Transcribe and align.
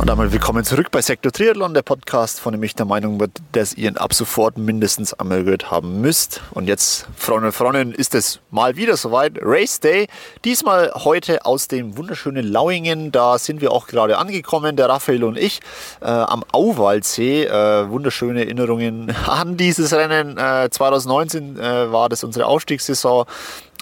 Und 0.00 0.06
damit 0.06 0.32
willkommen 0.32 0.64
zurück 0.64 0.90
bei 0.90 1.02
Sektor 1.02 1.30
Triathlon, 1.30 1.74
der 1.74 1.82
Podcast, 1.82 2.40
von 2.40 2.52
dem 2.52 2.62
ich 2.62 2.74
der 2.74 2.86
Meinung 2.86 3.18
bin, 3.18 3.30
dass 3.52 3.74
ihr 3.74 3.90
ihn 3.90 3.98
ab 3.98 4.14
sofort 4.14 4.56
mindestens 4.56 5.12
einmal 5.12 5.44
gehört 5.44 5.70
haben 5.70 6.00
müsst. 6.00 6.40
Und 6.52 6.68
jetzt, 6.68 7.06
Freunde 7.14 7.48
und 7.48 7.52
Freundinnen, 7.52 7.92
ist 7.92 8.14
es 8.14 8.40
mal 8.50 8.76
wieder 8.76 8.96
soweit. 8.96 9.34
Race 9.42 9.78
Day. 9.78 10.06
Diesmal 10.42 10.90
heute 10.94 11.44
aus 11.44 11.68
dem 11.68 11.98
wunderschönen 11.98 12.50
Lauingen. 12.50 13.12
Da 13.12 13.36
sind 13.38 13.60
wir 13.60 13.72
auch 13.72 13.88
gerade 13.88 14.16
angekommen, 14.16 14.74
der 14.74 14.88
Raphael 14.88 15.22
und 15.22 15.36
ich, 15.36 15.60
äh, 16.00 16.06
am 16.06 16.46
Auwaldsee. 16.50 17.44
Äh, 17.44 17.90
wunderschöne 17.90 18.46
Erinnerungen 18.46 19.14
an 19.26 19.58
dieses 19.58 19.92
Rennen. 19.92 20.38
Äh, 20.38 20.70
2019 20.70 21.58
äh, 21.58 21.92
war 21.92 22.08
das 22.08 22.24
unsere 22.24 22.46
Aufstiegssaison. 22.46 23.26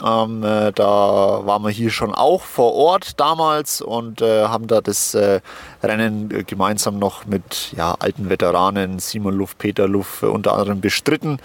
Ähm, 0.05 0.45
äh, 0.45 0.73
da 0.73 0.87
waren 0.87 1.63
wir 1.63 1.71
hier 1.71 1.91
schon 1.91 2.15
auch 2.15 2.43
vor 2.43 2.75
Ort 2.75 3.19
damals 3.19 3.81
und 3.81 4.23
äh, 4.23 4.45
haben 4.45 4.67
da 4.67 4.81
das 4.81 5.15
äh, 5.15 5.41
Rennen 5.83 6.45
gemeinsam 6.47 6.99
noch 6.99 7.27
mit 7.27 7.73
ja, 7.77 7.97
alten 7.99 8.31
Veteranen 8.31 8.99
Simon 9.01 9.35
Luft, 9.35 9.59
Peter 9.59 9.89
Luft 9.89 10.23
unter 10.23 10.53
anderem 10.53 10.81
bestritten. 10.81 11.39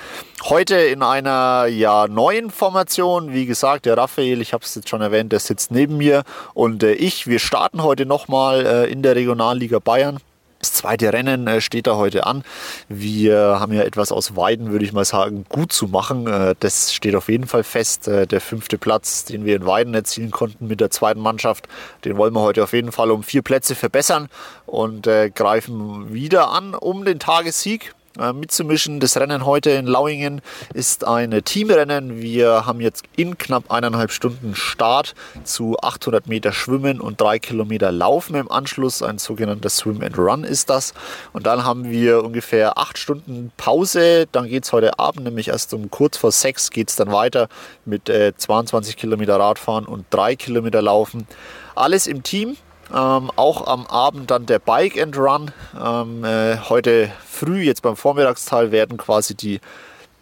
Heute 0.44 0.76
in 0.76 1.02
einer 1.02 1.66
ja, 1.68 2.08
neuen 2.08 2.52
Formation, 2.52 3.34
wie 3.34 3.46
gesagt, 3.46 3.86
der 3.86 3.98
Raphael, 3.98 4.42
ich 4.42 4.54
habe 4.54 4.64
es 4.64 4.76
jetzt 4.76 4.90
schon 4.90 5.02
erwähnt, 5.02 5.32
der 5.32 5.40
sitzt 5.40 5.72
neben 5.72 5.98
mir 5.98 6.24
und 6.54 6.84
äh, 6.84 6.94
ich, 6.94 7.28
wir 7.28 7.40
starten 7.40 7.82
heute 7.82 8.06
nochmal 8.06 8.66
äh, 8.66 8.92
in 8.92 9.02
der 9.02 9.16
Regionalliga 9.16 9.80
Bayern. 9.80 10.20
Das 10.64 10.72
zweite 10.72 11.12
Rennen 11.12 11.46
äh, 11.46 11.60
steht 11.60 11.88
da 11.88 11.98
heute 11.98 12.26
an. 12.26 12.42
Wir 12.88 13.60
haben 13.60 13.74
ja 13.74 13.84
etwas 13.84 14.14
aus 14.14 14.38
Weiden, 14.38 14.72
würde 14.72 14.86
ich 14.86 14.94
mal 14.94 15.04
sagen, 15.04 15.44
gut 15.50 15.74
zu 15.74 15.88
machen. 15.88 16.26
Äh, 16.26 16.56
das 16.58 16.94
steht 16.94 17.16
auf 17.16 17.28
jeden 17.28 17.48
Fall 17.48 17.66
fest. 17.66 18.08
Äh, 18.08 18.28
der 18.28 18.40
fünfte 18.40 18.78
Platz, 18.78 19.26
den 19.26 19.44
wir 19.44 19.58
in 19.58 19.66
Weiden 19.66 19.94
erzielen 19.94 20.32
konnten 20.32 20.68
mit 20.68 20.80
der 20.80 20.90
zweiten 20.90 21.20
Mannschaft, 21.20 21.68
den 22.06 22.16
wollen 22.16 22.34
wir 22.34 22.40
heute 22.40 22.64
auf 22.64 22.72
jeden 22.72 22.94
Fall 22.94 23.12
um 23.12 23.24
vier 23.24 23.42
Plätze 23.42 23.76
verbessern 23.76 24.30
und 24.66 25.04
greifen 25.36 26.14
wieder 26.14 26.50
an 26.50 26.74
um 26.74 27.04
den 27.04 27.20
Tagessieg. 27.20 27.94
Äh, 28.20 28.32
mitzumischen. 28.32 29.00
Das 29.00 29.18
Rennen 29.18 29.44
heute 29.44 29.72
in 29.72 29.88
Lauingen 29.88 30.42
ist 30.76 31.04
ein 31.04 31.44
Teamrennen. 31.44 32.22
Wir 32.22 32.68
haben 32.68 32.80
jetzt 32.80 33.06
in 33.16 33.40
knapp 33.40 33.72
eineinhalb 33.72 34.12
Stunden 34.12 34.54
Start 34.54 35.16
zu 35.44 35.78
800 35.80 36.28
Meter 36.28 36.52
Schwimmen 36.52 37.02
und 37.02 37.20
drei 37.20 37.40
Kilometer 37.40 37.92
Laufen 37.92 38.36
im 38.36 38.52
Anschluss. 38.52 39.02
Ein 39.02 39.18
sogenannter 39.18 39.70
Swim 39.70 40.04
and 40.04 40.16
Run 40.20 40.44
ist 40.44 40.70
das. 40.70 40.94
Und 41.32 41.48
dann 41.48 41.64
haben 41.64 41.90
wir 41.90 42.24
ungefähr 42.24 42.78
acht 42.78 43.00
Stunden 43.00 43.52
Pause. 43.58 44.28
Dann 44.32 44.48
geht 44.48 44.66
es 44.66 44.74
heute 44.74 45.00
Abend, 45.00 45.24
nämlich 45.24 45.48
erst 45.48 45.74
um 45.74 45.90
kurz 45.90 46.16
vor 46.16 46.32
sechs, 46.32 46.70
geht 46.70 46.90
es 46.90 46.96
dann 46.96 47.12
weiter 47.12 47.50
mit 47.84 48.10
äh, 48.10 48.34
22 48.38 48.96
Kilometer 48.96 49.40
Radfahren 49.40 49.86
und 49.86 50.06
drei 50.12 50.36
Kilometer 50.36 50.84
Laufen. 50.84 51.26
Alles 51.74 52.06
im 52.06 52.22
Team. 52.22 52.58
Ähm, 52.94 53.32
auch 53.36 53.66
am 53.66 53.88
Abend 53.88 54.30
dann 54.30 54.46
der 54.46 54.60
Bike 54.60 55.02
and 55.02 55.18
Run. 55.18 55.52
Ähm, 55.82 56.24
äh, 56.24 56.58
heute 56.70 57.12
früh, 57.28 57.62
jetzt 57.62 57.82
beim 57.82 57.96
Vormittagsteil, 57.96 58.72
werden 58.72 58.98
quasi 58.98 59.36
die 59.36 59.60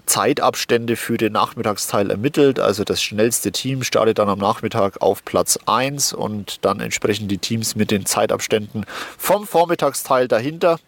Zeitabstände 0.06 0.96
für 0.96 1.18
den 1.18 1.34
Nachmittagsteil 1.34 2.10
ermittelt. 2.10 2.60
Also 2.60 2.84
das 2.84 3.02
schnellste 3.02 3.52
Team 3.52 3.84
startet 3.84 4.20
dann 4.20 4.30
am 4.30 4.40
Nachmittag 4.40 5.02
auf 5.02 5.26
Platz 5.26 5.60
1 5.66 6.14
und 6.14 6.66
dann 6.66 6.80
entsprechend 6.80 7.30
die 7.30 7.38
Teams 7.38 7.76
mit 7.76 7.92
den 7.92 8.06
Zeitabständen 8.06 8.86
vom 9.18 9.46
Vormittagsteil 9.46 10.28
dahinter. 10.28 10.80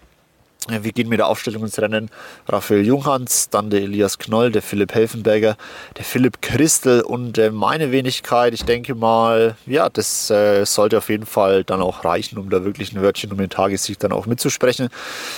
Wir 0.70 0.92
gehen 0.92 1.10
mit 1.10 1.20
der 1.20 1.28
Aufstellung 1.28 1.64
ins 1.64 1.80
Rennen. 1.80 2.10
Raphael 2.48 2.86
Junghans, 2.86 3.50
dann 3.50 3.70
der 3.70 3.82
Elias 3.82 4.18
Knoll, 4.18 4.52
der 4.52 4.62
Philipp 4.62 4.94
Helfenberger, 4.94 5.58
der 5.98 6.06
Philipp 6.06 6.42
Christel 6.42 7.02
und 7.02 7.38
äh, 7.38 7.52
meine 7.52 7.92
Wenigkeit. 7.92 8.54
Ich 8.54 8.64
denke 8.64 8.96
mal, 8.96 9.56
ja, 9.66 9.90
das 9.90 10.30
äh, 10.30 10.66
sollte 10.66 10.98
auf 10.98 11.10
jeden 11.10 11.26
Fall 11.26 11.64
dann 11.64 11.82
auch 11.82 12.06
reichen, 12.06 12.38
um 12.38 12.50
da 12.50 12.64
wirklich 12.64 12.94
ein 12.94 13.02
Wörtchen 13.02 13.32
um 13.32 13.38
den 13.38 13.50
Tagessieg 13.50 14.00
dann 14.00 14.12
auch 14.12 14.26
mitzusprechen. 14.26 14.90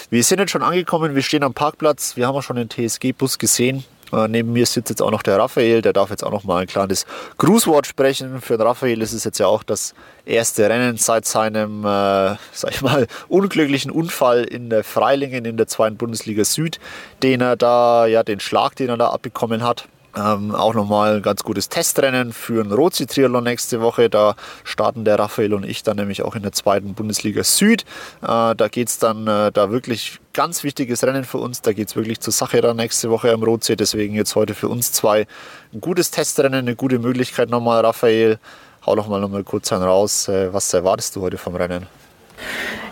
Wir 0.09 0.23
sind 0.23 0.39
jetzt 0.39 0.51
schon 0.51 0.63
angekommen, 0.63 1.15
wir 1.15 1.21
stehen 1.21 1.43
am 1.43 1.53
Parkplatz. 1.53 2.15
Wir 2.15 2.27
haben 2.27 2.35
auch 2.35 2.43
schon 2.43 2.57
den 2.57 2.69
TSG-Bus 2.69 3.39
gesehen. 3.39 3.83
Äh, 4.15 4.27
neben 4.27 4.53
mir 4.53 4.65
sitzt 4.65 4.89
jetzt 4.89 5.01
auch 5.01 5.11
noch 5.11 5.23
der 5.23 5.37
Raphael, 5.37 5.81
der 5.81 5.93
darf 5.93 6.09
jetzt 6.09 6.23
auch 6.23 6.31
noch 6.31 6.43
mal 6.43 6.61
ein 6.61 6.67
kleines 6.67 7.05
Grußwort 7.37 7.85
sprechen. 7.85 8.41
Für 8.41 8.57
den 8.57 8.65
Raphael 8.65 9.01
ist 9.01 9.13
es 9.13 9.23
jetzt 9.23 9.39
ja 9.39 9.47
auch 9.47 9.63
das 9.63 9.93
erste 10.25 10.69
Rennen 10.69 10.97
seit 10.97 11.25
seinem, 11.25 11.81
äh, 11.81 12.35
sag 12.51 12.71
ich 12.71 12.81
mal, 12.81 13.07
unglücklichen 13.27 13.91
Unfall 13.91 14.43
in 14.45 14.69
der 14.69 14.83
Freilingen 14.83 15.45
in 15.45 15.57
der 15.57 15.67
zweiten 15.67 15.97
Bundesliga 15.97 16.45
Süd, 16.45 16.79
den 17.23 17.41
er 17.41 17.55
da, 17.55 18.05
ja, 18.05 18.23
den 18.23 18.39
Schlag, 18.39 18.75
den 18.75 18.89
er 18.89 18.97
da 18.97 19.09
abbekommen 19.09 19.63
hat. 19.63 19.87
Ähm, 20.17 20.55
auch 20.55 20.73
nochmal 20.73 21.17
ein 21.17 21.21
ganz 21.21 21.43
gutes 21.43 21.67
Testrennen 21.67 22.31
für 22.31 22.63
ein 22.63 22.71
Rozi-Triathlon 22.71 23.43
nächste 23.43 23.81
Woche. 23.81 24.09
Da 24.09 24.35
starten 24.63 25.03
der 25.03 25.19
Raphael 25.19 25.53
und 25.53 25.65
ich 25.65 25.83
dann 25.83 25.97
nämlich 25.97 26.23
auch 26.23 26.35
in 26.35 26.43
der 26.43 26.53
zweiten 26.53 26.93
Bundesliga 26.93 27.43
Süd. 27.43 27.81
Äh, 28.21 28.55
da 28.55 28.67
geht 28.71 28.87
es 28.87 28.97
dann 28.97 29.27
äh, 29.27 29.51
da 29.51 29.71
wirklich 29.71 30.19
ganz 30.33 30.63
wichtiges 30.63 31.03
Rennen 31.03 31.25
für 31.25 31.39
uns. 31.39 31.61
Da 31.61 31.73
geht 31.73 31.89
es 31.89 31.95
wirklich 31.97 32.21
zur 32.21 32.31
Sache 32.31 32.61
dann 32.61 32.77
nächste 32.77 33.09
Woche 33.09 33.31
am 33.33 33.43
Rotsee. 33.43 33.75
Deswegen 33.75 34.15
jetzt 34.15 34.35
heute 34.35 34.53
für 34.53 34.69
uns 34.69 34.93
zwei 34.93 35.27
ein 35.73 35.81
gutes 35.81 36.11
Testrennen, 36.11 36.59
eine 36.59 36.75
gute 36.75 36.99
Möglichkeit 36.99 37.49
nochmal. 37.49 37.83
Raphael, 37.83 38.39
hau 38.85 38.95
doch 38.95 39.07
mal 39.07 39.19
nochmal 39.19 39.43
kurz 39.43 39.73
einen 39.73 39.83
raus. 39.83 40.29
Äh, 40.29 40.53
was 40.53 40.73
erwartest 40.73 41.17
du 41.17 41.21
heute 41.21 41.37
vom 41.37 41.55
Rennen? 41.55 41.87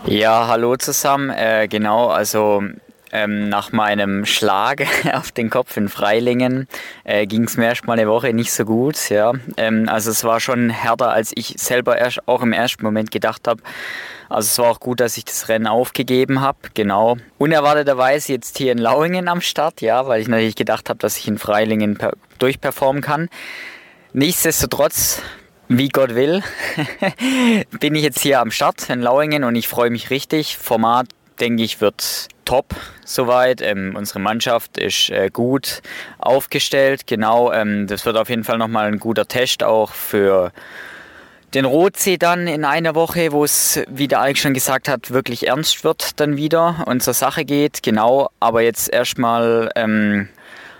Ja, 0.04 0.46
hallo 0.46 0.76
zusammen. 0.76 1.30
Äh, 1.30 1.68
genau, 1.68 2.08
also 2.08 2.62
ähm, 3.14 3.48
nach 3.48 3.72
meinem 3.72 4.26
Schlag 4.26 4.86
auf 5.14 5.30
den 5.32 5.48
Kopf 5.48 5.76
in 5.76 5.88
Freilingen 5.88 6.68
äh, 7.04 7.26
ging 7.26 7.44
es 7.44 7.56
mir 7.56 7.66
erst 7.66 7.86
mal 7.86 7.94
eine 7.94 8.08
Woche 8.08 8.34
nicht 8.34 8.52
so 8.52 8.64
gut. 8.64 9.08
Ja. 9.08 9.32
Ähm, 9.56 9.88
also 9.88 10.10
es 10.10 10.24
war 10.24 10.40
schon 10.40 10.68
härter, 10.68 11.10
als 11.10 11.32
ich 11.34 11.54
selber 11.56 11.96
erst 11.96 12.26
auch 12.26 12.42
im 12.42 12.52
ersten 12.52 12.84
Moment 12.84 13.12
gedacht 13.12 13.46
habe. 13.46 13.62
Also 14.28 14.48
es 14.48 14.58
war 14.58 14.72
auch 14.72 14.80
gut, 14.80 15.00
dass 15.00 15.16
ich 15.16 15.24
das 15.24 15.48
Rennen 15.48 15.68
aufgegeben 15.68 16.40
habe. 16.40 16.58
Genau. 16.74 17.16
Unerwarteterweise 17.38 18.32
jetzt 18.32 18.58
hier 18.58 18.72
in 18.72 18.78
Lauingen 18.78 19.28
am 19.28 19.40
Start, 19.40 19.80
ja, 19.80 20.06
weil 20.08 20.20
ich 20.20 20.28
natürlich 20.28 20.56
gedacht 20.56 20.90
habe, 20.90 20.98
dass 20.98 21.16
ich 21.16 21.28
in 21.28 21.38
Freilingen 21.38 21.96
durchperformen 22.38 23.00
kann. 23.00 23.28
Nichtsdestotrotz 24.12 25.22
wie 25.68 25.88
Gott 25.88 26.14
will, 26.14 26.42
bin 27.80 27.94
ich 27.94 28.02
jetzt 28.02 28.20
hier 28.20 28.40
am 28.40 28.50
Start 28.50 28.90
in 28.90 29.00
Lauingen 29.00 29.44
und 29.44 29.54
ich 29.54 29.68
freue 29.68 29.90
mich 29.90 30.10
richtig. 30.10 30.58
Format, 30.58 31.06
denke 31.40 31.62
ich, 31.62 31.80
wird 31.80 32.28
top 32.44 32.74
soweit. 33.04 33.60
Ähm, 33.62 33.94
unsere 33.96 34.20
Mannschaft 34.20 34.78
ist 34.78 35.10
äh, 35.10 35.30
gut 35.32 35.82
aufgestellt. 36.18 37.06
Genau, 37.06 37.52
ähm, 37.52 37.86
das 37.86 38.04
wird 38.06 38.16
auf 38.16 38.28
jeden 38.28 38.44
Fall 38.44 38.58
nochmal 38.58 38.86
ein 38.86 38.98
guter 38.98 39.26
Test 39.26 39.62
auch 39.62 39.92
für 39.92 40.52
den 41.54 41.64
Rotsee 41.64 42.18
dann 42.18 42.48
in 42.48 42.64
einer 42.64 42.94
Woche, 42.94 43.30
wo 43.30 43.44
es, 43.44 43.80
wie 43.88 44.08
der 44.08 44.20
Alex 44.20 44.40
schon 44.40 44.54
gesagt 44.54 44.88
hat, 44.88 45.12
wirklich 45.12 45.46
ernst 45.46 45.84
wird 45.84 46.18
dann 46.18 46.36
wieder 46.36 46.84
und 46.86 47.02
zur 47.02 47.14
Sache 47.14 47.44
geht. 47.44 47.82
Genau, 47.82 48.28
aber 48.40 48.62
jetzt 48.62 48.92
erstmal 48.92 49.70
ähm, 49.76 50.28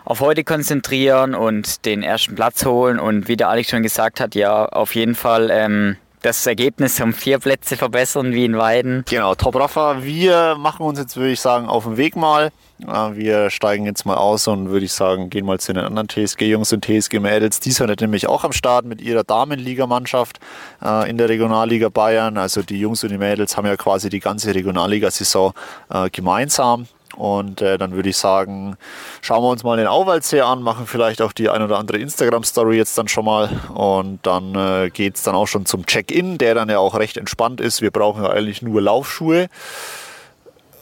auf 0.05 0.21
heute 0.21 0.45
konzentrieren 0.45 1.35
und 1.35 1.85
den 1.87 2.03
ersten 2.03 2.35
Platz 2.35 2.65
holen 2.65 2.99
und 2.99 3.29
wie 3.29 3.37
der 3.37 3.49
Alex 3.49 3.71
schon 3.71 3.83
gesagt 3.83 4.21
hat, 4.21 4.35
ja, 4.35 4.67
auf 4.67 4.95
jeden 4.95 5.15
Fall 5.15 5.51
ähm, 5.51 5.97
das 6.25 6.47
Ergebnis 6.47 7.01
um 7.01 7.13
vier 7.13 7.39
Plätze 7.39 7.77
verbessern 7.77 8.33
wie 8.33 8.47
in 8.47 8.57
Weiden. 8.57 9.05
Genau, 9.09 9.35
Top 9.35 9.57
Rafa. 9.57 10.03
Wir 10.03 10.57
machen 10.59 10.87
uns 10.87 10.99
jetzt, 10.99 11.17
würde 11.17 11.33
ich 11.33 11.41
sagen, 11.41 11.67
auf 11.67 11.85
den 11.85 11.97
Weg 11.99 12.17
mal. 12.17 12.51
Wir 12.79 13.51
steigen 13.51 13.87
jetzt 13.87 14.05
mal 14.05 14.17
aus 14.17 14.49
und 14.49 14.71
würde 14.71 14.85
ich 14.87 14.93
sagen, 14.93 15.31
gehen 15.31 15.47
mal 15.47 15.61
zu 15.61 15.73
den 15.73 15.85
anderen 15.85 16.09
TSG-Jungs 16.09 16.73
und 16.73 16.85
TSG-Mädels. 16.85 17.61
Die 17.61 17.71
sind 17.71 18.01
nämlich 18.01 18.27
auch 18.27 18.43
am 18.43 18.53
Start 18.53 18.85
mit 18.85 19.01
ihrer 19.01 19.23
Damenligamannschaft 19.23 20.41
äh, 20.83 21.09
in 21.09 21.17
der 21.17 21.29
Regionalliga 21.29 21.89
Bayern. 21.89 22.37
Also 22.37 22.63
die 22.63 22.81
Jungs 22.81 23.05
und 23.05 23.11
die 23.11 23.19
Mädels 23.19 23.57
haben 23.57 23.67
ja 23.67 23.77
quasi 23.77 24.09
die 24.09 24.21
ganze 24.21 24.55
Regionalliga-Saison 24.55 25.53
äh, 25.91 26.11
gemeinsam. 26.11 26.89
Und 27.17 27.63
äh, 27.63 27.79
dann 27.79 27.93
würde 27.93 28.09
ich 28.09 28.17
sagen, 28.17 28.77
schauen 29.21 29.43
wir 29.43 29.49
uns 29.49 29.63
mal 29.65 29.77
den 29.77 29.87
Auwaldsee 29.87 30.41
an, 30.41 30.63
machen 30.63 30.87
vielleicht 30.87 31.23
auch 31.23 31.33
die 31.33 31.49
ein 31.49 31.63
oder 31.63 31.79
andere 31.79 31.99
Instagram-Story 31.99 32.77
jetzt 32.77 32.97
dann 32.99 33.09
schon 33.09 33.25
mal. 33.25 33.49
Und 33.73 34.21
dann 34.27 34.55
äh, 34.55 34.91
geht 34.91 35.17
es 35.17 35.23
dann 35.23 35.35
auch 35.35 35.47
schon 35.47 35.67
zum 35.67 35.87
Check-in, 35.87 36.39
der 36.39 36.55
dann 36.55 36.69
ja 36.69 36.79
auch 36.79 36.95
recht 36.95 37.17
entspannt 37.17 37.61
ist. 37.61 37.83
Wir 37.83 37.91
brauchen 37.91 38.23
ja 38.23 38.31
eigentlich 38.31 38.63
nur 38.63 38.81
Laufschuhe. 38.83 39.49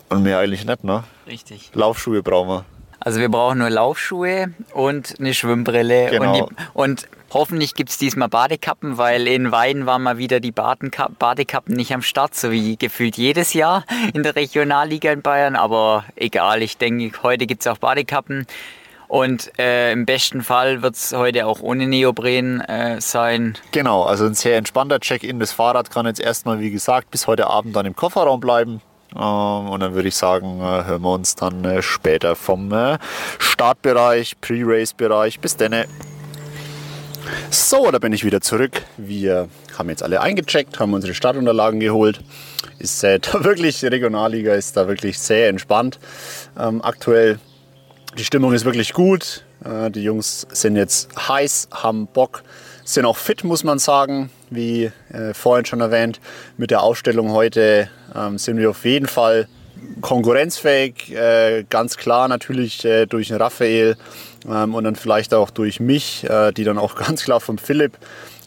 Und 0.08 0.22
mehr 0.22 0.38
eigentlich 0.38 0.64
nicht, 0.64 0.84
ne? 0.84 1.04
Richtig. 1.26 1.70
Laufschuhe 1.74 2.22
brauchen 2.22 2.48
wir. 2.48 2.64
Also 3.04 3.20
wir 3.20 3.28
brauchen 3.28 3.58
nur 3.58 3.70
Laufschuhe 3.70 4.52
und 4.72 5.14
eine 5.18 5.34
Schwimmbrille. 5.34 6.10
Genau. 6.10 6.44
Und, 6.44 6.50
die, 6.50 6.64
und 6.72 7.08
hoffentlich 7.32 7.74
gibt 7.74 7.90
es 7.90 7.98
diesmal 7.98 8.28
Badekappen, 8.28 8.96
weil 8.98 9.26
in 9.26 9.50
Weiden 9.50 9.86
waren 9.86 10.02
mal 10.02 10.18
wieder 10.18 10.40
die 10.40 10.52
Badekappen 10.52 11.74
nicht 11.74 11.92
am 11.92 12.02
Start, 12.02 12.34
so 12.34 12.50
wie 12.50 12.76
gefühlt 12.76 13.16
jedes 13.16 13.54
Jahr 13.54 13.84
in 14.14 14.22
der 14.22 14.36
Regionalliga 14.36 15.12
in 15.12 15.22
Bayern. 15.22 15.56
Aber 15.56 16.04
egal, 16.16 16.62
ich 16.62 16.78
denke, 16.78 17.22
heute 17.22 17.46
gibt 17.46 17.62
es 17.62 17.66
auch 17.66 17.78
Badekappen. 17.78 18.46
Und 19.08 19.58
äh, 19.58 19.92
im 19.92 20.06
besten 20.06 20.40
Fall 20.40 20.80
wird 20.80 20.94
es 20.94 21.12
heute 21.12 21.46
auch 21.46 21.60
ohne 21.60 21.86
Neopren 21.86 22.62
äh, 22.62 22.98
sein. 22.98 23.58
Genau, 23.70 24.04
also 24.04 24.24
ein 24.24 24.32
sehr 24.32 24.56
entspannter 24.56 25.00
Check-in. 25.00 25.38
Das 25.38 25.52
Fahrrad 25.52 25.90
kann 25.90 26.06
jetzt 26.06 26.18
erstmal, 26.18 26.60
wie 26.60 26.70
gesagt, 26.70 27.10
bis 27.10 27.26
heute 27.26 27.48
Abend 27.48 27.76
dann 27.76 27.84
im 27.84 27.94
Kofferraum 27.94 28.40
bleiben. 28.40 28.80
Ähm, 29.14 29.68
und 29.68 29.80
dann 29.80 29.94
würde 29.94 30.08
ich 30.08 30.16
sagen, 30.16 30.60
äh, 30.60 30.84
hören 30.84 31.02
wir 31.02 31.12
uns 31.12 31.34
dann 31.34 31.64
äh, 31.64 31.82
später 31.82 32.36
vom 32.36 32.72
äh, 32.72 32.98
Startbereich, 33.38 34.40
Pre-Race-Bereich. 34.40 35.40
Bis 35.40 35.56
dann. 35.56 35.84
So, 37.50 37.90
da 37.90 37.98
bin 37.98 38.12
ich 38.12 38.24
wieder 38.24 38.40
zurück. 38.40 38.82
Wir 38.96 39.48
haben 39.78 39.88
jetzt 39.88 40.02
alle 40.02 40.20
eingecheckt, 40.20 40.80
haben 40.80 40.92
unsere 40.94 41.14
Startunterlagen 41.14 41.80
geholt. 41.80 42.20
Ist 42.78 43.02
äh, 43.04 43.18
da 43.20 43.44
wirklich, 43.44 43.80
die 43.80 43.86
Regionalliga 43.86 44.54
ist 44.54 44.76
da 44.76 44.88
wirklich 44.88 45.18
sehr 45.18 45.48
entspannt. 45.48 45.98
Ähm, 46.58 46.82
aktuell, 46.82 47.38
die 48.18 48.24
Stimmung 48.24 48.52
ist 48.52 48.64
wirklich 48.64 48.92
gut. 48.92 49.44
Äh, 49.64 49.90
die 49.90 50.02
Jungs 50.02 50.46
sind 50.50 50.76
jetzt 50.76 51.28
heiß, 51.28 51.68
haben 51.72 52.06
Bock, 52.06 52.42
sind 52.84 53.04
auch 53.04 53.16
fit, 53.16 53.44
muss 53.44 53.64
man 53.64 53.78
sagen. 53.78 54.30
Wie 54.50 54.90
äh, 55.10 55.32
vorhin 55.32 55.64
schon 55.64 55.80
erwähnt, 55.80 56.20
mit 56.56 56.70
der 56.70 56.82
Ausstellung 56.82 57.32
heute 57.32 57.88
ähm, 58.14 58.38
sind 58.38 58.58
wir 58.58 58.70
auf 58.70 58.84
jeden 58.84 59.06
Fall 59.06 59.48
konkurrenzfähig. 60.00 61.12
Äh, 61.14 61.64
ganz 61.68 61.96
klar 61.96 62.28
natürlich 62.28 62.84
äh, 62.84 63.06
durch 63.06 63.28
den 63.28 63.36
Raphael 63.36 63.96
ähm, 64.48 64.74
und 64.74 64.84
dann 64.84 64.96
vielleicht 64.96 65.34
auch 65.34 65.50
durch 65.50 65.80
mich, 65.80 66.24
äh, 66.28 66.52
die 66.52 66.64
dann 66.64 66.78
auch 66.78 66.94
ganz 67.06 67.24
klar 67.24 67.40
vom 67.40 67.58
Philipp 67.58 67.98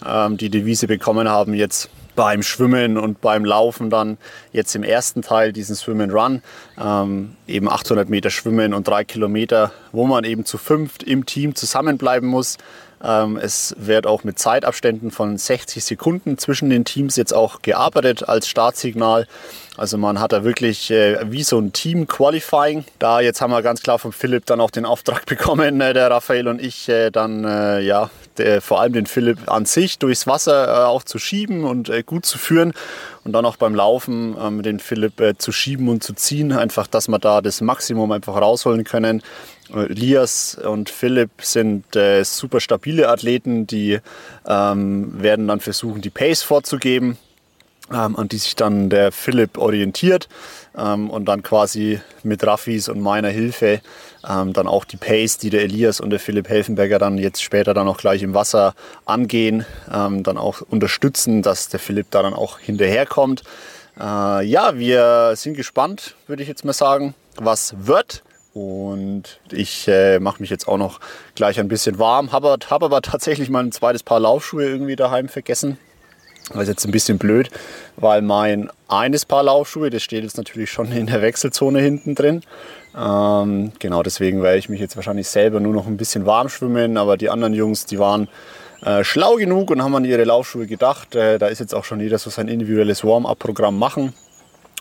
ähm, 0.06 0.38
die 0.38 0.50
Devise 0.50 0.88
bekommen 0.88 1.30
haben, 1.30 1.54
jetzt 1.54 1.90
beim 2.16 2.44
Schwimmen 2.44 2.98
und 2.98 3.22
beim 3.22 3.44
Laufen 3.46 3.90
dann 3.90 4.18
jetzt 4.54 4.74
im 4.76 4.84
ersten 4.84 5.22
Teil 5.22 5.52
diesen 5.52 5.76
Swim 5.76 6.00
and 6.02 6.14
Run, 6.14 6.42
ähm, 6.82 7.36
eben 7.48 7.70
800 7.70 8.10
Meter 8.10 8.30
Schwimmen 8.30 8.74
und 8.74 8.88
drei 8.88 9.04
Kilometer, 9.04 9.72
wo 9.92 10.08
man 10.08 10.24
eben 10.24 10.46
zu 10.46 10.58
fünft 10.58 11.04
im 11.04 11.26
Team 11.26 11.56
zusammenbleiben 11.56 12.30
muss. 12.30 12.58
Ähm, 13.06 13.38
es 13.38 13.76
wird 13.78 14.08
auch 14.08 14.24
mit 14.24 14.40
Zeitabständen 14.40 15.12
von 15.12 15.38
60 15.38 15.84
Sekunden 15.84 16.38
zwischen 16.38 16.70
den 16.70 16.86
Teams 16.86 17.16
jetzt 17.16 17.34
auch 17.34 17.62
gearbeitet 17.62 18.28
als 18.28 18.48
Startsignal. 18.48 19.28
Also 19.78 19.98
man 19.98 20.20
hat 20.20 20.32
da 20.32 20.44
wirklich 20.44 20.90
äh, 20.90 21.20
wie 21.30 21.44
so 21.44 21.60
ein 21.60 21.74
Team-Qualifying. 21.74 22.86
Da 22.98 23.20
jetzt 23.20 23.42
haben 23.42 23.52
wir 23.52 23.62
ganz 23.62 23.82
klar 23.82 24.00
von 24.00 24.12
Philipp 24.12 24.46
dann 24.46 24.60
auch 24.62 24.72
den 24.72 24.86
Auftrag 24.86 25.26
bekommen, 25.28 25.82
äh, 25.82 25.94
der 25.94 26.10
Raphael 26.10 26.48
und 26.48 26.62
ich 26.62 26.90
äh, 26.90 27.12
dann 27.12 27.44
ja 27.46 28.10
der, 28.38 28.62
vor 28.62 28.82
allem 28.82 28.94
den 28.94 29.06
Philipp 29.06 29.50
an 29.50 29.66
sich 29.66 30.00
durchs 30.00 30.28
Wasser 30.28 30.88
auch 30.88 31.04
zu 31.04 31.20
schieben 31.20 31.64
und 31.64 31.92
gut 32.06 32.26
zu 32.26 32.38
führen 32.38 32.74
und 33.24 33.34
dann 33.34 33.46
auch 33.46 33.56
beim 33.56 33.76
Laufen 33.76 34.36
ähm, 34.40 34.64
den 34.64 34.80
Philipp 34.80 35.36
zu 35.38 35.52
schieben 35.52 35.88
und 35.88 36.04
zu 36.04 36.14
ziehen, 36.14 36.52
einfach, 36.52 36.88
dass 36.88 37.08
wir 37.08 37.20
da 37.20 37.42
das 37.42 37.62
Maximum 37.62 38.12
einfach 38.12 38.36
rausholen 38.36 38.84
können. 38.84 39.22
Lias 39.74 40.56
und 40.56 40.90
Philipp 40.90 41.32
sind 41.42 41.96
äh, 41.96 42.24
super 42.24 42.60
stabile 42.60 43.10
Athleten, 43.10 43.66
die 43.66 44.00
ähm, 44.48 45.22
werden 45.22 45.48
dann 45.48 45.60
versuchen, 45.60 46.02
die 46.02 46.12
Pace 46.12 46.44
vorzugeben 46.44 47.18
ähm, 47.92 48.16
an 48.16 48.28
die 48.28 48.38
sich 48.38 48.56
dann 48.56 48.90
der 48.90 49.12
Philipp 49.12 49.58
orientiert 49.58 50.28
ähm, 50.78 51.10
und 51.10 51.26
dann 51.26 51.44
quasi 51.44 52.00
mit 52.24 52.46
Raffis 52.46 52.90
und 52.90 53.00
meiner 53.00 53.30
Hilfe 53.30 53.82
ähm, 54.28 54.54
dann 54.54 54.68
auch 54.68 54.86
die 54.86 54.98
Pace, 54.98 55.38
die 55.38 55.50
der 55.50 55.62
Elias 55.62 56.00
und 56.00 56.10
der 56.10 56.20
Philipp 56.20 56.50
Helfenberger 56.50 57.00
dann 57.00 57.18
jetzt 57.18 57.44
später 57.44 57.74
dann 57.74 57.88
auch 57.88 57.98
gleich 57.98 58.24
im 58.24 58.34
Wasser 58.34 58.74
angehen, 59.06 59.66
ähm, 59.94 60.24
dann 60.24 60.38
auch 60.38 60.62
unterstützen, 60.62 61.42
dass 61.42 61.70
der 61.70 61.80
Philipp 61.80 62.08
da 62.10 62.24
dann 62.24 62.34
auch 62.34 62.60
hinterherkommt. 62.60 63.44
Äh, 64.00 64.46
ja, 64.46 64.78
wir 64.78 65.34
sind 65.36 65.56
gespannt, 65.56 66.16
würde 66.28 66.42
ich 66.42 66.50
jetzt 66.50 66.66
mal 66.66 66.74
sagen, 66.74 67.14
was 67.38 67.76
wird. 67.78 68.24
Und 68.56 69.42
ich 69.52 69.86
äh, 69.90 70.18
mache 70.20 70.42
mich 70.42 70.50
jetzt 70.50 70.70
auch 70.70 70.78
noch 70.78 71.02
gleich 71.36 71.60
ein 71.60 71.68
bisschen 71.68 72.00
warm. 72.00 72.32
Habe 72.32 72.56
hab 72.70 72.84
aber 72.84 73.02
tatsächlich 73.02 73.50
mein 73.50 73.74
zweites 73.74 74.02
Paar 74.02 74.22
Laufschuhe 74.22 74.64
irgendwie 74.64 74.96
daheim 74.96 75.28
vergessen. 75.28 75.78
Das 76.54 76.64
ist 76.64 76.70
jetzt 76.70 76.86
ein 76.86 76.92
bisschen 76.92 77.18
blöd, 77.18 77.50
weil 77.98 78.22
mein 78.22 78.70
eines 78.88 79.26
Paar 79.26 79.44
Laufschuhe, 79.44 79.90
das 79.90 80.04
steht 80.04 80.24
jetzt 80.24 80.38
natürlich 80.38 80.72
schon 80.72 80.90
in 80.94 81.08
der 81.08 81.22
Wechselzone 81.22 81.82
hinten 81.82 82.16
drin. 82.16 82.44
Ähm, 82.98 83.74
genau 83.80 84.04
deswegen 84.04 84.42
werde 84.42 84.58
ich 84.58 84.70
mich 84.70 84.80
jetzt 84.80 84.96
wahrscheinlich 84.96 85.28
selber 85.28 85.60
nur 85.60 85.74
noch 85.74 85.88
ein 85.88 85.98
bisschen 85.98 86.26
warm 86.26 86.48
schwimmen. 86.48 86.96
Aber 86.96 87.18
die 87.18 87.30
anderen 87.30 87.54
Jungs, 87.54 87.86
die 87.88 88.00
waren 88.00 88.30
äh, 88.84 89.04
schlau 89.04 89.36
genug 89.36 89.70
und 89.70 89.84
haben 89.84 89.96
an 89.96 90.06
ihre 90.06 90.24
Laufschuhe 90.24 90.66
gedacht. 90.66 91.14
Äh, 91.14 91.40
da 91.40 91.48
ist 91.48 91.60
jetzt 91.60 91.76
auch 91.76 91.84
schon 91.84 92.00
jeder 92.00 92.20
so 92.20 92.30
sein 92.30 92.48
individuelles 92.48 93.04
Warm-up-Programm 93.04 93.78
machen. 93.78 94.14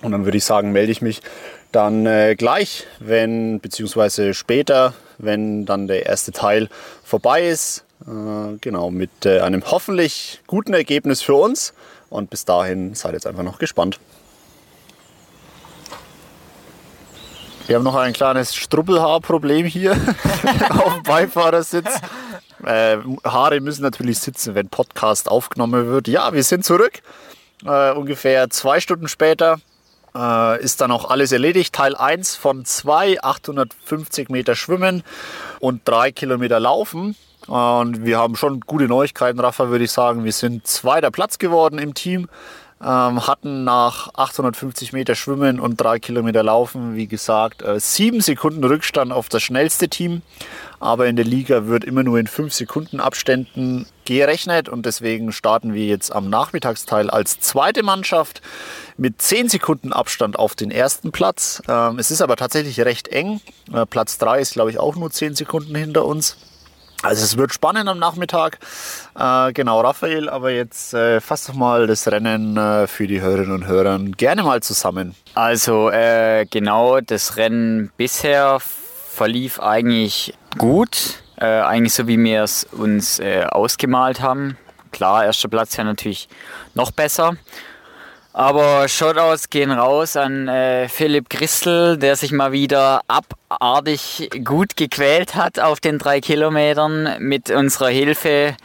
Und 0.05 0.13
dann 0.13 0.27
würde 0.27 0.37
ich 0.37 0.45
sagen, 0.45 0.73
melde 0.73 0.93
ich 0.93 1.01
mich 1.01 1.23
dann 1.73 2.05
äh, 2.05 2.35
gleich, 2.37 2.87
wenn, 3.01 3.59
beziehungsweise 3.59 4.35
später, 4.35 4.93
wenn 5.17 5.65
dann 5.65 5.87
der 5.87 6.05
erste 6.05 6.31
Teil 6.31 6.69
vorbei 7.03 7.49
ist. 7.49 7.87
Äh, 8.07 8.59
genau, 8.61 8.91
mit 8.91 9.25
äh, 9.25 9.41
einem 9.41 9.63
hoffentlich 9.71 10.43
guten 10.47 10.75
Ergebnis 10.75 11.23
für 11.23 11.35
uns. 11.35 11.73
Und 12.11 12.29
bis 12.29 12.45
dahin 12.45 12.95
seid 12.95 13.15
jetzt 13.15 13.27
einfach 13.27 13.43
noch 13.43 13.59
gespannt. 13.59 13.99
Wir 17.67 17.77
haben 17.77 17.83
noch 17.83 17.97
ein 17.97 18.13
kleines 18.13 18.55
Strubbelhaarproblem 18.55 19.65
hier 19.65 19.93
auf 20.69 20.97
dem 20.97 21.03
Beifahrersitz. 21.05 21.89
Äh, 22.63 22.99
Haare 23.25 23.59
müssen 23.61 23.83
natürlich 23.83 24.19
sitzen, 24.19 24.55
wenn 24.55 24.69
Podcast 24.69 25.31
aufgenommen 25.31 25.87
wird. 25.87 26.09
Ja, 26.09 26.35
wir 26.35 26.45
sind 26.45 26.63
zurück. 26.63 27.01
Äh, 27.65 27.93
ungefähr 27.93 28.51
zwei 28.51 28.81
Stunden 28.81 29.09
später 29.09 29.61
äh, 30.17 30.63
ist 30.63 30.81
dann 30.81 30.91
auch 30.91 31.11
alles 31.11 31.33
erledigt. 31.33 31.75
Teil 31.75 31.97
1 31.97 32.37
von 32.37 32.65
2, 32.65 33.23
850 33.23 34.31
Meter 34.31 34.55
Schwimmen 34.55 35.03
und 35.61 35.83
3 35.85 36.13
Kilometer 36.13 36.61
Laufen. 36.61 37.17
Und 37.47 38.05
wir 38.05 38.19
haben 38.19 38.37
schon 38.37 38.61
gute 38.61 38.87
Neuigkeiten, 38.87 39.39
Rafa, 39.39 39.69
würde 39.69 39.85
ich 39.85 39.93
sagen. 39.93 40.25
Wir 40.25 40.33
sind 40.33 40.67
zweiter 40.67 41.11
Platz 41.11 41.39
geworden 41.39 41.79
im 41.79 41.95
Team. 41.95 42.29
Ähm, 42.85 43.27
hatten 43.27 43.65
nach 43.65 44.13
850 44.13 44.93
Meter 44.93 45.15
Schwimmen 45.15 45.59
und 45.59 45.81
drei 45.81 45.99
Kilometer 45.99 46.43
Laufen, 46.43 46.97
wie 46.97 47.07
gesagt, 47.07 47.63
äh, 47.63 47.81
sieben 47.81 48.21
Sekunden 48.21 48.63
Rückstand 48.63 49.11
auf 49.11 49.31
das 49.31 49.43
schnellste 49.43 49.89
Team. 49.89 50.21
Aber 50.81 51.07
in 51.07 51.17
der 51.17 51.25
Liga 51.25 51.67
wird 51.67 51.85
immer 51.85 52.03
nur 52.03 52.19
in 52.19 52.27
fünf 52.27 52.53
Sekunden 52.53 53.01
Abständen 53.01 53.87
gerechnet 54.05 54.69
und 54.69 54.85
deswegen 54.85 55.33
starten 55.33 55.73
wir 55.73 55.87
jetzt 55.87 56.15
am 56.15 56.29
Nachmittagsteil 56.29 57.09
als 57.09 57.41
zweite 57.41 57.83
Mannschaft 57.83 58.43
mit 58.99 59.23
zehn 59.23 59.49
Sekunden 59.49 59.95
Abstand 59.95 60.39
auf 60.39 60.55
den 60.55 60.71
ersten 60.71 61.11
Platz. 61.11 61.63
Ähm, 61.67 61.99
es 61.99 62.11
ist 62.11 62.21
aber 62.21 62.37
tatsächlich 62.37 62.81
recht 62.81 63.09
eng. 63.09 63.41
Äh, 63.73 63.87
Platz 63.87 64.19
drei 64.19 64.41
ist, 64.41 64.53
glaube 64.53 64.71
ich, 64.71 64.79
auch 64.79 64.95
nur 64.97 65.11
zehn 65.11 65.35
Sekunden 65.35 65.75
hinter 65.75 66.05
uns. 66.05 66.37
Also 67.05 67.23
es 67.23 67.37
wird 67.37 67.53
spannend 67.53 67.87
am 67.87 67.99
Nachmittag. 67.99 68.59
Äh, 69.15 69.53
genau, 69.53 69.83
Raphael, 69.83 70.31
aber 70.31 70.51
jetzt 70.51 70.95
äh, 70.95 71.21
fass 71.21 71.45
doch 71.45 71.53
mal 71.53 71.87
das 71.87 72.09
Rennen 72.09 72.57
äh, 72.57 72.87
für 72.87 73.07
die 73.07 73.21
Hörerinnen 73.21 73.53
und 73.53 73.67
Hörer 73.67 73.99
gerne 74.17 74.43
mal 74.43 74.63
zusammen. 74.63 75.15
Also 75.35 75.91
äh, 75.91 76.47
genau, 76.47 77.01
das 77.01 77.37
Rennen 77.37 77.93
bisher 77.99 78.59
verlief 78.59 79.61
eigentlich 79.61 80.33
gut. 80.57 81.23
Äh, 81.37 81.45
eigentlich 81.45 81.93
so, 81.93 82.07
wie 82.07 82.19
wir 82.19 82.43
es 82.43 82.65
uns 82.65 83.19
äh, 83.19 83.45
ausgemalt 83.51 84.23
haben. 84.23 84.57
Klar, 84.91 85.27
erster 85.27 85.49
Platz 85.49 85.77
wäre 85.77 85.87
natürlich 85.87 86.29
noch 86.73 86.91
besser. 86.91 87.37
Aber 88.35 88.89
Shoutouts 88.89 89.49
gehen 89.49 89.71
raus 89.71 90.17
an 90.17 90.49
äh, 90.49 90.89
Philipp 90.89 91.31
Christel, 91.31 91.97
der 91.97 92.17
sich 92.17 92.33
mal 92.33 92.51
wieder 92.51 93.03
abartig 93.07 94.29
gut 94.45 94.77
gequält 94.77 95.37
hat 95.37 95.61
auf 95.61 95.79
den 95.79 96.01
drei 96.01 96.21
Kilometern. 96.21 97.17
Mit 97.21 97.51
unserer 97.51 97.91
Hilfe 97.91 98.57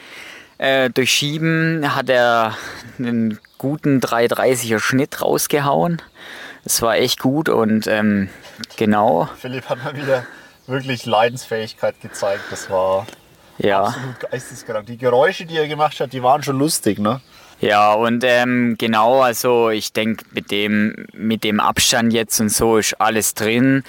äh, 0.57 0.89
durch 0.89 1.11
Schieben 1.11 1.95
hat 1.95 2.09
er 2.09 2.57
einen 2.97 3.39
guten 3.59 3.99
330er 3.99 4.79
Schnitt 4.79 5.21
rausgehauen. 5.21 6.01
Das 6.63 6.81
war 6.81 6.95
echt 6.95 7.19
gut 7.19 7.47
und 7.47 7.85
ähm, 7.85 8.29
genau. 8.75 9.29
Philipp 9.37 9.69
hat 9.69 9.83
mal 9.83 9.95
wieder 9.95 10.25
wirklich 10.65 11.05
Leidensfähigkeit 11.05 12.01
gezeigt. 12.01 12.45
Das 12.49 12.71
war 12.71 13.05
ja. 13.59 13.83
absolut 13.83 14.19
geisteskrank. 14.19 14.87
Die 14.87 14.97
Geräusche, 14.97 15.45
die 15.45 15.57
er 15.57 15.67
gemacht 15.67 15.99
hat, 15.99 16.11
die 16.11 16.23
waren 16.23 16.41
schon 16.41 16.57
lustig, 16.57 16.97
ne? 16.97 17.21
Ja, 17.61 17.93
und 17.93 18.23
ähm, 18.25 18.75
genau, 18.77 19.21
also 19.21 19.69
ich 19.69 19.91
denke, 19.91 20.23
mit 20.31 20.49
dem, 20.49 21.07
mit 21.13 21.43
dem 21.43 21.59
Abstand 21.59 22.13
jetzt 22.13 22.39
und 22.39 22.49
so 22.49 22.77
ist 22.77 22.99
alles 23.01 23.33
drin. 23.33 23.83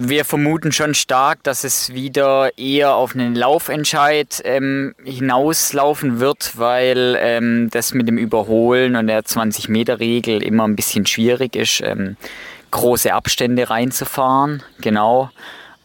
Wir 0.00 0.24
vermuten 0.24 0.70
schon 0.70 0.94
stark, 0.94 1.42
dass 1.42 1.64
es 1.64 1.92
wieder 1.92 2.56
eher 2.56 2.94
auf 2.94 3.14
einen 3.14 3.34
Laufentscheid 3.34 4.40
ähm, 4.44 4.94
hinauslaufen 5.02 6.20
wird, 6.20 6.52
weil 6.56 7.16
ähm, 7.18 7.68
das 7.70 7.94
mit 7.94 8.06
dem 8.06 8.18
Überholen 8.18 8.94
und 8.94 9.08
der 9.08 9.22
20-Meter-Regel 9.22 10.42
immer 10.42 10.68
ein 10.68 10.76
bisschen 10.76 11.04
schwierig 11.04 11.56
ist, 11.56 11.80
ähm, 11.80 12.16
große 12.70 13.12
Abstände 13.12 13.70
reinzufahren. 13.70 14.62
Genau. 14.80 15.30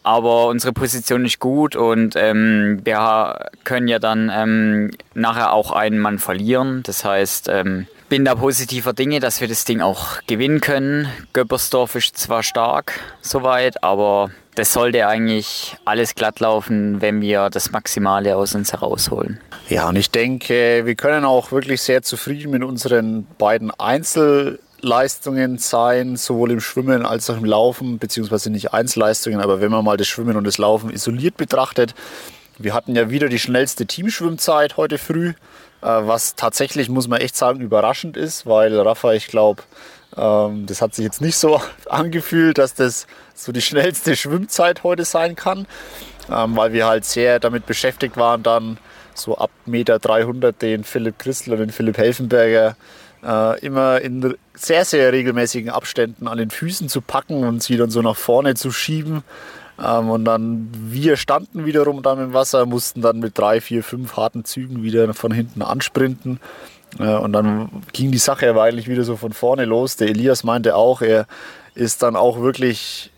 Aber 0.04 0.46
unsere 0.46 0.72
Position 0.72 1.24
ist 1.24 1.40
gut 1.40 1.76
und 1.76 2.14
ähm, 2.14 2.80
wir 2.84 3.48
können 3.64 3.88
ja 3.88 3.98
dann 3.98 4.30
ähm, 4.32 4.90
nachher 5.14 5.52
auch 5.52 5.72
einen 5.72 5.98
Mann 5.98 6.18
verlieren. 6.18 6.82
Das 6.84 7.04
heißt, 7.04 7.48
ähm, 7.48 7.86
bin 8.10 8.24
da 8.24 8.34
positiver 8.34 8.92
Dinge, 8.92 9.18
dass 9.18 9.40
wir 9.40 9.48
das 9.48 9.64
Ding 9.64 9.80
auch 9.80 10.20
gewinnen 10.26 10.60
können. 10.60 11.08
Göppersdorf 11.32 11.94
ist 11.94 12.18
zwar 12.18 12.42
stark 12.42 13.00
soweit, 13.22 13.82
aber 13.82 14.30
das 14.54 14.72
sollte 14.72 15.08
eigentlich 15.08 15.76
alles 15.84 16.14
glatt 16.14 16.38
laufen, 16.38 17.00
wenn 17.00 17.20
wir 17.20 17.50
das 17.50 17.72
Maximale 17.72 18.36
aus 18.36 18.54
uns 18.54 18.72
herausholen. 18.72 19.40
Ja, 19.68 19.88
und 19.88 19.96
ich 19.96 20.10
denke, 20.10 20.82
wir 20.84 20.94
können 20.94 21.24
auch 21.24 21.50
wirklich 21.50 21.82
sehr 21.82 22.02
zufrieden 22.02 22.50
mit 22.50 22.62
unseren 22.62 23.26
beiden 23.38 23.72
Einzelleistungen 24.84 25.56
sein, 25.56 26.16
sowohl 26.16 26.50
im 26.50 26.60
Schwimmen 26.60 27.06
als 27.06 27.30
auch 27.30 27.38
im 27.38 27.46
Laufen, 27.46 27.98
beziehungsweise 27.98 28.50
nicht 28.50 28.74
Einzelleistungen, 28.74 29.40
aber 29.40 29.62
wenn 29.62 29.70
man 29.70 29.82
mal 29.82 29.96
das 29.96 30.06
Schwimmen 30.06 30.36
und 30.36 30.44
das 30.44 30.58
Laufen 30.58 30.90
isoliert 30.90 31.38
betrachtet, 31.38 31.94
wir 32.58 32.74
hatten 32.74 32.94
ja 32.94 33.08
wieder 33.08 33.28
die 33.28 33.38
schnellste 33.38 33.86
Teamschwimmzeit 33.86 34.76
heute 34.76 34.98
früh, 34.98 35.30
äh, 35.30 35.34
was 35.82 36.34
tatsächlich, 36.34 36.90
muss 36.90 37.08
man 37.08 37.22
echt 37.22 37.34
sagen, 37.34 37.60
überraschend 37.60 38.18
ist, 38.18 38.44
weil 38.44 38.78
Rafa, 38.78 39.14
ich 39.14 39.28
glaube, 39.28 39.62
ähm, 40.18 40.66
das 40.66 40.82
hat 40.82 40.94
sich 40.94 41.04
jetzt 41.04 41.22
nicht 41.22 41.38
so 41.38 41.62
angefühlt, 41.88 42.58
dass 42.58 42.74
das 42.74 43.06
so 43.34 43.52
die 43.52 43.62
schnellste 43.62 44.16
Schwimmzeit 44.16 44.82
heute 44.82 45.06
sein 45.06 45.34
kann, 45.34 45.66
ähm, 46.30 46.56
weil 46.56 46.74
wir 46.74 46.86
halt 46.86 47.06
sehr 47.06 47.40
damit 47.40 47.64
beschäftigt 47.64 48.18
waren, 48.18 48.42
dann 48.42 48.76
so 49.14 49.38
ab 49.38 49.50
Meter 49.64 49.98
300 49.98 50.60
den 50.60 50.84
Philipp 50.84 51.18
Christel 51.18 51.54
und 51.54 51.60
den 51.60 51.70
Philipp 51.70 51.96
Helfenberger 51.96 52.76
äh, 53.24 53.60
immer 53.60 54.00
in 54.00 54.36
sehr, 54.54 54.84
sehr 54.84 55.12
regelmäßigen 55.12 55.70
Abständen 55.70 56.28
an 56.28 56.38
den 56.38 56.50
Füßen 56.50 56.88
zu 56.88 57.00
packen 57.00 57.44
und 57.44 57.62
sie 57.62 57.76
dann 57.76 57.90
so 57.90 58.02
nach 58.02 58.16
vorne 58.16 58.54
zu 58.54 58.70
schieben. 58.70 59.22
Ähm, 59.82 60.10
und 60.10 60.24
dann 60.24 60.70
wir 60.72 61.16
standen 61.16 61.64
wiederum 61.64 62.02
dann 62.02 62.18
im 62.20 62.32
Wasser, 62.32 62.66
mussten 62.66 63.00
dann 63.00 63.18
mit 63.18 63.36
drei, 63.38 63.60
vier, 63.60 63.82
fünf 63.82 64.16
harten 64.16 64.44
Zügen 64.44 64.82
wieder 64.82 65.12
von 65.14 65.32
hinten 65.32 65.62
ansprinten. 65.62 66.40
Äh, 66.98 67.14
und 67.14 67.32
dann 67.32 67.82
ging 67.92 68.12
die 68.12 68.18
Sache 68.18 68.48
aber 68.48 68.62
eigentlich 68.62 68.88
wieder 68.88 69.04
so 69.04 69.16
von 69.16 69.32
vorne 69.32 69.64
los. 69.64 69.96
Der 69.96 70.08
Elias 70.08 70.44
meinte 70.44 70.76
auch, 70.76 71.02
er 71.02 71.26
ist 71.74 72.02
dann 72.02 72.16
auch 72.16 72.40
wirklich 72.40 73.10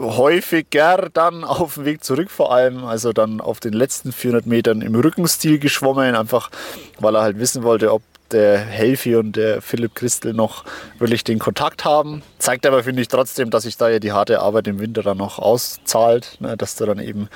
häufiger 0.00 1.08
dann 1.12 1.44
auf 1.44 1.74
dem 1.74 1.84
Weg 1.84 2.02
zurück 2.02 2.30
vor 2.30 2.52
allem, 2.52 2.84
also 2.84 3.12
dann 3.12 3.40
auf 3.40 3.60
den 3.60 3.72
letzten 3.72 4.12
400 4.12 4.46
Metern 4.46 4.82
im 4.82 4.94
Rückenstil 4.94 5.58
geschwommen, 5.58 6.16
einfach 6.16 6.50
weil 6.98 7.14
er 7.14 7.22
halt 7.22 7.38
wissen 7.38 7.62
wollte, 7.62 7.92
ob 7.92 8.02
der 8.32 8.58
Helfi 8.58 9.16
und 9.16 9.36
der 9.36 9.62
Philipp 9.62 9.94
Christel 9.94 10.34
noch 10.34 10.64
wirklich 10.98 11.24
den 11.24 11.38
Kontakt 11.38 11.84
haben. 11.84 12.22
Zeigt 12.38 12.66
aber, 12.66 12.84
finde 12.84 13.02
ich, 13.02 13.08
trotzdem, 13.08 13.50
dass 13.50 13.64
sich 13.64 13.76
da 13.76 13.88
ja 13.88 13.98
die 13.98 14.12
harte 14.12 14.40
Arbeit 14.40 14.66
im 14.66 14.78
Winter 14.78 15.02
dann 15.02 15.18
noch 15.18 15.38
auszahlt. 15.38 16.36
Ne? 16.40 16.56
Dass 16.56 16.76
du 16.76 16.86
dann 16.86 16.98
eben 16.98 17.28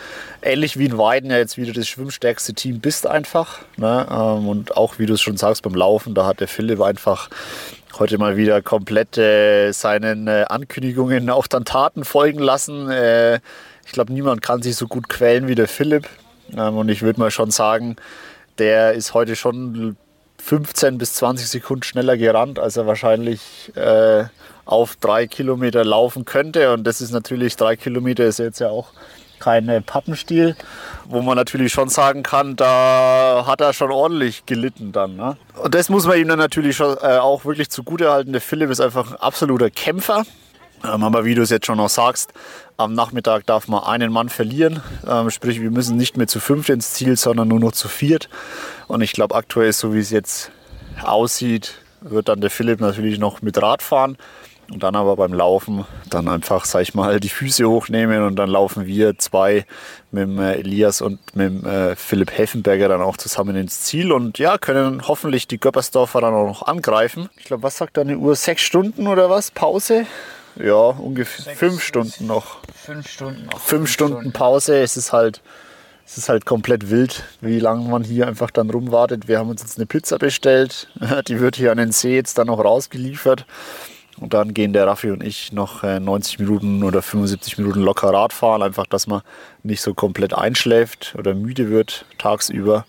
ähnlich 0.43 0.79
wie 0.79 0.87
in 0.87 0.99
Weiden 0.99 1.31
ja 1.31 1.39
jetzt 1.39 1.57
wieder 1.57 1.73
das 1.73 1.89
schwimmstärkste 1.89 2.55
Team 2.55 2.81
bist 2.81 3.07
einfach. 3.07 3.61
Ne? 3.77 4.07
Ähm, 4.11 4.49
und 4.49 4.77
auch, 4.77 4.99
wie 4.99 5.07
du 5.07 5.15
es 5.15 5.21
schon 5.21 5.37
sagst, 5.37 5.63
beim 5.63 5.75
Laufen, 5.75 6.15
da 6.15 6.27
hat 6.27 6.41
der 6.41 6.49
Philipp 6.49 6.81
einfach 6.81 7.31
heute 7.99 8.19
mal 8.19 8.37
wieder 8.37 8.63
komplett 8.63 9.19
äh, 9.19 9.73
seinen 9.73 10.29
äh, 10.29 10.45
Ankündigungen 10.49 11.31
auch 11.31 11.47
dann 11.47 11.65
Taten 11.65 12.05
folgen 12.05 12.39
lassen. 12.39 12.91
Äh, 12.91 13.41
ich 13.85 13.93
glaube, 13.93 14.13
niemand 14.13 14.43
kann 14.43 14.63
sich 14.63 14.77
so 14.77 14.87
gut 14.87 15.09
quälen 15.09 15.49
wie 15.49 15.55
der 15.55 15.69
Philipp. 15.69 16.09
Ähm, 16.57 16.77
und 16.77 16.89
ich 16.89 17.03
würde 17.03 17.21
mal 17.21 17.31
schon 17.31 17.51
sagen, 17.51 17.97
der 18.59 18.93
ist 18.93 19.15
heute 19.15 19.37
schon 19.37 19.97
15 20.41 20.99
bis 20.99 21.15
20 21.15 21.49
Sekunden 21.49 21.83
schneller 21.83 22.17
gerannt, 22.17 22.59
als 22.59 22.77
er 22.77 22.87
wahrscheinlich 22.87 23.73
äh, 23.77 24.25
auf 24.65 24.97
drei 24.97 25.27
Kilometer 25.27 25.85
laufen 25.85 26.25
könnte. 26.25 26.73
Und 26.73 26.85
das 26.85 27.01
ist 27.01 27.11
natürlich, 27.11 27.57
drei 27.57 27.77
Kilometer 27.77 28.25
ist 28.25 28.39
jetzt 28.39 28.61
ja 28.61 28.69
auch 28.69 28.93
kein 29.41 29.83
Pappenstiel, 29.85 30.55
wo 31.07 31.23
man 31.23 31.37
natürlich 31.37 31.73
schon 31.73 31.89
sagen 31.89 32.23
kann, 32.23 32.57
da 32.57 33.45
hat 33.47 33.61
er 33.61 33.73
schon 33.73 33.91
ordentlich 33.91 34.47
gelitten 34.47 34.93
dann. 34.93 35.17
Ne? 35.17 35.37
Und 35.63 35.75
das 35.75 35.89
muss 35.89 36.07
man 36.07 36.19
ihm 36.19 36.29
dann 36.29 36.39
natürlich 36.39 36.77
schon 36.77 36.97
äh, 36.99 37.19
auch 37.19 37.45
wirklich 37.45 37.71
zugute 37.71 38.11
halten. 38.13 38.33
Der 38.33 38.41
Philipp 38.41 38.71
ist 38.71 38.81
einfach 38.81 39.13
ein 39.13 39.17
absoluter 39.17 39.71
Kämpfer. 39.71 40.25
Ähm, 40.85 41.05
aber 41.05 41.25
wie 41.25 41.35
du 41.35 41.43
es 41.43 41.51
jetzt 41.51 41.67
schon 41.67 41.79
noch 41.79 41.89
sagst, 41.89 42.33
am 42.77 42.95
Nachmittag 42.95 43.47
darf 43.47 43.69
man 43.69 43.85
einen 43.85 44.13
Mann 44.13 44.29
verlieren. 44.29 44.83
Ähm, 45.07 45.31
sprich, 45.31 45.61
wir 45.61 45.71
müssen 45.71 45.97
nicht 45.97 46.17
mehr 46.17 46.27
zu 46.27 46.41
fünft 46.41 46.71
ins 46.71 46.95
Ziel, 46.95 47.17
sondern 47.17 47.49
nur 47.49 47.61
noch 47.61 47.73
zu 47.73 47.89
viert. 47.89 48.29
Und 48.89 49.03
ich 49.03 49.13
glaube, 49.13 49.35
aktuell, 49.35 49.73
so 49.73 49.95
wie 49.95 49.99
es 49.99 50.11
jetzt 50.11 50.51
aussieht, 51.03 51.75
wird 52.01 52.29
dann 52.29 52.41
der 52.41 52.51
Philipp 52.51 52.81
natürlich 52.81 53.19
noch 53.19 53.43
mit 53.43 53.61
Rad 53.61 53.83
fahren. 53.83 54.17
Und 54.73 54.85
dann 54.85 54.95
aber 54.95 55.17
beim 55.17 55.33
Laufen 55.33 55.85
dann 56.09 56.29
einfach, 56.29 56.65
sag 56.65 56.83
ich 56.83 56.95
mal, 56.95 57.19
die 57.19 57.29
Füße 57.29 57.69
hochnehmen 57.69 58.23
und 58.23 58.37
dann 58.37 58.49
laufen 58.49 58.87
wir 58.87 59.19
zwei 59.19 59.67
mit 60.13 60.23
dem 60.23 60.39
äh, 60.39 60.53
Elias 60.53 61.01
und 61.01 61.19
mit 61.35 61.49
dem 61.49 61.67
äh, 61.67 61.97
Philipp 61.97 62.31
Heffenberger 62.39 62.89
dann 62.89 63.03
auch 63.03 63.17
zusammen 63.17 63.57
ins 63.57 63.81
Ziel 63.81 64.13
und 64.13 64.39
ja, 64.39 64.59
können 64.59 65.09
hoffentlich 65.09 65.49
die 65.49 65.59
Göppersdorfer 65.59 66.21
dann 66.21 66.35
auch 66.35 66.47
noch 66.47 66.63
angreifen. 66.63 67.29
Ich 67.37 67.47
glaube, 67.47 67.65
was 67.65 67.79
sagt 67.79 67.97
deine 67.97 68.17
Uhr? 68.17 68.37
Sechs 68.37 68.63
Stunden 68.63 69.09
oder 69.09 69.29
was? 69.29 69.51
Pause? 69.51 70.07
Ja, 70.63 70.75
ungefähr 70.75 71.45
Sechs, 71.45 71.59
fünf 71.59 71.83
Stunden 71.83 72.27
noch. 72.27 72.59
Fünf 72.75 73.09
Stunden 73.09 73.47
noch. 73.47 73.61
Fünf, 73.61 73.91
Stunden, 73.91 74.33
Pause. 74.33 74.81
Es 74.81 74.97
ist 74.97 75.13
halt, 75.13 75.41
es 76.07 76.19
ist 76.19 76.29
halt 76.29 76.45
komplett 76.45 76.91
wild, 76.91 77.25
wie 77.41 77.59
lange 77.59 77.89
man 77.89 78.05
hier 78.05 78.27
einfach 78.27 78.51
dann 78.51 78.69
rumwartet. 78.69 79.29
Wir 79.29 79.39
haben 79.39 79.49
uns 79.49 79.63
jetzt 79.63 79.79
eine 79.79 79.87
Pizza 79.87 80.19
bestellt. 80.19 80.89
Die 81.29 81.41
wird 81.41 81.57
hier 81.57 81.73
an 81.73 81.79
den 81.79 81.93
See 81.93 82.15
jetzt 82.15 82.37
dann 82.39 82.49
noch 82.49 82.63
rausgeliefert. 82.63 83.47
Und 84.21 84.35
dann 84.35 84.53
gehen 84.53 84.75
der 84.75 84.87
Raffi 84.87 85.11
und 85.11 85.23
ich 85.23 85.53
noch 85.53 85.83
90 85.83 86.39
äh, 86.39 86.43
Minuten 86.43 86.85
oder 86.85 87.01
75 87.01 87.57
Minuten 87.57 87.81
locker 87.81 88.13
Rad 88.13 88.35
fahren, 88.35 88.63
einfach, 88.63 88.87
dass 88.87 89.07
man 89.07 89.23
nicht 89.63 89.81
so 89.81 89.95
komplett 89.95 90.35
einschläft 90.35 91.15
oder 91.19 91.33
müde 91.35 91.71
wird 91.71 92.05
tagsüber. 92.19 92.85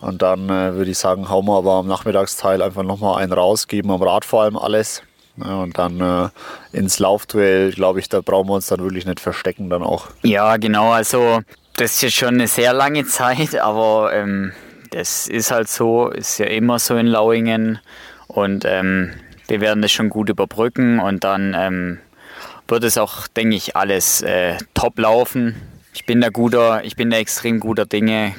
Und 0.00 0.22
dann 0.22 0.48
äh, 0.48 0.74
würde 0.74 0.92
ich 0.92 0.98
sagen, 0.98 1.28
hauen 1.28 1.46
wir 1.46 1.56
aber 1.56 1.72
am 1.72 1.88
Nachmittagsteil 1.88 2.62
einfach 2.62 2.84
nochmal 2.84 3.20
einen 3.20 3.32
raus, 3.32 3.66
geben 3.66 3.90
am 3.90 4.02
Rad 4.02 4.24
vor 4.24 4.42
allem 4.42 4.56
alles. 4.56 5.02
Ja, 5.36 5.56
und 5.56 5.78
dann 5.78 6.00
äh, 6.00 6.28
ins 6.76 6.98
Laufduell, 6.98 7.72
glaube 7.72 8.00
ich, 8.00 8.08
da 8.08 8.20
brauchen 8.20 8.48
wir 8.48 8.54
uns 8.54 8.66
dann 8.66 8.80
wirklich 8.80 9.06
nicht 9.06 9.20
verstecken 9.20 9.70
dann 9.70 9.82
auch. 9.82 10.08
Ja, 10.22 10.56
genau, 10.56 10.92
also 10.92 11.40
das 11.76 11.94
ist 11.94 12.02
jetzt 12.02 12.16
schon 12.16 12.34
eine 12.34 12.48
sehr 12.48 12.72
lange 12.72 13.06
Zeit, 13.06 13.56
aber 13.56 14.12
ähm, 14.12 14.52
das 14.90 15.28
ist 15.28 15.50
halt 15.50 15.68
so, 15.68 16.08
ist 16.08 16.38
ja 16.38 16.46
immer 16.46 16.78
so 16.78 16.96
in 16.96 17.06
Lauingen 17.06 17.78
und 18.26 18.64
ähm, 18.66 19.12
wir 19.48 19.60
werden 19.60 19.82
das 19.82 19.92
schon 19.92 20.10
gut 20.10 20.28
überbrücken 20.28 21.00
und 21.00 21.24
dann 21.24 21.54
ähm, 21.58 21.98
wird 22.68 22.84
es 22.84 22.98
auch, 22.98 23.26
denke 23.28 23.56
ich, 23.56 23.76
alles 23.76 24.22
äh, 24.22 24.56
top 24.74 24.98
laufen. 24.98 25.56
Ich 25.92 26.06
bin 26.06 26.20
da 26.20 26.28
guter, 26.28 26.84
ich 26.84 26.96
bin 26.96 27.10
da 27.10 27.16
extrem 27.16 27.58
guter 27.60 27.86
Dinge. 27.86 28.34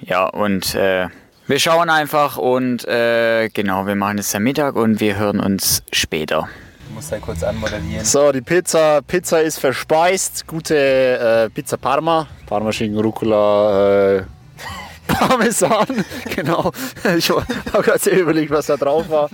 Ja, 0.00 0.24
und 0.24 0.74
äh, 0.74 1.08
wir 1.46 1.58
schauen 1.58 1.90
einfach 1.90 2.38
und 2.38 2.88
äh, 2.88 3.50
genau, 3.50 3.86
wir 3.86 3.96
machen 3.96 4.18
es 4.18 4.34
am 4.34 4.44
Mittag 4.44 4.76
und 4.76 5.00
wir 5.00 5.18
hören 5.18 5.40
uns 5.40 5.82
später. 5.92 6.48
Ich 6.88 6.94
muss 6.94 7.10
da 7.10 7.18
kurz 7.18 7.42
anmoderieren. 7.42 8.04
So, 8.04 8.32
die 8.32 8.40
Pizza, 8.40 9.02
Pizza 9.02 9.42
ist 9.42 9.58
verspeist. 9.58 10.46
Gute 10.46 10.74
äh, 10.76 11.50
Pizza 11.50 11.76
Parma. 11.76 12.28
Parma 12.46 12.72
Schinken, 12.72 12.98
Rucola, 12.98 14.16
äh, 14.16 14.22
Parmesan. 15.06 16.04
genau. 16.34 16.72
Ich 17.16 17.28
habe 17.28 17.44
gerade 17.72 17.98
sehr 17.98 18.20
überlegt, 18.20 18.50
was 18.50 18.66
da 18.66 18.76
drauf 18.76 19.10
war. 19.10 19.28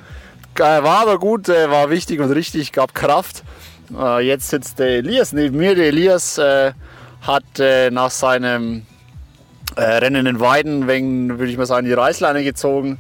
War 0.57 1.03
aber 1.03 1.19
gut, 1.19 1.49
äh, 1.49 1.71
war 1.71 1.91
wichtig 1.91 2.19
und 2.19 2.33
richtig, 2.33 2.73
gab 2.73 2.93
Kraft. 2.93 3.45
Äh, 3.97 4.27
jetzt 4.27 4.49
sitzt 4.49 4.81
der 4.81 4.99
Elias 4.99 5.33
neben 5.33 5.57
mir. 5.57 5.77
Der 5.77 5.87
Elias 5.87 6.39
äh, 6.39 6.73
hat 7.23 7.45
nach 7.93 8.11
seinem 8.11 8.87
Rennen 9.77 10.27
in 10.27 10.41
Weiden, 10.41 10.89
wegen, 10.89 11.39
würde 11.39 11.51
ich 11.51 11.57
mal 11.57 11.67
sagen, 11.67 11.87
die 11.87 11.93
Reißleine 11.93 12.43
gezogen. 12.45 12.99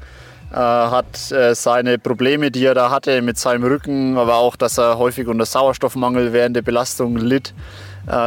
hat 0.52 1.16
seine 1.52 1.98
Probleme, 1.98 2.50
die 2.50 2.64
er 2.64 2.74
da 2.74 2.90
hatte 2.90 3.22
mit 3.22 3.38
seinem 3.38 3.62
Rücken, 3.64 4.18
aber 4.18 4.36
auch, 4.36 4.56
dass 4.56 4.78
er 4.78 4.98
häufig 4.98 5.28
unter 5.28 5.46
Sauerstoffmangel 5.46 6.32
während 6.32 6.56
der 6.56 6.62
Belastung 6.62 7.16
litt, 7.16 7.54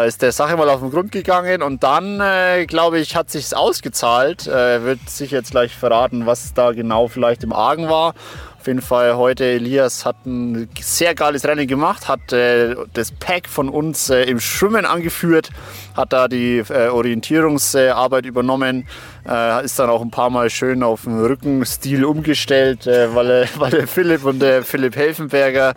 ist 0.07 0.21
der 0.21 0.31
Sache 0.31 0.55
mal 0.55 0.69
auf 0.69 0.79
den 0.79 0.91
Grund 0.91 1.11
gegangen 1.11 1.61
und 1.61 1.83
dann, 1.83 2.21
glaube 2.67 2.99
ich, 2.99 3.17
hat 3.17 3.29
sich 3.29 3.53
ausgezahlt. 3.55 4.47
Er 4.47 4.85
wird 4.85 5.09
sich 5.09 5.31
jetzt 5.31 5.51
gleich 5.51 5.75
verraten, 5.75 6.25
was 6.25 6.53
da 6.53 6.71
genau 6.71 7.09
vielleicht 7.09 7.43
im 7.43 7.51
Argen 7.51 7.89
war 7.89 8.13
auf 8.63 8.67
jeden 8.67 8.81
Fall 8.81 9.17
heute, 9.17 9.43
Elias 9.43 10.05
hat 10.05 10.25
ein 10.25 10.69
sehr 10.79 11.15
geiles 11.15 11.45
Rennen 11.45 11.67
gemacht, 11.67 12.07
hat 12.07 12.31
äh, 12.31 12.77
das 12.93 13.11
Pack 13.11 13.49
von 13.49 13.67
uns 13.67 14.09
äh, 14.09 14.23
im 14.23 14.39
Schwimmen 14.39 14.85
angeführt, 14.85 15.49
hat 15.97 16.13
da 16.13 16.29
die 16.29 16.59
äh, 16.69 16.87
Orientierungsarbeit 16.87 18.25
übernommen, 18.25 18.87
äh, 19.27 19.65
ist 19.65 19.79
dann 19.79 19.89
auch 19.89 20.01
ein 20.01 20.11
paar 20.11 20.29
Mal 20.29 20.49
schön 20.49 20.81
auf 20.81 21.01
den 21.01 21.19
Rückenstil 21.19 22.05
umgestellt, 22.05 22.87
äh, 22.87 23.13
weil, 23.13 23.49
weil 23.57 23.71
der 23.71 23.85
Philipp 23.85 24.23
und 24.23 24.39
der 24.39 24.63
Philipp 24.63 24.95
Helfenberger 24.95 25.73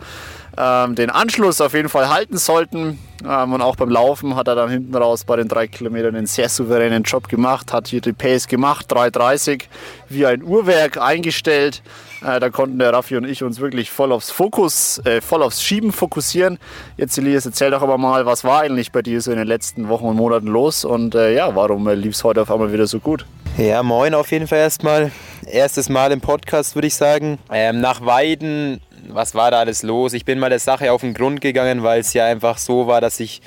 ähm, 0.57 0.95
den 0.95 1.09
Anschluss 1.09 1.59
auf 1.59 1.73
jeden 1.73 1.89
Fall 1.89 2.07
halten 2.07 2.37
sollten. 2.37 2.99
Ähm, 3.27 3.51
und 3.51 3.61
auch 3.61 3.75
beim 3.75 3.89
Laufen 3.89 4.37
hat 4.37 4.47
er 4.47 4.55
dann 4.55 4.69
hinten 4.69 4.95
raus 4.95 5.25
bei 5.25 5.35
den 5.35 5.49
drei 5.49 5.67
Kilometern 5.67 6.15
einen 6.15 6.25
sehr 6.25 6.47
souveränen 6.47 7.03
Job 7.03 7.27
gemacht, 7.27 7.73
hat 7.73 7.89
hier 7.89 7.99
die 7.99 8.13
Pace 8.13 8.47
gemacht, 8.47 8.89
3,30 8.89 9.63
wie 10.07 10.25
ein 10.25 10.41
Uhrwerk 10.41 10.97
eingestellt. 10.97 11.81
Äh, 12.25 12.39
da 12.39 12.49
konnten 12.49 12.79
der 12.79 12.93
Raffi 12.93 13.17
und 13.17 13.25
ich 13.25 13.43
uns 13.43 13.59
wirklich 13.59 13.91
voll 13.91 14.11
aufs 14.11 14.31
Fokus, 14.31 14.99
äh, 15.05 15.21
voll 15.21 15.43
aufs 15.43 15.61
Schieben 15.61 15.91
fokussieren. 15.91 16.57
Jetzt 16.97 17.17
Elias, 17.17 17.45
erzähl 17.45 17.71
doch 17.71 17.81
aber 17.81 17.97
mal, 17.97 18.25
was 18.25 18.43
war 18.43 18.61
eigentlich 18.61 18.91
bei 18.91 19.01
dir 19.01 19.21
so 19.21 19.31
in 19.31 19.37
den 19.37 19.47
letzten 19.47 19.89
Wochen 19.89 20.05
und 20.05 20.15
Monaten 20.15 20.47
los 20.47 20.85
und 20.85 21.15
äh, 21.15 21.35
ja, 21.35 21.55
warum 21.55 21.87
äh, 21.87 21.95
lief 21.95 22.15
es 22.15 22.23
heute 22.23 22.41
auf 22.41 22.51
einmal 22.51 22.73
wieder 22.73 22.87
so 22.87 22.99
gut? 22.99 23.25
Ja, 23.57 23.83
moin 23.83 24.13
auf 24.13 24.31
jeden 24.31 24.47
Fall 24.47 24.59
erstmal. 24.59 25.11
erstes 25.45 25.89
Mal 25.89 26.11
im 26.11 26.21
Podcast, 26.21 26.75
würde 26.75 26.87
ich 26.87 26.95
sagen. 26.95 27.39
Ähm, 27.51 27.81
nach 27.81 28.05
Weiden, 28.05 28.81
was 29.07 29.35
war 29.35 29.51
da 29.51 29.59
alles 29.59 29.83
los? 29.83 30.13
Ich 30.13 30.25
bin 30.25 30.39
mal 30.39 30.49
der 30.49 30.59
Sache 30.59 30.91
auf 30.91 31.01
den 31.01 31.13
Grund 31.13 31.41
gegangen, 31.41 31.83
weil 31.83 32.01
es 32.01 32.13
ja 32.13 32.25
einfach 32.25 32.57
so 32.57 32.87
war, 32.87 33.01
dass 33.01 33.19
ich 33.19 33.41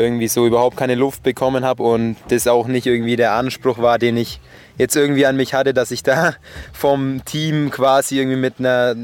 irgendwie 0.00 0.28
so 0.28 0.46
überhaupt 0.46 0.76
keine 0.76 0.94
Luft 0.94 1.22
bekommen 1.22 1.64
habe 1.64 1.82
und 1.82 2.16
das 2.28 2.46
auch 2.46 2.66
nicht 2.66 2.86
irgendwie 2.86 3.16
der 3.16 3.32
Anspruch 3.32 3.78
war, 3.78 3.98
den 3.98 4.16
ich 4.16 4.40
jetzt 4.78 4.96
irgendwie 4.96 5.26
an 5.26 5.36
mich 5.36 5.54
hatte, 5.54 5.74
dass 5.74 5.90
ich 5.90 6.02
da 6.02 6.34
vom 6.72 7.24
Team 7.24 7.70
quasi 7.70 8.18
irgendwie 8.18 8.38
mit 8.38 8.54
einer, 8.58 8.94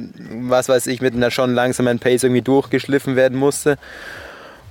was 0.40 0.68
weiß 0.68 0.86
ich, 0.88 1.00
mit 1.00 1.14
einer 1.14 1.30
schon 1.30 1.54
langsamen 1.54 1.98
Pace 1.98 2.24
irgendwie 2.24 2.42
durchgeschliffen 2.42 3.16
werden 3.16 3.38
musste. 3.38 3.78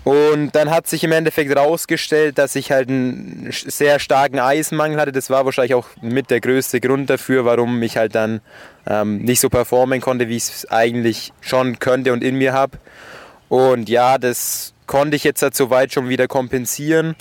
Und 0.05 0.51
dann 0.53 0.69
hat 0.69 0.85
sich 0.85 1.03
im 1.03 1.11
Endeffekt 1.11 1.49
herausgestellt, 1.49 2.37
dass 2.37 2.55
ich 2.55 2.71
halt 2.71 2.89
einen 2.89 3.49
sehr 3.51 3.97
starken 3.97 4.37
Eisenmangel 4.37 4.99
hatte. 4.99 5.11
Das 5.11 5.31
war 5.31 5.45
wahrscheinlich 5.45 5.73
auch 5.73 5.87
mit 5.99 6.29
der 6.29 6.41
größte 6.41 6.79
Grund 6.79 7.09
dafür, 7.09 7.43
warum 7.43 7.81
ich 7.81 7.97
halt 7.97 8.13
dann 8.13 8.41
ähm, 8.85 9.23
nicht 9.23 9.39
so 9.39 9.49
performen 9.49 10.01
konnte, 10.01 10.29
wie 10.29 10.35
ich 10.35 10.43
es 10.43 10.69
eigentlich 10.69 11.33
schon 11.41 11.79
könnte 11.79 12.13
und 12.13 12.23
in 12.23 12.35
mir 12.35 12.53
habe. 12.53 12.77
Und 13.49 13.89
ja, 13.89 14.19
das 14.19 14.74
konnte 14.87 15.15
ich 15.15 15.23
jetzt 15.23 15.41
halt 15.41 15.55
soweit 15.55 15.93
schon 15.93 16.09
wieder 16.09 16.27
kompensieren. 16.27 17.15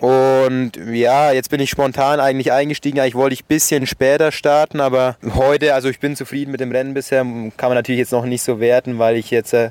Und 0.00 0.72
ja, 0.92 1.30
jetzt 1.30 1.50
bin 1.50 1.60
ich 1.60 1.70
spontan 1.70 2.18
eigentlich 2.18 2.50
eingestiegen. 2.50 2.98
Eigentlich 2.98 3.14
wollte 3.14 3.34
ich 3.34 3.44
ein 3.44 3.48
bisschen 3.48 3.86
später 3.86 4.32
starten, 4.32 4.80
aber 4.80 5.16
heute, 5.34 5.74
also 5.74 5.88
ich 5.88 6.00
bin 6.00 6.16
zufrieden 6.16 6.50
mit 6.50 6.60
dem 6.60 6.72
Rennen 6.72 6.92
bisher. 6.92 7.22
Kann 7.22 7.52
man 7.68 7.74
natürlich 7.74 8.00
jetzt 8.00 8.12
noch 8.12 8.24
nicht 8.24 8.42
so 8.42 8.58
werten, 8.58 8.98
weil 8.98 9.16
ich 9.16 9.30
jetzt 9.30 9.52
äh, 9.52 9.70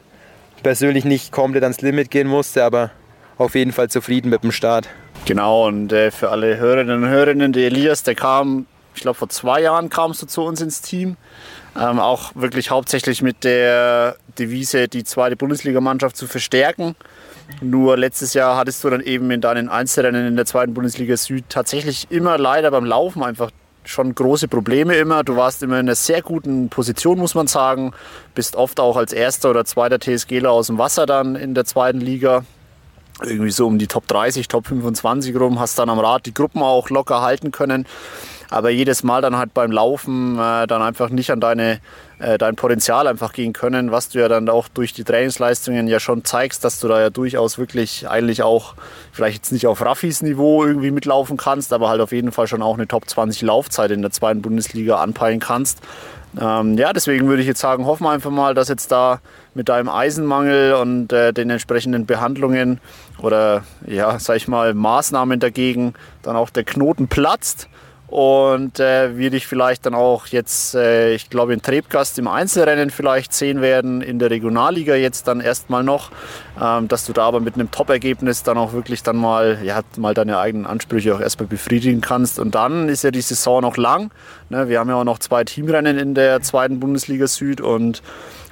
persönlich 0.63 1.03
nicht 1.03 1.33
komplett 1.33 1.63
ans 1.63 1.81
Limit 1.81 2.11
gehen 2.11 2.27
musste, 2.27 2.63
aber 2.63 2.91
auf 3.37 3.55
jeden 3.55 3.73
Fall 3.73 3.89
zufrieden 3.89 4.29
mit 4.29 4.43
dem 4.43 4.53
Start. 4.53 4.87
Genau, 5.25 5.67
und 5.67 5.91
äh, 5.91 6.11
für 6.11 6.29
alle 6.29 6.57
Hörerinnen 6.57 7.03
und 7.03 7.09
Hörerinnen, 7.09 7.51
der 7.51 7.65
Elias, 7.65 8.03
der 8.03 8.15
kam, 8.15 8.67
ich 8.95 9.01
glaube 9.01 9.17
vor 9.17 9.29
zwei 9.29 9.61
Jahren 9.61 9.89
kamst 9.89 10.21
du 10.21 10.27
zu 10.27 10.43
uns 10.43 10.61
ins 10.61 10.81
Team. 10.81 11.17
Ähm, 11.79 11.99
auch 11.99 12.31
wirklich 12.35 12.69
hauptsächlich 12.69 13.21
mit 13.21 13.43
der 13.43 14.17
Devise, 14.37 14.87
die 14.87 15.03
zweite 15.03 15.37
Bundesligamannschaft 15.37 16.17
zu 16.17 16.27
verstärken. 16.27 16.95
Nur 17.61 17.97
letztes 17.97 18.33
Jahr 18.33 18.57
hattest 18.57 18.83
du 18.83 18.89
dann 18.89 19.01
eben 19.01 19.31
in 19.31 19.41
deinen 19.41 19.69
Einzelrennen 19.69 20.27
in 20.27 20.35
der 20.35 20.45
zweiten 20.45 20.73
Bundesliga 20.73 21.15
Süd 21.17 21.45
tatsächlich 21.49 22.07
immer 22.09 22.37
leider 22.37 22.71
beim 22.71 22.85
Laufen 22.85 23.23
einfach 23.23 23.51
schon 23.83 24.13
große 24.13 24.47
Probleme 24.47 24.95
immer. 24.95 25.23
Du 25.23 25.35
warst 25.35 25.63
immer 25.63 25.79
in 25.79 25.87
einer 25.87 25.95
sehr 25.95 26.21
guten 26.21 26.69
Position, 26.69 27.17
muss 27.17 27.35
man 27.35 27.47
sagen. 27.47 27.93
Bist 28.35 28.55
oft 28.55 28.79
auch 28.79 28.97
als 28.97 29.13
erster 29.13 29.49
oder 29.49 29.65
zweiter 29.65 29.99
TSGler 29.99 30.51
aus 30.51 30.67
dem 30.67 30.77
Wasser 30.77 31.05
dann 31.05 31.35
in 31.35 31.53
der 31.53 31.65
zweiten 31.65 31.99
Liga. 31.99 32.43
Irgendwie 33.23 33.51
so 33.51 33.67
um 33.67 33.77
die 33.77 33.87
Top 33.87 34.07
30, 34.07 34.47
Top 34.47 34.67
25 34.67 35.35
rum. 35.35 35.59
Hast 35.59 35.79
dann 35.79 35.89
am 35.89 35.99
Rad 35.99 36.25
die 36.25 36.33
Gruppen 36.33 36.61
auch 36.61 36.89
locker 36.89 37.21
halten 37.21 37.51
können 37.51 37.85
aber 38.51 38.69
jedes 38.69 39.01
Mal 39.03 39.21
dann 39.21 39.37
halt 39.37 39.53
beim 39.53 39.71
Laufen 39.71 40.37
äh, 40.37 40.67
dann 40.67 40.81
einfach 40.81 41.09
nicht 41.09 41.31
an 41.31 41.39
deine, 41.39 41.79
äh, 42.19 42.37
dein 42.37 42.55
Potenzial 42.55 43.07
einfach 43.07 43.31
gehen 43.31 43.53
können, 43.53 43.91
was 43.91 44.09
du 44.09 44.19
ja 44.19 44.27
dann 44.27 44.47
auch 44.49 44.67
durch 44.67 44.93
die 44.93 45.05
Trainingsleistungen 45.05 45.87
ja 45.87 45.99
schon 45.99 46.25
zeigst, 46.25 46.63
dass 46.65 46.79
du 46.79 46.89
da 46.89 46.99
ja 46.99 47.09
durchaus 47.09 47.57
wirklich 47.57 48.09
eigentlich 48.09 48.43
auch 48.43 48.75
vielleicht 49.13 49.37
jetzt 49.37 49.51
nicht 49.53 49.67
auf 49.67 49.83
Raffis 49.83 50.21
Niveau 50.21 50.65
irgendwie 50.65 50.91
mitlaufen 50.91 51.37
kannst, 51.37 51.71
aber 51.71 51.89
halt 51.89 52.01
auf 52.01 52.11
jeden 52.11 52.33
Fall 52.33 52.47
schon 52.47 52.61
auch 52.61 52.75
eine 52.75 52.87
Top 52.87 53.09
20 53.09 53.41
Laufzeit 53.41 53.89
in 53.89 54.01
der 54.01 54.11
zweiten 54.11 54.41
Bundesliga 54.41 54.97
anpeilen 54.97 55.39
kannst. 55.39 55.79
Ähm, 56.39 56.77
ja, 56.77 56.93
deswegen 56.93 57.27
würde 57.27 57.41
ich 57.41 57.47
jetzt 57.47 57.59
sagen, 57.59 57.85
hoffen 57.85 58.03
wir 58.05 58.11
einfach 58.11 58.31
mal, 58.31 58.53
dass 58.53 58.69
jetzt 58.69 58.91
da 58.91 59.19
mit 59.53 59.69
deinem 59.69 59.89
Eisenmangel 59.89 60.73
und 60.73 61.11
äh, 61.11 61.33
den 61.33 61.49
entsprechenden 61.49 62.05
Behandlungen 62.05 62.79
oder 63.21 63.63
ja, 63.85 64.17
sag 64.19 64.37
ich 64.37 64.47
mal, 64.47 64.73
Maßnahmen 64.73 65.39
dagegen 65.39 65.93
dann 66.21 66.35
auch 66.35 66.49
der 66.49 66.63
Knoten 66.63 67.07
platzt 67.07 67.67
und 68.11 68.77
äh, 68.81 69.17
wir 69.17 69.29
dich 69.29 69.47
vielleicht 69.47 69.85
dann 69.85 69.95
auch 69.95 70.27
jetzt, 70.27 70.75
äh, 70.75 71.13
ich 71.13 71.29
glaube, 71.29 71.53
in 71.53 71.61
Trebgast 71.61 72.19
im 72.19 72.27
Einzelrennen 72.27 72.89
vielleicht 72.89 73.31
sehen 73.33 73.61
werden, 73.61 74.01
in 74.01 74.19
der 74.19 74.29
Regionalliga 74.29 74.95
jetzt 74.95 75.29
dann 75.29 75.39
erstmal 75.39 75.81
noch, 75.85 76.11
ähm, 76.61 76.89
dass 76.89 77.05
du 77.05 77.13
da 77.13 77.23
aber 77.23 77.39
mit 77.39 77.55
einem 77.55 77.71
Top-Ergebnis 77.71 78.43
dann 78.43 78.57
auch 78.57 78.73
wirklich 78.73 79.01
dann 79.01 79.15
mal, 79.15 79.59
ja, 79.63 79.79
mal 79.95 80.13
deine 80.13 80.39
eigenen 80.39 80.65
Ansprüche 80.65 81.15
auch 81.15 81.21
erstmal 81.21 81.47
befriedigen 81.47 82.01
kannst. 82.01 82.37
Und 82.37 82.53
dann 82.53 82.89
ist 82.89 83.05
ja 83.05 83.11
die 83.11 83.21
Saison 83.21 83.61
noch 83.61 83.77
lang. 83.77 84.11
Ne? 84.49 84.67
Wir 84.67 84.79
haben 84.79 84.89
ja 84.89 84.95
auch 84.95 85.05
noch 85.05 85.19
zwei 85.19 85.45
Teamrennen 85.45 85.97
in 85.97 86.13
der 86.13 86.41
zweiten 86.41 86.81
Bundesliga 86.81 87.27
Süd 87.27 87.61
und 87.61 88.01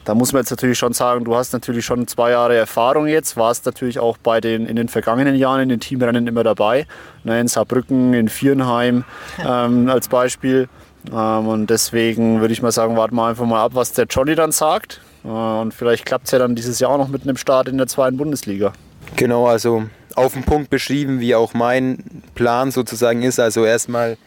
da 0.09 0.15
muss 0.15 0.33
man 0.33 0.41
jetzt 0.41 0.49
natürlich 0.49 0.79
schon 0.79 0.93
sagen, 0.93 1.23
du 1.23 1.35
hast 1.35 1.53
natürlich 1.53 1.85
schon 1.85 2.07
zwei 2.07 2.31
Jahre 2.31 2.55
Erfahrung 2.55 3.05
jetzt, 3.05 3.37
warst 3.37 3.67
natürlich 3.67 3.99
auch 3.99 4.17
bei 4.17 4.41
den, 4.41 4.65
in 4.65 4.75
den 4.75 4.87
vergangenen 4.87 5.35
Jahren 5.35 5.61
in 5.61 5.69
den 5.69 5.79
Teamrennen 5.79 6.25
immer 6.25 6.43
dabei. 6.43 6.87
Ne, 7.23 7.39
in 7.39 7.47
Saarbrücken, 7.47 8.15
in 8.15 8.27
Vierenheim 8.27 9.03
ähm, 9.37 9.87
als 9.87 10.07
Beispiel. 10.07 10.67
Ähm, 11.13 11.47
und 11.47 11.69
deswegen 11.69 12.41
würde 12.41 12.51
ich 12.51 12.63
mal 12.63 12.71
sagen, 12.71 12.97
warten 12.97 13.15
wir 13.17 13.27
einfach 13.27 13.45
mal 13.45 13.63
ab, 13.63 13.73
was 13.75 13.91
der 13.91 14.07
Johnny 14.09 14.33
dann 14.33 14.51
sagt. 14.51 14.99
Äh, 15.23 15.27
und 15.27 15.75
vielleicht 15.75 16.07
klappt 16.07 16.25
es 16.25 16.31
ja 16.31 16.39
dann 16.39 16.55
dieses 16.55 16.79
Jahr 16.79 16.89
auch 16.89 16.97
noch 16.97 17.09
mit 17.09 17.21
einem 17.21 17.37
Start 17.37 17.67
in 17.67 17.77
der 17.77 17.85
zweiten 17.85 18.17
Bundesliga. 18.17 18.73
Genau, 19.15 19.45
also 19.45 19.83
auf 20.15 20.33
den 20.33 20.41
Punkt 20.41 20.71
beschrieben, 20.71 21.19
wie 21.19 21.35
auch 21.35 21.53
mein 21.53 22.23
Plan 22.33 22.71
sozusagen 22.71 23.21
ist. 23.21 23.39
Also 23.39 23.63
erstmal 23.63 24.17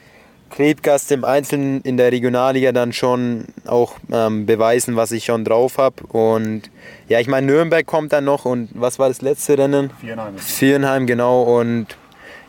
Krebgast 0.52 1.10
im 1.12 1.24
Einzelnen 1.24 1.80
in 1.80 1.96
der 1.96 2.12
Regionalliga 2.12 2.72
dann 2.72 2.92
schon 2.92 3.46
auch 3.66 3.96
ähm, 4.12 4.44
beweisen, 4.46 4.96
was 4.96 5.10
ich 5.10 5.24
schon 5.24 5.44
drauf 5.44 5.78
habe. 5.78 6.04
Und 6.08 6.70
ja, 7.08 7.20
ich 7.20 7.26
meine, 7.26 7.46
Nürnberg 7.46 7.86
kommt 7.86 8.12
dann 8.12 8.24
noch 8.24 8.44
und 8.44 8.68
was 8.74 8.98
war 8.98 9.08
das 9.08 9.22
letzte 9.22 9.56
Rennen? 9.56 9.90
Vierenheim. 10.00 10.38
Vierenheim, 10.38 11.06
genau. 11.06 11.42
Und 11.42 11.96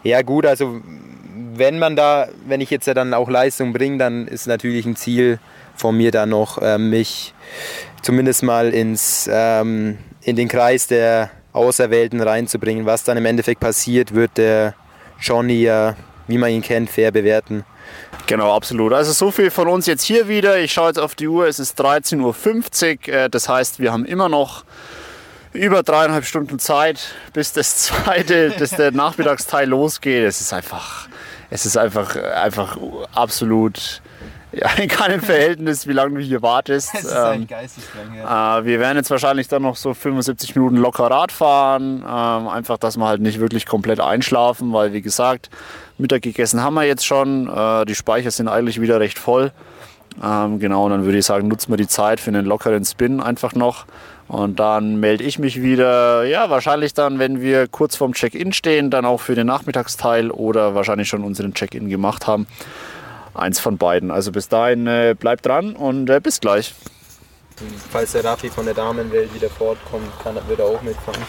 ja, 0.04 0.22
gut, 0.22 0.46
also 0.46 0.82
wenn 1.56 1.80
man 1.80 1.96
da, 1.96 2.28
wenn 2.46 2.60
ich 2.60 2.70
jetzt 2.70 2.88
ja 2.88 2.94
dann 2.94 3.14
auch 3.14 3.30
Leistung 3.30 3.72
bringe, 3.72 3.98
dann 3.98 4.28
ist 4.28 4.48
natürlich 4.48 4.86
ein 4.86 4.98
Ziel 4.98 5.40
von 5.76 5.96
mir 5.96 6.12
da 6.12 6.26
noch, 6.26 6.62
äh, 6.62 6.78
mich 6.78 7.34
zumindest 8.02 8.44
mal 8.44 8.74
ins, 8.74 9.30
ähm, 9.32 9.98
in 10.22 10.36
den 10.36 10.50
Kreis 10.50 10.88
der 10.88 11.32
Auserwählten 11.54 12.20
reinzubringen. 12.20 12.86
Was 12.86 13.06
dann 13.06 13.18
im 13.18 13.26
Endeffekt 13.26 13.62
passiert, 13.62 14.14
wird 14.14 14.38
der 14.38 14.76
Johnny 15.22 15.62
ja, 15.62 15.96
wie 16.28 16.38
man 16.38 16.52
ihn 16.52 16.62
kennt, 16.62 16.90
fair 16.90 17.12
bewerten. 17.12 17.64
Genau, 18.28 18.56
absolut. 18.56 18.94
Also 18.94 19.12
so 19.12 19.32
viel 19.32 19.52
von 19.52 19.68
uns 19.68 19.86
jetzt 19.86 20.04
hier 20.04 20.28
wieder. 20.28 20.60
Ich 20.60 20.74
schaue 20.74 20.88
jetzt 20.88 21.00
auf 21.00 21.16
die 21.16 21.28
Uhr, 21.28 21.48
es 21.48 21.60
ist 21.60 21.80
13.50 21.80 23.08
Uhr. 23.10 23.14
Äh, 23.14 23.30
das 23.30 23.50
heißt, 23.50 23.80
wir 23.80 23.92
haben 23.92 24.06
immer 24.06 24.30
noch 24.30 24.64
über 25.52 25.84
dreieinhalb 25.84 26.26
Stunden 26.26 26.60
Zeit, 26.60 27.14
bis 27.34 27.54
das 27.54 27.78
zweite, 27.84 28.54
bis 28.58 28.72
der 28.72 28.92
Nachmittagsteil 28.92 29.68
losgeht. 29.68 30.24
Es 30.24 30.42
ist 30.42 30.54
einfach, 30.54 31.08
es 31.50 31.66
ist 31.66 31.78
einfach, 31.78 32.16
einfach 32.16 32.78
absolut 33.14 34.02
ja, 34.54 34.70
in 34.78 34.88
keinem 34.88 35.22
Verhältnis, 35.22 35.88
wie 35.88 35.94
lange 35.94 36.20
du 36.20 36.22
hier 36.22 36.42
wartest. 36.42 36.94
Das 36.94 37.04
ist 37.04 37.16
ähm, 37.16 37.48
geisteskrank, 37.48 38.16
ja. 38.16 38.60
äh, 38.60 38.66
wir 38.66 38.80
werden 38.80 38.98
jetzt 38.98 39.10
wahrscheinlich 39.10 39.48
dann 39.48 39.64
noch 39.64 39.76
so 39.76 39.94
75 39.94 40.56
Minuten 40.56 40.78
locker 40.78 41.10
Rad 41.10 41.32
fahren. 41.32 42.04
Ähm, 42.08 42.48
einfach, 42.48 42.78
dass 42.78 42.98
wir 42.98 43.08
halt 43.08 43.22
nicht 43.22 43.40
wirklich 43.40 43.66
komplett 43.66 44.00
einschlafen, 44.00 44.72
weil 44.72 44.94
wie 44.94 45.02
gesagt, 45.02 45.50
Mittag 45.98 46.22
gegessen 46.24 46.62
haben 46.62 46.74
wir 46.74 46.84
jetzt 46.84 47.06
schon. 47.06 47.48
Äh, 47.48 47.86
die 47.86 47.96
Speicher 47.96 48.32
sind 48.32 48.48
eigentlich 48.48 48.82
wieder 48.82 49.00
recht 49.00 49.20
voll. 49.20 49.52
Ähm, 50.24 50.60
genau, 50.60 50.86
und 50.86 50.92
dann 50.92 51.06
würde 51.06 51.18
ich 51.18 51.26
sagen, 51.26 51.48
nutzen 51.48 51.72
wir 51.72 51.78
die 51.78 51.88
Zeit 51.88 52.20
für 52.20 52.30
einen 52.30 52.46
lockeren 52.46 52.86
Spin 52.86 53.20
einfach 53.20 53.54
noch. 53.54 53.86
Und 54.28 54.60
dann 54.60 55.00
melde 55.00 55.24
ich 55.24 55.38
mich 55.38 55.62
wieder, 55.62 56.24
ja, 56.24 56.50
wahrscheinlich 56.50 56.94
dann, 56.94 57.20
wenn 57.20 57.42
wir 57.42 57.68
kurz 57.68 57.96
vorm 57.96 58.14
Check-in 58.14 58.54
stehen, 58.54 58.90
dann 58.90 59.06
auch 59.06 59.20
für 59.20 59.36
den 59.36 59.48
Nachmittagsteil 59.48 60.32
oder 60.32 60.76
wahrscheinlich 60.76 61.10
schon 61.10 61.24
unseren 61.24 61.54
Check-in 61.54 61.90
gemacht 61.90 62.26
haben. 62.26 62.48
Eins 63.34 63.60
von 63.60 63.78
beiden. 63.78 64.12
Also 64.12 64.32
bis 64.32 64.48
dahin 64.48 64.88
äh, 64.88 65.16
bleibt 65.20 65.46
dran 65.46 65.76
und 65.76 66.10
äh, 66.10 66.20
bis 66.22 66.40
gleich. 66.40 66.74
Falls 67.92 68.12
der 68.14 68.24
Raffi 68.24 68.50
von 68.50 68.66
der 68.66 68.74
Damenwelt 68.74 69.34
wieder 69.34 69.50
fortkommt, 69.50 70.12
kann, 70.22 70.36
wird 70.48 70.60
er 70.60 70.66
auch 70.66 70.82
mitfahren. 70.82 71.22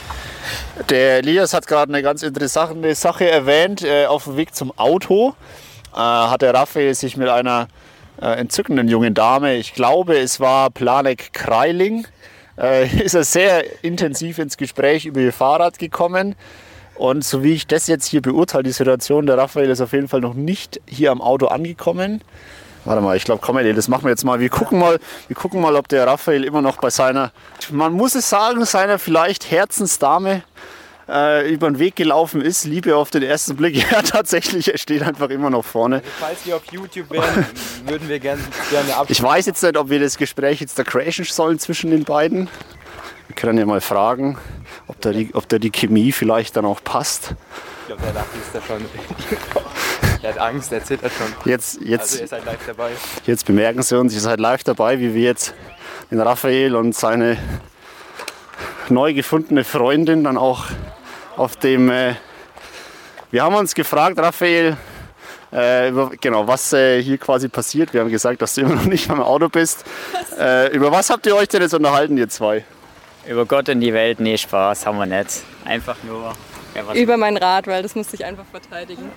Der 0.89 1.19
Elias 1.19 1.55
hat 1.55 1.67
gerade 1.67 1.93
eine 1.93 2.03
ganz 2.03 2.23
interessante 2.23 2.95
Sache 2.95 3.29
erwähnt. 3.31 3.83
Äh, 3.83 4.07
auf 4.07 4.25
dem 4.25 4.37
Weg 4.37 4.55
zum 4.55 4.77
Auto 4.79 5.35
äh, 5.93 5.97
hat 5.97 6.43
der 6.43 6.55
Raphael 6.55 6.95
sich 6.95 7.17
mit 7.17 7.29
einer 7.29 7.69
äh, 8.21 8.39
entzückenden 8.39 8.89
jungen 8.89 9.15
Dame, 9.15 9.57
ich 9.57 9.75
glaube 9.75 10.19
es 10.19 10.41
war 10.41 10.71
Planek 10.71 11.33
Kreiling, 11.33 12.07
ist 13.03 13.15
er 13.15 13.25
sehr 13.25 13.83
intensiv 13.83 14.39
ins 14.39 14.57
Gespräch 14.57 15.07
über 15.07 15.21
ihr 15.21 15.33
Fahrrad 15.33 15.81
gekommen. 15.81 16.37
Und 16.95 17.25
so 17.25 17.43
wie 17.43 17.53
ich 17.53 17.67
das 17.67 17.89
jetzt 17.89 18.07
hier 18.07 18.23
beurteile, 18.23 18.63
die 18.63 18.71
Situation, 18.71 19.27
der 19.27 19.37
Raphael 19.37 19.69
ist 19.71 19.81
auf 19.81 19.93
jeden 19.93 20.07
Fall 20.07 20.21
noch 20.21 20.35
nicht 20.35 20.81
hier 20.87 21.11
am 21.11 21.21
Auto 21.21 21.47
angekommen. 21.47 22.23
Warte 22.85 23.01
mal, 23.01 23.17
ich 23.17 23.25
glaube, 23.25 23.41
komm 23.45 23.55
mal, 23.55 23.75
das 23.75 23.89
machen 23.89 24.05
wir 24.05 24.11
jetzt 24.11 24.25
mal. 24.25 24.41
Wir 24.41 24.51
gucken 24.51 24.79
mal, 24.79 24.99
wir 25.29 25.37
gucken 25.37 25.61
mal, 25.61 25.75
ob 25.77 25.89
der 25.89 26.07
Raphael 26.07 26.45
immer 26.45 26.61
noch 26.61 26.77
bei 26.77 26.91
seiner, 26.91 27.33
man 27.71 27.93
muss 27.93 28.15
es 28.15 28.29
sagen, 28.29 28.65
seiner 28.65 28.99
vielleicht 28.99 29.51
Herzensdame 29.51 30.43
äh, 31.09 31.51
über 31.51 31.69
den 31.71 31.79
Weg 31.79 31.97
gelaufen 31.97 32.43
ist. 32.43 32.65
Liebe 32.65 32.97
auf 32.97 33.11
den 33.11 33.23
ersten 33.23 33.57
Blick. 33.57 33.75
Ja, 33.95 34.03
tatsächlich, 34.03 34.71
er 34.73 34.79
steht 34.79 35.03
einfach 35.03 35.31
immer 35.31 35.51
noch 35.51 35.65
vorne. 35.65 35.97
Also, 35.97 36.09
falls 36.19 36.47
wir 36.47 36.57
auf 36.57 36.63
YouTube 36.71 37.11
wären, 37.11 37.47
würden 37.87 38.09
wir 38.09 38.19
gern, 38.19 38.39
gerne 38.71 38.95
abschließen. 38.97 39.09
Ich 39.09 39.23
weiß 39.23 39.47
jetzt 39.47 39.63
nicht, 39.63 39.77
ob 39.77 39.91
wir 39.91 40.01
das 40.01 40.17
Gespräch 40.17 40.61
jetzt 40.61 40.79
da 40.79 40.85
crashen 40.85 41.25
sollen 41.25 41.59
zwischen 41.59 41.91
den 41.91 42.05
beiden. 42.05 42.49
Wir 43.29 43.37
können 43.37 43.59
ja 43.59 43.67
mal 43.67 43.81
fragen, 43.81 44.39
ob 44.87 45.01
da 45.01 45.11
die, 45.11 45.35
ob 45.35 45.49
da 45.49 45.59
die 45.59 45.71
Chemie 45.71 46.13
vielleicht 46.13 46.57
dann 46.57 46.65
auch 46.65 46.83
passt. 46.83 47.35
Ich 47.83 47.87
glaube, 47.89 48.03
der 48.03 48.13
Lachi 48.15 48.39
ist 48.39 48.55
da 48.55 48.61
schon. 48.63 48.85
Er 50.25 50.31
hat 50.31 50.39
Angst, 50.39 50.73
er 50.73 50.83
zittert 50.83 51.13
schon. 51.13 51.27
Jetzt, 51.45 51.83
jetzt, 51.83 52.01
Also 52.01 52.23
ihr 52.23 52.29
seid 52.29 52.47
live 52.47 52.67
dabei. 52.67 52.93
Jetzt 53.27 53.45
bemerken 53.45 53.83
Sie 53.83 53.99
uns, 54.01 54.15
ihr 54.15 54.21
seid 54.21 54.41
live 54.41 54.65
dabei, 54.65 54.99
wie 54.99 55.13
wir 55.13 55.23
jetzt 55.23 55.53
den 56.11 56.19
Raphael 56.19 56.77
und 56.77 56.95
seine 56.95 57.37
neu 58.89 59.13
gefundene 59.13 59.65
Freundin 59.65 60.25
dann 60.25 60.39
auch 60.39 60.65
auf 61.37 61.57
dem. 61.57 61.91
Äh, 61.91 62.15
wir 63.33 63.43
haben 63.43 63.55
uns 63.55 63.75
gefragt, 63.75 64.19
Raphael, 64.19 64.79
äh, 65.53 65.91
über, 65.91 66.11
genau, 66.19 66.49
was 66.49 66.73
äh, 66.73 67.03
hier 67.03 67.19
quasi 67.19 67.49
passiert. 67.49 67.93
Wir 67.93 68.01
haben 68.01 68.11
gesagt, 68.11 68.41
dass 68.41 68.55
du 68.55 68.63
immer 68.63 68.77
noch 68.77 68.87
nicht 68.87 69.09
beim 69.09 69.21
Auto 69.21 69.51
bist. 69.51 69.85
Äh, 70.39 70.75
über 70.75 70.91
was 70.91 71.11
habt 71.11 71.27
ihr 71.27 71.37
euch 71.37 71.49
denn 71.49 71.61
jetzt 71.61 71.75
unterhalten, 71.75 72.17
ihr 72.17 72.31
zwei? 72.31 72.65
Über 73.27 73.45
Gott 73.45 73.69
und 73.69 73.81
die 73.81 73.93
Welt, 73.93 74.21
nee, 74.21 74.39
Spaß, 74.39 74.87
haben 74.87 74.97
wir 74.97 75.05
nicht. 75.05 75.43
Einfach 75.67 75.97
nur. 76.03 76.33
Ja, 76.75 76.95
Über 76.95 77.17
mein 77.17 77.37
Rad, 77.37 77.67
weil 77.67 77.83
das 77.83 77.95
musste 77.95 78.17
ich 78.17 78.25
einfach 78.25 78.45
verteidigen. 78.51 79.11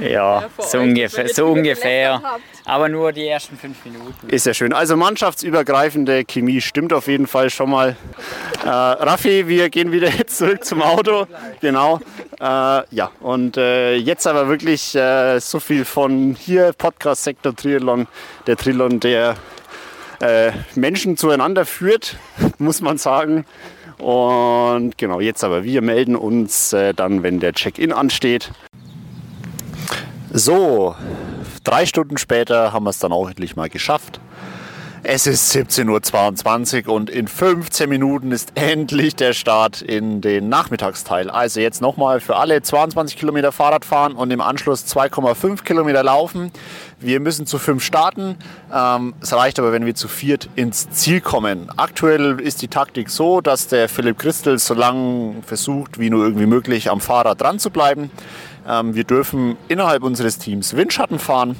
ja 0.00 0.48
so 0.58 0.78
euch, 0.78 0.84
ungefähr. 0.84 1.28
So 1.28 1.46
ungefähr. 1.46 2.22
Aber 2.64 2.88
nur 2.88 3.12
die 3.12 3.26
ersten 3.26 3.56
fünf 3.56 3.84
Minuten. 3.84 4.28
Ist 4.28 4.46
ja 4.46 4.54
schön. 4.54 4.72
Also 4.72 4.96
mannschaftsübergreifende 4.96 6.24
Chemie 6.24 6.60
stimmt 6.60 6.92
auf 6.92 7.08
jeden 7.08 7.26
Fall 7.26 7.50
schon 7.50 7.70
mal. 7.70 7.96
Äh, 8.64 8.68
Raffi, 8.68 9.48
wir 9.48 9.70
gehen 9.70 9.90
wieder 9.92 10.08
jetzt 10.18 10.38
zurück 10.38 10.64
zum 10.64 10.82
Auto. 10.82 11.26
Genau. 11.60 12.00
Äh, 12.40 12.44
ja, 12.44 13.10
und 13.20 13.56
äh, 13.56 13.96
jetzt 13.96 14.26
aber 14.26 14.48
wirklich 14.48 14.94
äh, 14.94 15.40
so 15.40 15.58
viel 15.58 15.84
von 15.84 16.36
hier, 16.38 16.72
Podcast 16.72 17.24
Sektor 17.24 17.54
Triathlon, 17.54 18.06
der 18.46 18.56
Triathlon, 18.56 19.00
der 19.00 19.36
äh, 20.20 20.52
Menschen 20.74 21.16
zueinander 21.16 21.64
führt, 21.66 22.16
muss 22.58 22.80
man 22.80 22.98
sagen. 22.98 23.44
Und 24.00 24.96
genau, 24.96 25.20
jetzt 25.20 25.44
aber 25.44 25.64
wir 25.64 25.82
melden 25.82 26.16
uns 26.16 26.72
äh, 26.72 26.94
dann, 26.94 27.22
wenn 27.22 27.38
der 27.38 27.52
Check-in 27.52 27.92
ansteht. 27.92 28.50
So, 30.32 30.94
drei 31.64 31.86
Stunden 31.86 32.16
später 32.16 32.72
haben 32.72 32.84
wir 32.84 32.90
es 32.90 32.98
dann 32.98 33.12
auch 33.12 33.28
endlich 33.28 33.56
mal 33.56 33.68
geschafft. 33.68 34.20
Es 35.02 35.26
ist 35.26 35.50
17.22 35.56 36.86
Uhr 36.86 36.92
und 36.92 37.08
in 37.08 37.26
15 37.26 37.88
Minuten 37.88 38.32
ist 38.32 38.52
endlich 38.54 39.16
der 39.16 39.32
Start 39.32 39.80
in 39.80 40.20
den 40.20 40.50
Nachmittagsteil. 40.50 41.30
Also 41.30 41.60
jetzt 41.60 41.80
nochmal 41.80 42.20
für 42.20 42.36
alle 42.36 42.60
22 42.60 43.16
Kilometer 43.16 43.50
Fahrrad 43.50 43.86
fahren 43.86 44.12
und 44.12 44.30
im 44.30 44.42
Anschluss 44.42 44.84
2,5 44.84 45.64
Kilometer 45.64 46.02
laufen. 46.02 46.52
Wir 46.98 47.18
müssen 47.18 47.46
zu 47.46 47.58
fünf 47.58 47.82
starten. 47.82 48.36
Ähm, 48.72 49.14
es 49.22 49.32
reicht 49.32 49.58
aber, 49.58 49.72
wenn 49.72 49.86
wir 49.86 49.94
zu 49.94 50.06
viert 50.06 50.50
ins 50.54 50.90
Ziel 50.90 51.22
kommen. 51.22 51.70
Aktuell 51.78 52.38
ist 52.38 52.60
die 52.60 52.68
Taktik 52.68 53.08
so, 53.08 53.40
dass 53.40 53.68
der 53.68 53.88
Philipp 53.88 54.18
Christel 54.18 54.58
so 54.58 54.74
lange 54.74 55.36
versucht, 55.46 55.98
wie 55.98 56.10
nur 56.10 56.22
irgendwie 56.24 56.46
möglich, 56.46 56.90
am 56.90 57.00
Fahrrad 57.00 57.40
dran 57.40 57.58
zu 57.58 57.70
bleiben. 57.70 58.10
Ähm, 58.68 58.94
wir 58.94 59.04
dürfen 59.04 59.56
innerhalb 59.68 60.02
unseres 60.02 60.36
Teams 60.36 60.76
Windschatten 60.76 61.18
fahren 61.18 61.56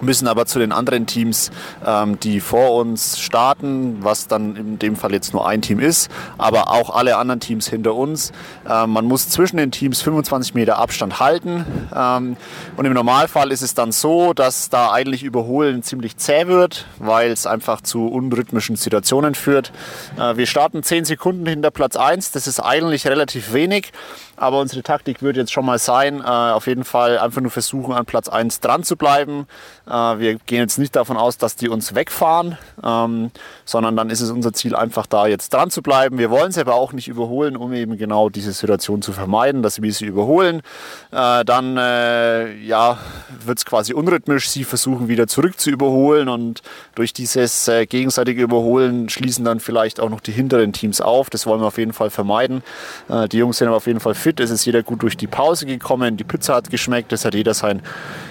müssen 0.00 0.28
aber 0.28 0.46
zu 0.46 0.58
den 0.58 0.72
anderen 0.72 1.06
Teams, 1.06 1.50
ähm, 1.84 2.18
die 2.20 2.40
vor 2.40 2.74
uns 2.74 3.18
starten, 3.18 3.98
was 4.00 4.26
dann 4.26 4.56
in 4.56 4.78
dem 4.78 4.96
Fall 4.96 5.12
jetzt 5.12 5.32
nur 5.32 5.46
ein 5.46 5.62
Team 5.62 5.80
ist, 5.80 6.10
aber 6.36 6.70
auch 6.70 6.90
alle 6.90 7.16
anderen 7.16 7.40
Teams 7.40 7.68
hinter 7.68 7.94
uns. 7.94 8.32
Ähm, 8.68 8.90
man 8.90 9.04
muss 9.04 9.28
zwischen 9.28 9.56
den 9.56 9.70
Teams 9.70 10.00
25 10.02 10.54
Meter 10.54 10.78
Abstand 10.78 11.20
halten 11.20 11.64
ähm, 11.94 12.36
und 12.76 12.84
im 12.84 12.92
Normalfall 12.92 13.52
ist 13.52 13.62
es 13.62 13.74
dann 13.74 13.92
so, 13.92 14.32
dass 14.34 14.70
da 14.70 14.92
eigentlich 14.92 15.22
Überholen 15.22 15.82
ziemlich 15.82 16.16
zäh 16.16 16.46
wird, 16.46 16.86
weil 16.98 17.30
es 17.30 17.46
einfach 17.46 17.80
zu 17.80 18.06
unrhythmischen 18.06 18.76
Situationen 18.76 19.34
führt. 19.34 19.72
Äh, 20.18 20.36
wir 20.36 20.46
starten 20.46 20.82
10 20.82 21.04
Sekunden 21.04 21.46
hinter 21.46 21.70
Platz 21.70 21.96
1, 21.96 22.32
das 22.32 22.46
ist 22.46 22.60
eigentlich 22.60 23.06
relativ 23.06 23.52
wenig. 23.52 23.92
Aber 24.38 24.60
unsere 24.60 24.82
Taktik 24.82 25.20
wird 25.20 25.36
jetzt 25.36 25.52
schon 25.52 25.66
mal 25.66 25.78
sein, 25.78 26.20
äh, 26.20 26.24
auf 26.24 26.68
jeden 26.68 26.84
Fall 26.84 27.18
einfach 27.18 27.40
nur 27.40 27.50
versuchen, 27.50 27.92
an 27.92 28.06
Platz 28.06 28.28
1 28.28 28.60
dran 28.60 28.84
zu 28.84 28.96
bleiben. 28.96 29.48
Äh, 29.86 29.90
wir 29.90 30.34
gehen 30.36 30.58
jetzt 30.58 30.78
nicht 30.78 30.94
davon 30.94 31.16
aus, 31.16 31.38
dass 31.38 31.56
die 31.56 31.68
uns 31.68 31.96
wegfahren, 31.96 32.56
ähm, 32.84 33.32
sondern 33.64 33.96
dann 33.96 34.10
ist 34.10 34.20
es 34.20 34.30
unser 34.30 34.52
Ziel, 34.52 34.76
einfach 34.76 35.06
da 35.06 35.26
jetzt 35.26 35.52
dran 35.52 35.70
zu 35.70 35.82
bleiben. 35.82 36.18
Wir 36.18 36.30
wollen 36.30 36.52
sie 36.52 36.60
aber 36.60 36.76
auch 36.76 36.92
nicht 36.92 37.08
überholen, 37.08 37.56
um 37.56 37.72
eben 37.72 37.98
genau 37.98 38.28
diese 38.28 38.52
Situation 38.52 39.02
zu 39.02 39.12
vermeiden, 39.12 39.62
dass 39.62 39.82
wir 39.82 39.92
sie 39.92 40.06
überholen. 40.06 40.62
Äh, 41.10 41.44
dann 41.44 41.76
äh, 41.76 42.54
ja, 42.58 42.98
wird 43.44 43.58
es 43.58 43.64
quasi 43.64 43.92
unrhythmisch. 43.92 44.48
Sie 44.50 44.62
versuchen 44.62 45.08
wieder 45.08 45.26
zurück 45.26 45.58
zu 45.58 45.70
überholen 45.70 46.28
und 46.28 46.62
durch 46.94 47.12
dieses 47.12 47.66
äh, 47.66 47.86
gegenseitige 47.86 48.42
Überholen 48.42 49.08
schließen 49.08 49.44
dann 49.44 49.58
vielleicht 49.58 49.98
auch 49.98 50.10
noch 50.10 50.20
die 50.20 50.32
hinteren 50.32 50.72
Teams 50.72 51.00
auf. 51.00 51.28
Das 51.28 51.44
wollen 51.44 51.60
wir 51.60 51.66
auf 51.66 51.78
jeden 51.78 51.92
Fall 51.92 52.10
vermeiden. 52.10 52.62
Äh, 53.08 53.28
die 53.28 53.38
Jungs 53.38 53.58
sind 53.58 53.66
aber 53.66 53.78
auf 53.78 53.86
jeden 53.88 54.00
Fall 54.00 54.14
fit. 54.14 54.27
Es 54.40 54.50
ist 54.50 54.64
jeder 54.64 54.82
gut 54.82 55.02
durch 55.02 55.16
die 55.16 55.26
Pause 55.26 55.66
gekommen. 55.66 56.16
Die 56.16 56.24
Pizza 56.24 56.54
hat 56.54 56.70
geschmeckt. 56.70 57.12
Es 57.12 57.24
hat 57.24 57.34
jeder 57.34 57.54
sein 57.54 57.82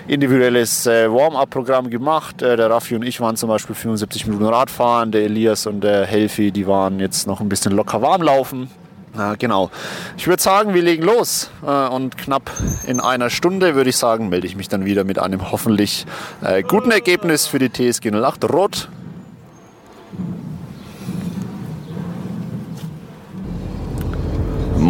individuelles 0.08 0.86
äh, 0.86 1.12
Warm-up-Programm 1.12 1.90
gemacht. 1.90 2.42
Äh, 2.42 2.56
der 2.56 2.70
Raffi 2.70 2.96
und 2.96 3.04
ich 3.04 3.20
waren 3.20 3.36
zum 3.36 3.50
Beispiel 3.50 3.76
75 3.76 4.28
Minuten 4.28 4.46
Radfahren. 4.46 5.12
Der 5.12 5.24
Elias 5.24 5.66
und 5.66 5.82
der 5.82 6.06
Helfi, 6.06 6.52
die 6.52 6.68
waren 6.68 7.00
jetzt 7.00 7.28
noch 7.28 7.42
ein 7.42 7.50
bisschen 7.50 7.74
locker 7.74 8.02
warm 8.02 8.22
laufen. 8.22 8.70
Ja, 9.18 9.34
genau. 9.34 9.72
Ich 10.16 10.28
würde 10.28 10.42
sagen, 10.42 10.74
wir 10.76 10.82
legen 10.84 11.04
los. 11.04 11.50
Äh, 11.66 11.88
und 11.88 12.18
knapp 12.18 12.52
in 12.86 13.00
einer 13.00 13.30
Stunde, 13.30 13.76
würde 13.76 13.90
ich 13.90 13.98
sagen, 13.98 14.30
melde 14.30 14.48
ich 14.48 14.56
mich 14.56 14.70
dann 14.70 14.86
wieder 14.86 15.04
mit 15.04 15.20
einem 15.20 15.52
hoffentlich 15.52 16.06
äh, 16.44 16.62
guten 16.62 16.92
Ergebnis 16.92 17.48
für 17.48 17.60
die 17.60 17.70
TSG 17.70 18.12
08 18.12 18.46
Rot. 18.46 18.90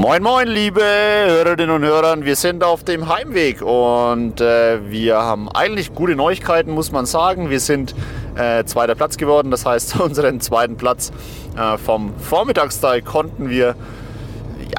Moin, 0.07 0.23
moin, 0.23 0.47
liebe 0.47 0.79
Hörerinnen 0.81 1.69
und 1.69 1.83
Hörer. 1.83 2.23
Wir 2.23 2.37
sind 2.37 2.63
auf 2.63 2.85
dem 2.85 3.09
Heimweg 3.09 3.61
und 3.61 4.39
äh, 4.39 4.89
wir 4.89 5.17
haben 5.17 5.49
eigentlich 5.49 5.93
gute 5.93 6.15
Neuigkeiten, 6.15 6.71
muss 6.71 6.93
man 6.93 7.05
sagen. 7.05 7.49
Wir 7.49 7.59
sind 7.59 7.93
äh, 8.37 8.63
zweiter 8.63 8.95
Platz 8.95 9.17
geworden. 9.17 9.51
Das 9.51 9.65
heißt, 9.65 9.99
unseren 9.99 10.39
zweiten 10.39 10.77
Platz 10.77 11.11
äh, 11.57 11.77
vom 11.77 12.17
Vormittagsteil 12.19 13.01
konnten 13.01 13.49
wir 13.49 13.75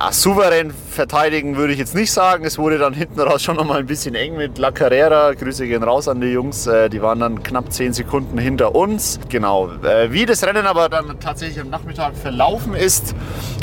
ja, 0.00 0.12
souverän 0.12 0.72
verteidigen 0.98 1.56
würde 1.56 1.72
ich 1.72 1.78
jetzt 1.78 1.94
nicht 1.94 2.10
sagen. 2.10 2.44
Es 2.44 2.58
wurde 2.58 2.76
dann 2.76 2.92
hinten 2.92 3.20
raus 3.20 3.40
schon 3.40 3.54
noch 3.54 3.64
mal 3.64 3.78
ein 3.78 3.86
bisschen 3.86 4.16
eng 4.16 4.36
mit 4.36 4.58
La 4.58 4.72
Carrera. 4.72 5.32
Grüße 5.32 5.64
gehen 5.68 5.84
raus 5.84 6.08
an 6.08 6.20
die 6.20 6.26
Jungs. 6.26 6.66
Äh, 6.66 6.88
Die 6.90 7.00
waren 7.00 7.20
dann 7.20 7.40
knapp 7.44 7.72
10 7.72 7.92
Sekunden 7.92 8.36
hinter 8.36 8.74
uns. 8.74 9.20
Genau. 9.28 9.70
Äh, 9.84 10.10
Wie 10.10 10.26
das 10.26 10.44
Rennen 10.44 10.66
aber 10.66 10.88
dann 10.88 11.20
tatsächlich 11.20 11.60
am 11.60 11.70
Nachmittag 11.70 12.16
verlaufen 12.16 12.74
ist 12.74 13.14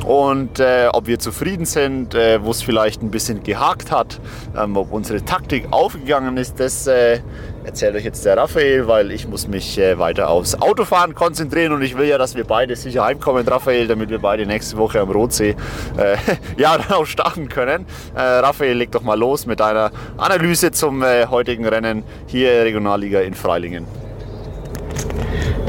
und 0.06 0.60
äh, 0.62 0.88
ob 0.93 1.08
wir 1.08 1.19
zufrieden 1.19 1.65
sind, 1.65 2.13
wo 2.13 2.52
es 2.52 2.62
vielleicht 2.62 3.02
ein 3.02 3.10
bisschen 3.12 3.43
gehakt 3.43 3.91
hat, 3.91 4.21
ähm, 4.56 4.78
ob 4.78 4.93
unsere 4.93 5.26
Taktik 5.26 5.67
aufgegangen 5.71 6.38
ist, 6.38 6.60
das 6.60 6.86
äh, 6.86 7.19
erzählt 7.63 7.95
euch 7.95 8.04
jetzt 8.06 8.24
der 8.24 8.38
Raphael, 8.38 8.88
weil 8.88 9.12
ich 9.12 9.28
muss 9.28 9.48
mich 9.48 9.78
weiter 9.95 10.30
aufs 10.30 10.54
Autofahren 10.54 11.15
konzentrieren 11.15 11.74
und 11.74 11.82
ich 11.82 11.98
will 11.98 12.06
ja, 12.08 12.19
dass 12.19 12.36
wir 12.36 12.43
beide 12.43 12.76
sicher 12.76 13.04
heimkommen, 13.04 13.48
Raphael, 13.48 13.88
damit 13.88 14.12
wir 14.12 14.19
beide 14.19 14.45
nächste 14.45 14.78
Woche 14.78 15.00
am 15.00 15.10
Rotsee 15.10 15.56
äh, 15.98 16.17
ja, 16.58 16.78
dann 16.78 16.91
auch 16.91 17.08
starten 17.25 17.49
können. 17.49 17.85
Äh, 18.15 18.21
Raphael, 18.21 18.77
leg 18.77 18.91
doch 18.91 19.01
mal 19.01 19.17
los 19.17 19.45
mit 19.45 19.59
deiner 19.59 19.91
Analyse 20.17 20.71
zum 20.71 21.01
äh, 21.01 21.25
heutigen 21.27 21.65
Rennen 21.67 22.03
hier 22.27 22.63
Regionalliga 22.63 23.21
in 23.21 23.33
Freilingen. 23.33 23.85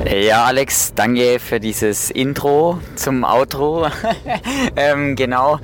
Ja, 0.09 0.45
Alex, 0.45 0.93
danke 0.95 1.39
für 1.41 1.59
dieses 1.59 2.11
Intro 2.11 2.79
zum 2.95 3.25
Outro. 3.25 3.87
ähm, 4.77 5.17
genau. 5.17 5.59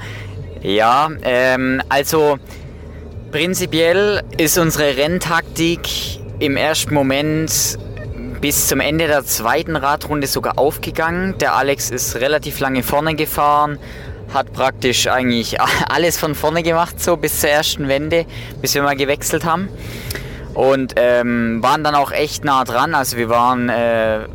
Ja, 0.62 1.11
ähm, 1.22 1.83
also 1.88 2.38
prinzipiell 3.31 4.22
ist 4.38 4.59
unsere 4.59 4.96
Renntaktik 4.96 5.88
im 6.40 6.57
ersten 6.57 6.94
Moment 6.94 7.78
bis 8.40 8.66
zum 8.66 8.81
Ende 8.81 9.07
der 9.07 9.24
zweiten 9.24 9.76
Radrunde 9.76 10.26
sogar 10.26 10.59
aufgegangen. 10.59 11.37
Der 11.38 11.55
Alex 11.55 11.90
ist 11.90 12.16
relativ 12.16 12.59
lange 12.59 12.83
vorne 12.83 13.14
gefahren, 13.14 13.78
hat 14.35 14.53
praktisch 14.53 15.07
eigentlich 15.07 15.61
alles 15.88 16.18
von 16.18 16.35
vorne 16.35 16.62
gemacht, 16.62 17.01
so 17.01 17.16
bis 17.16 17.40
zur 17.40 17.51
ersten 17.51 17.88
Wende, 17.88 18.27
bis 18.61 18.75
wir 18.75 18.83
mal 18.83 18.97
gewechselt 18.97 19.45
haben. 19.45 19.68
Und 20.55 20.95
ähm, 20.97 21.62
waren 21.62 21.83
dann 21.83 21.95
auch 21.95 22.12
echt 22.12 22.45
nah 22.45 22.64
dran. 22.64 22.95
Also 22.95 23.16
wir 23.16 23.29
waren 23.29 23.68
äh, 23.68 24.27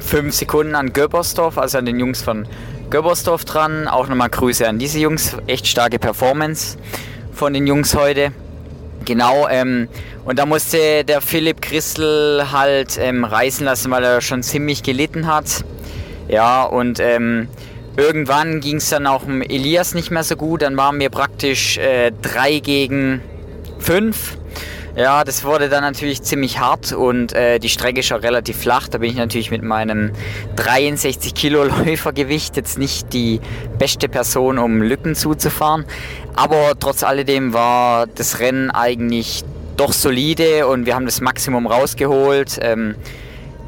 fünf 0.00 0.34
Sekunden 0.34 0.74
an 0.74 0.92
Göbersdorf, 0.92 1.58
also 1.58 1.78
an 1.78 1.84
den 1.84 2.00
Jungs 2.00 2.22
von 2.22 2.46
Göbersdorf 2.88 3.44
dran. 3.44 3.86
Auch 3.86 4.08
nochmal 4.08 4.30
Grüße 4.30 4.66
an 4.66 4.78
diese 4.78 4.98
Jungs. 4.98 5.36
Echt 5.46 5.66
starke 5.66 5.98
Performance 5.98 6.78
von 7.32 7.52
den 7.52 7.66
Jungs 7.66 7.94
heute. 7.94 8.32
Genau, 9.04 9.48
ähm, 9.48 9.88
und 10.24 10.38
da 10.38 10.44
musste 10.44 11.04
der 11.04 11.20
Philipp 11.20 11.62
Christel 11.62 12.50
halt 12.52 12.98
ähm, 12.98 13.24
reißen 13.24 13.64
lassen, 13.64 13.90
weil 13.90 14.04
er 14.04 14.20
schon 14.20 14.42
ziemlich 14.42 14.82
gelitten 14.82 15.26
hat. 15.26 15.64
Ja, 16.28 16.64
und 16.64 17.00
ähm, 17.00 17.48
irgendwann 17.98 18.60
ging 18.60 18.76
es 18.76 18.88
dann 18.88 19.06
auch 19.06 19.24
um 19.24 19.42
Elias 19.42 19.94
nicht 19.94 20.10
mehr 20.10 20.22
so 20.22 20.36
gut. 20.36 20.62
Dann 20.62 20.76
waren 20.76 20.98
wir 21.00 21.10
praktisch 21.10 21.76
äh, 21.78 22.12
drei 22.22 22.60
gegen 22.60 23.20
fünf. 23.78 24.38
Ja, 24.96 25.22
das 25.22 25.44
wurde 25.44 25.68
dann 25.68 25.82
natürlich 25.82 26.22
ziemlich 26.22 26.58
hart 26.58 26.92
und 26.92 27.32
äh, 27.32 27.58
die 27.60 27.68
Strecke 27.68 28.00
ist 28.00 28.12
auch 28.12 28.22
relativ 28.22 28.56
flach. 28.56 28.88
Da 28.88 28.98
bin 28.98 29.10
ich 29.10 29.16
natürlich 29.16 29.50
mit 29.50 29.62
meinem 29.62 30.12
63 30.56 31.34
Kilo 31.34 31.64
Läufergewicht 31.84 32.56
jetzt 32.56 32.78
nicht 32.78 33.12
die 33.12 33.40
beste 33.78 34.08
Person, 34.08 34.58
um 34.58 34.82
Lücken 34.82 35.14
zuzufahren. 35.14 35.84
Aber 36.34 36.72
trotz 36.78 37.02
alledem 37.02 37.52
war 37.52 38.06
das 38.06 38.40
Rennen 38.40 38.70
eigentlich 38.70 39.44
doch 39.76 39.92
solide 39.92 40.66
und 40.66 40.86
wir 40.86 40.94
haben 40.94 41.06
das 41.06 41.20
Maximum 41.20 41.66
rausgeholt. 41.66 42.58
Ähm, 42.60 42.96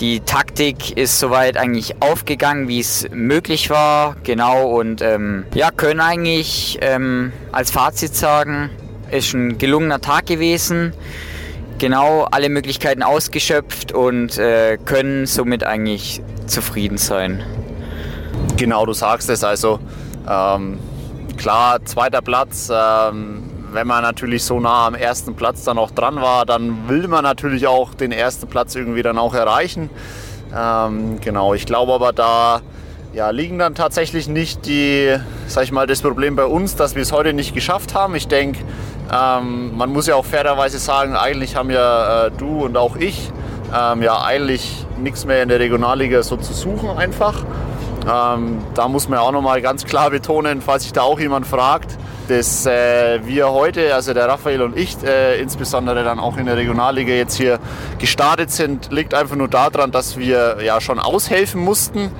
die 0.00 0.20
Taktik 0.20 0.96
ist 0.96 1.18
soweit 1.18 1.56
eigentlich 1.56 2.00
aufgegangen, 2.00 2.68
wie 2.68 2.80
es 2.80 3.08
möglich 3.12 3.70
war, 3.70 4.16
genau 4.24 4.68
und 4.78 5.02
ähm, 5.02 5.44
ja, 5.54 5.70
können 5.70 6.00
eigentlich 6.00 6.78
ähm, 6.80 7.32
als 7.52 7.70
Fazit 7.70 8.14
sagen, 8.14 8.70
ist 9.10 9.34
ein 9.34 9.58
gelungener 9.58 10.00
Tag 10.00 10.26
gewesen 10.26 10.94
genau 11.80 12.24
alle 12.30 12.50
Möglichkeiten 12.50 13.02
ausgeschöpft 13.02 13.90
und 13.92 14.38
äh, 14.38 14.76
können 14.84 15.26
somit 15.26 15.64
eigentlich 15.64 16.22
zufrieden 16.46 16.98
sein. 16.98 17.42
Genau, 18.56 18.86
du 18.86 18.92
sagst 18.92 19.30
es. 19.30 19.42
Also 19.42 19.80
ähm, 20.28 20.78
klar, 21.38 21.84
zweiter 21.84 22.20
Platz. 22.20 22.70
Wenn 23.72 23.86
man 23.86 24.02
natürlich 24.02 24.44
so 24.44 24.60
nah 24.60 24.86
am 24.86 24.94
ersten 24.94 25.34
Platz 25.34 25.64
dann 25.64 25.78
auch 25.78 25.90
dran 25.90 26.16
war, 26.16 26.44
dann 26.46 26.88
will 26.88 27.08
man 27.08 27.22
natürlich 27.22 27.66
auch 27.66 27.94
den 27.94 28.12
ersten 28.12 28.48
Platz 28.48 28.74
irgendwie 28.74 29.02
dann 29.02 29.18
auch 29.18 29.34
erreichen. 29.34 29.90
Ähm, 30.56 31.20
genau, 31.20 31.54
ich 31.54 31.66
glaube 31.66 31.92
aber 31.92 32.12
da 32.12 32.60
ja, 33.12 33.30
liegen 33.30 33.58
dann 33.58 33.74
tatsächlich 33.74 34.28
nicht 34.28 34.66
die, 34.66 35.16
sag 35.46 35.64
ich 35.64 35.72
mal, 35.72 35.86
das 35.86 36.00
Problem 36.02 36.36
bei 36.36 36.44
uns, 36.44 36.76
dass 36.76 36.94
wir 36.94 37.02
es 37.02 37.12
heute 37.12 37.32
nicht 37.32 37.54
geschafft 37.54 37.94
haben. 37.94 38.14
Ich 38.14 38.28
denke, 38.28 38.60
ähm, 39.12 39.76
man 39.76 39.90
muss 39.90 40.06
ja 40.06 40.14
auch 40.14 40.24
fairerweise 40.24 40.78
sagen, 40.78 41.16
eigentlich 41.16 41.56
haben 41.56 41.70
ja 41.70 42.26
äh, 42.26 42.30
du 42.30 42.64
und 42.64 42.76
auch 42.76 42.96
ich 42.96 43.32
ähm, 43.76 44.02
ja 44.02 44.22
eigentlich 44.22 44.86
nichts 44.98 45.24
mehr 45.24 45.42
in 45.42 45.48
der 45.48 45.58
Regionalliga 45.58 46.22
so 46.22 46.36
zu 46.36 46.52
suchen 46.52 46.90
einfach. 46.90 47.44
Ähm, 48.08 48.58
da 48.74 48.88
muss 48.88 49.08
man 49.08 49.18
auch 49.18 49.32
nochmal 49.32 49.60
ganz 49.60 49.84
klar 49.84 50.10
betonen, 50.10 50.62
falls 50.62 50.84
sich 50.84 50.92
da 50.92 51.02
auch 51.02 51.18
jemand 51.18 51.46
fragt, 51.46 51.98
dass 52.30 52.64
äh, 52.64 53.26
wir 53.26 53.50
heute, 53.50 53.92
also 53.92 54.14
der 54.14 54.28
Raphael 54.28 54.62
und 54.62 54.76
ich 54.76 54.96
äh, 55.02 55.40
insbesondere 55.40 56.04
dann 56.04 56.20
auch 56.20 56.36
in 56.36 56.46
der 56.46 56.56
Regionalliga 56.56 57.12
jetzt 57.12 57.34
hier 57.34 57.58
gestartet 57.98 58.52
sind, 58.52 58.92
liegt 58.92 59.14
einfach 59.14 59.34
nur 59.34 59.48
daran, 59.48 59.90
dass 59.90 60.16
wir 60.16 60.58
ja 60.64 60.80
schon 60.80 61.00
aushelfen 61.00 61.60
mussten, 61.60 62.12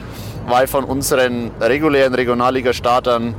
weil 0.49 0.67
von 0.67 0.83
unseren 0.83 1.53
regulären 1.61 2.13
Regionalliga-Startern 2.13 3.37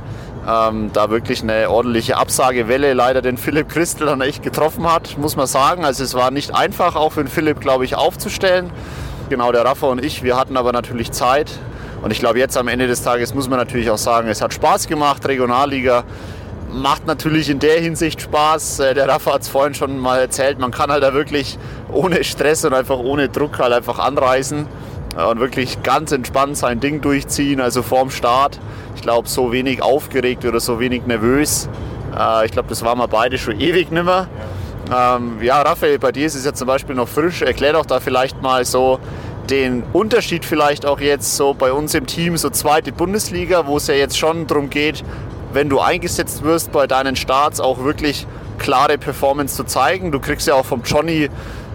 ähm, 0.48 0.90
da 0.94 1.10
wirklich 1.10 1.42
eine 1.42 1.68
ordentliche 1.68 2.16
Absagewelle 2.16 2.94
leider 2.94 3.20
den 3.20 3.36
Philipp 3.36 3.68
Christel 3.68 4.06
dann 4.06 4.22
echt 4.22 4.42
getroffen 4.42 4.90
hat, 4.90 5.18
muss 5.18 5.36
man 5.36 5.46
sagen. 5.46 5.84
Also 5.84 6.02
es 6.02 6.14
war 6.14 6.30
nicht 6.30 6.54
einfach, 6.54 6.96
auch 6.96 7.12
für 7.12 7.22
den 7.22 7.28
Philipp, 7.28 7.60
glaube 7.60 7.84
ich, 7.84 7.96
aufzustellen. 7.96 8.70
Genau, 9.28 9.52
der 9.52 9.66
Rafa 9.66 9.88
und 9.88 10.02
ich, 10.02 10.22
wir 10.22 10.38
hatten 10.38 10.56
aber 10.56 10.72
natürlich 10.72 11.12
Zeit. 11.12 11.50
Und 12.00 12.12
ich 12.12 12.18
glaube, 12.18 12.38
jetzt 12.38 12.56
am 12.56 12.66
Ende 12.66 12.86
des 12.86 13.02
Tages 13.02 13.34
muss 13.34 13.48
man 13.48 13.58
natürlich 13.58 13.90
auch 13.90 13.98
sagen, 13.98 14.28
es 14.28 14.40
hat 14.40 14.54
Spaß 14.54 14.88
gemacht, 14.88 15.28
Regionalliga. 15.28 16.04
Macht 16.72 17.06
natürlich 17.06 17.50
in 17.50 17.58
der 17.58 17.80
Hinsicht 17.80 18.22
Spaß. 18.22 18.80
Äh, 18.80 18.94
der 18.94 19.08
Rafa 19.08 19.34
hat 19.34 19.42
es 19.42 19.48
vorhin 19.48 19.74
schon 19.74 19.98
mal 19.98 20.20
erzählt, 20.20 20.58
man 20.58 20.70
kann 20.70 20.90
halt 20.90 21.02
da 21.02 21.12
wirklich 21.12 21.58
ohne 21.92 22.24
Stress 22.24 22.64
und 22.64 22.72
einfach 22.72 22.98
ohne 22.98 23.28
Druck 23.28 23.58
halt 23.58 23.72
einfach 23.72 23.98
anreisen 23.98 24.66
und 25.16 25.40
wirklich 25.40 25.82
ganz 25.82 26.12
entspannt 26.12 26.56
sein 26.56 26.80
Ding 26.80 27.02
durchziehen, 27.02 27.60
also 27.60 27.82
vorm 27.82 28.10
Start. 28.10 28.58
Ich 28.96 29.02
glaube, 29.02 29.28
so 29.28 29.52
wenig 29.52 29.82
aufgeregt 29.82 30.44
oder 30.44 30.60
so 30.60 30.80
wenig 30.80 31.06
nervös. 31.06 31.68
Äh, 32.18 32.46
ich 32.46 32.52
glaube, 32.52 32.68
das 32.68 32.82
waren 32.82 32.98
wir 32.98 33.08
beide 33.08 33.38
schon 33.38 33.60
ewig 33.60 33.90
nimmer. 33.90 34.28
Ähm, 34.94 35.38
ja, 35.42 35.62
Raphael, 35.62 35.98
bei 35.98 36.12
dir 36.12 36.26
ist 36.26 36.34
es 36.34 36.44
ja 36.44 36.52
zum 36.52 36.66
Beispiel 36.66 36.94
noch 36.94 37.08
frisch. 37.08 37.42
Erklär 37.42 37.74
doch 37.74 37.86
da 37.86 38.00
vielleicht 38.00 38.42
mal 38.42 38.64
so 38.64 38.98
den 39.50 39.82
Unterschied 39.92 40.44
vielleicht 40.44 40.86
auch 40.86 41.00
jetzt 41.00 41.36
so 41.36 41.54
bei 41.54 41.72
uns 41.72 41.94
im 41.94 42.06
Team, 42.06 42.36
so 42.36 42.50
zweite 42.50 42.92
Bundesliga, 42.92 43.66
wo 43.66 43.76
es 43.76 43.86
ja 43.86 43.94
jetzt 43.94 44.18
schon 44.18 44.46
darum 44.46 44.70
geht, 44.70 45.02
wenn 45.52 45.68
du 45.68 45.80
eingesetzt 45.80 46.42
wirst 46.42 46.72
bei 46.72 46.86
deinen 46.86 47.16
Starts, 47.16 47.60
auch 47.60 47.84
wirklich 47.84 48.26
klare 48.58 48.98
Performance 48.98 49.56
zu 49.56 49.64
zeigen. 49.64 50.12
Du 50.12 50.20
kriegst 50.20 50.46
ja 50.46 50.54
auch 50.54 50.64
vom 50.64 50.82
Johnny 50.84 51.28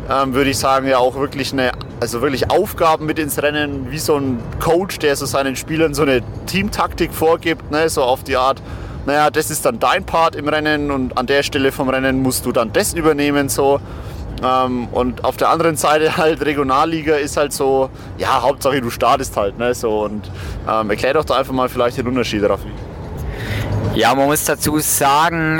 ähm, 0.09 0.33
würde 0.33 0.49
ich 0.49 0.57
sagen, 0.57 0.87
ja 0.87 0.99
auch 0.99 1.15
wirklich 1.15 1.53
eine, 1.53 1.71
also 1.99 2.21
wirklich 2.21 2.49
Aufgaben 2.49 3.05
mit 3.05 3.19
ins 3.19 3.41
Rennen, 3.41 3.91
wie 3.91 3.99
so 3.99 4.15
ein 4.15 4.39
Coach, 4.59 4.99
der 4.99 5.15
so 5.15 5.25
seinen 5.25 5.55
Spielern 5.55 5.93
so 5.93 6.03
eine 6.03 6.21
Teamtaktik 6.45 7.13
vorgibt, 7.13 7.71
ne, 7.71 7.89
so 7.89 8.03
auf 8.03 8.23
die 8.23 8.37
Art, 8.37 8.61
naja, 9.05 9.29
das 9.29 9.51
ist 9.51 9.65
dann 9.65 9.79
dein 9.79 10.05
Part 10.05 10.35
im 10.35 10.47
Rennen 10.47 10.91
und 10.91 11.17
an 11.17 11.27
der 11.27 11.43
Stelle 11.43 11.71
vom 11.71 11.89
Rennen 11.89 12.21
musst 12.21 12.45
du 12.45 12.51
dann 12.51 12.71
das 12.73 12.93
übernehmen, 12.93 13.49
so. 13.49 13.79
Ähm, 14.43 14.87
und 14.91 15.23
auf 15.25 15.35
der 15.35 15.49
anderen 15.49 15.77
Seite 15.77 16.15
halt 16.15 16.45
Regionalliga 16.45 17.15
ist 17.15 17.37
halt 17.37 17.53
so, 17.53 17.89
ja, 18.17 18.41
Hauptsache 18.41 18.79
du 18.81 18.89
startest 18.89 19.35
halt, 19.35 19.57
ne, 19.57 19.73
so. 19.73 20.03
Und 20.03 20.29
ähm, 20.69 20.89
erklär 20.89 21.15
doch 21.15 21.25
da 21.25 21.35
einfach 21.35 21.53
mal 21.53 21.69
vielleicht 21.69 21.97
den 21.97 22.07
Unterschied, 22.07 22.43
Raffi. 22.43 22.71
Ja, 23.97 24.13
man 24.13 24.27
muss 24.27 24.45
dazu 24.45 24.77
sagen 24.77 25.59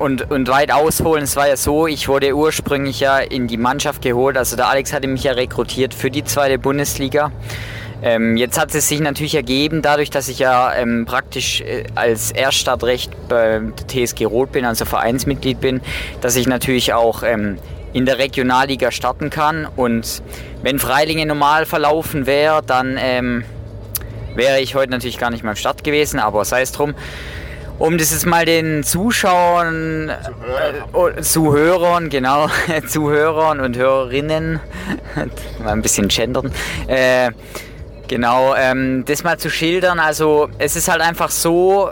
und, 0.00 0.28
und 0.28 0.48
weit 0.48 0.72
ausholen, 0.72 1.22
es 1.22 1.36
war 1.36 1.46
ja 1.46 1.56
so, 1.56 1.86
ich 1.86 2.08
wurde 2.08 2.34
ursprünglich 2.34 2.98
ja 2.98 3.18
in 3.18 3.46
die 3.46 3.56
Mannschaft 3.56 4.02
geholt, 4.02 4.36
also 4.36 4.56
der 4.56 4.68
Alex 4.68 4.92
hatte 4.92 5.06
mich 5.06 5.22
ja 5.22 5.34
rekrutiert 5.34 5.94
für 5.94 6.10
die 6.10 6.24
zweite 6.24 6.58
Bundesliga. 6.58 7.30
Ähm, 8.02 8.36
jetzt 8.36 8.58
hat 8.58 8.74
es 8.74 8.88
sich 8.88 8.98
natürlich 8.98 9.36
ergeben, 9.36 9.82
dadurch, 9.82 10.10
dass 10.10 10.26
ich 10.26 10.40
ja 10.40 10.74
ähm, 10.74 11.04
praktisch 11.06 11.60
äh, 11.60 11.84
als 11.94 12.32
Erststartrecht 12.32 13.12
bei 13.28 13.60
der 13.60 13.86
TSG 13.86 14.24
Rot 14.24 14.50
bin, 14.50 14.64
also 14.64 14.84
Vereinsmitglied 14.84 15.60
bin, 15.60 15.80
dass 16.20 16.34
ich 16.34 16.48
natürlich 16.48 16.92
auch 16.92 17.22
ähm, 17.22 17.56
in 17.92 18.04
der 18.04 18.18
Regionalliga 18.18 18.90
starten 18.90 19.30
kann. 19.30 19.64
Und 19.76 20.24
wenn 20.60 20.80
Freilingen 20.80 21.28
normal 21.28 21.66
verlaufen 21.66 22.26
wäre, 22.26 22.64
dann 22.66 22.96
ähm, 22.98 23.44
wäre 24.34 24.58
ich 24.58 24.74
heute 24.74 24.90
natürlich 24.90 25.18
gar 25.18 25.30
nicht 25.30 25.44
mehr 25.44 25.52
im 25.52 25.56
Start 25.56 25.84
gewesen, 25.84 26.18
aber 26.18 26.44
sei 26.44 26.62
es 26.62 26.72
drum 26.72 26.96
um 27.78 27.98
das 27.98 28.12
jetzt 28.12 28.26
mal 28.26 28.44
den 28.44 28.82
Zuschauern, 28.82 30.10
Zuhörern, 30.22 31.18
äh, 31.18 31.22
Zuhörern 31.22 32.08
genau, 32.08 32.48
Zuhörern 32.88 33.60
und 33.60 33.76
Hörerinnen, 33.76 34.60
mal 35.62 35.72
ein 35.72 35.82
bisschen 35.82 36.08
gendern, 36.08 36.52
äh, 36.86 37.30
genau, 38.08 38.54
ähm, 38.54 39.04
das 39.06 39.24
mal 39.24 39.38
zu 39.38 39.50
schildern. 39.50 39.98
Also 39.98 40.48
es 40.58 40.76
ist 40.76 40.88
halt 40.88 41.00
einfach 41.00 41.30
so, 41.30 41.90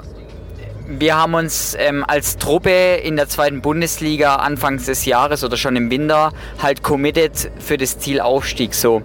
wir 0.86 1.16
haben 1.16 1.34
uns 1.34 1.74
ähm, 1.78 2.04
als 2.06 2.36
Truppe 2.36 2.96
in 3.02 3.16
der 3.16 3.28
zweiten 3.28 3.62
Bundesliga 3.62 4.36
anfangs 4.36 4.86
des 4.86 5.04
Jahres 5.04 5.44
oder 5.44 5.56
schon 5.56 5.76
im 5.76 5.90
Winter 5.90 6.32
halt 6.62 6.82
committed 6.82 7.50
für 7.58 7.76
das 7.76 7.98
Ziel 7.98 8.20
Aufstieg 8.20 8.74
so. 8.74 9.02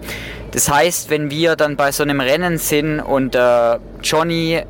Das 0.52 0.70
heißt, 0.70 1.10
wenn 1.10 1.30
wir 1.30 1.56
dann 1.56 1.76
bei 1.76 1.92
so 1.92 2.04
einem 2.04 2.20
Rennen 2.20 2.58
sind 2.58 3.00
und 3.00 3.36
äh, 3.36 3.78
Johnny 4.02 4.62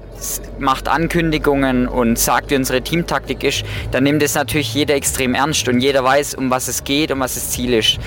macht 0.59 0.89
Ankündigungen 0.89 1.87
und 1.87 2.19
sagt, 2.19 2.51
wie 2.51 2.55
unsere 2.55 2.81
Teamtaktik 2.81 3.43
ist, 3.43 3.63
dann 3.91 4.03
nimmt 4.03 4.21
es 4.21 4.35
natürlich 4.35 4.73
jeder 4.73 4.95
extrem 4.95 5.33
ernst 5.33 5.67
und 5.69 5.79
jeder 5.79 6.03
weiß, 6.03 6.35
um 6.35 6.49
was 6.49 6.67
es 6.67 6.83
geht 6.83 7.11
und 7.11 7.19
was 7.21 7.35
das 7.35 7.51
Ziel 7.51 7.73
ist. 7.73 7.99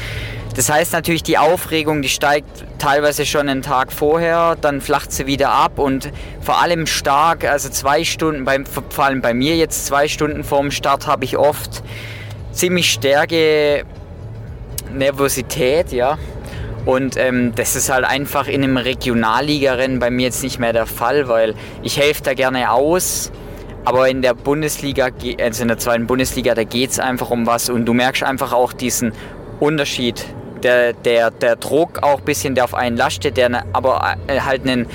Das 0.55 0.69
heißt 0.69 0.93
natürlich, 0.93 1.23
die 1.23 1.39
Aufregung, 1.39 2.03
die 2.03 2.11
steigt 2.11 2.65
teilweise 2.79 3.25
schon 3.25 3.49
einen 3.49 3.63
Tag 3.63 3.91
vorher, 3.91 4.55
dann 4.61 4.83
flacht 4.83 5.11
sie 5.11 5.27
wieder 5.27 5.51
ab 5.51 5.79
und 5.79 6.11
vor 6.43 6.61
allem 6.61 6.87
stark, 6.87 7.45
also 7.45 7.71
zwei 7.71 8.05
Stunden, 8.05 8.45
beim, 8.45 8.67
vor 8.67 9.05
allem 9.05 9.23
bei 9.23 9.33
mir 9.33 9.57
jetzt 9.57 9.87
zwei 9.87 10.09
Stunden 10.09 10.45
vorm 10.45 10.71
Start 10.71 11.07
habe 11.07 11.25
ich 11.25 11.39
oft 11.39 11.83
ziemlich 12.53 12.93
starke 12.93 13.85
Nervosität, 14.93 15.91
ja, 15.91 16.19
und 16.85 17.17
ähm, 17.17 17.55
das 17.55 17.77
ist 17.77 17.91
halt 17.91 18.05
einfach 18.05 18.49
in 18.49 18.65
einem 18.65 18.77
Regionalligarennen 18.77 19.99
bei 19.99 20.11
mir 20.11 20.27
jetzt 20.27 20.43
nicht 20.43 20.59
mehr 20.59 20.73
der 20.73 20.87
Fall, 20.87 21.29
weil 21.29 21.55
ich 21.83 21.99
helfe 21.99 22.23
da 22.23 22.35
gerne 22.35 22.71
aus. 22.73 23.31
Aber 23.85 24.09
in 24.09 24.23
der 24.23 24.35
Bundesliga, 24.35 25.09
also 25.41 25.63
in 25.63 25.69
der 25.69 25.79
zweiten 25.79 26.07
Bundesliga, 26.07 26.55
da 26.55 26.65
geht 26.65 26.91
es 26.91 26.99
einfach 26.99 27.31
um 27.31 27.47
was 27.47 27.69
und 27.69 27.85
du 27.85 27.95
merkst 27.95 28.23
einfach 28.23 28.53
auch 28.53 28.73
diesen 28.73 29.13
Unterschied. 29.61 30.25
Der, 30.63 30.93
der, 30.93 31.33
der 31.33 31.57
Druck 31.57 32.05
auch 32.05 32.19
ein 32.19 32.25
bisschen, 32.25 32.55
der 32.55 32.63
auf 32.63 32.75
einen 32.75 32.97
lastet, 32.97 33.37
der 33.37 33.65
aber 33.73 34.17
äh, 34.29 34.39
halt 34.41 34.65
ein 34.65 34.87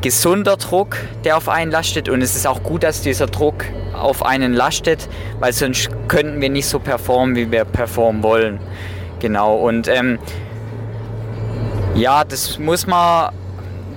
gesunder 0.00 0.56
Druck, 0.56 0.96
der 1.24 1.36
auf 1.36 1.48
einen 1.48 1.70
lastet. 1.70 2.08
Und 2.08 2.20
es 2.20 2.34
ist 2.34 2.46
auch 2.46 2.64
gut, 2.64 2.82
dass 2.82 3.00
dieser 3.02 3.26
Druck 3.26 3.64
auf 3.94 4.26
einen 4.26 4.52
lastet, 4.52 5.08
weil 5.38 5.52
sonst 5.52 5.88
könnten 6.08 6.40
wir 6.40 6.50
nicht 6.50 6.66
so 6.66 6.80
performen, 6.80 7.36
wie 7.36 7.50
wir 7.52 7.64
performen 7.64 8.24
wollen. 8.24 8.58
Genau. 9.20 9.56
Und 9.56 9.86
ähm, 9.86 10.18
ja, 11.94 12.24
das 12.24 12.58
muss 12.58 12.86
man, 12.86 13.32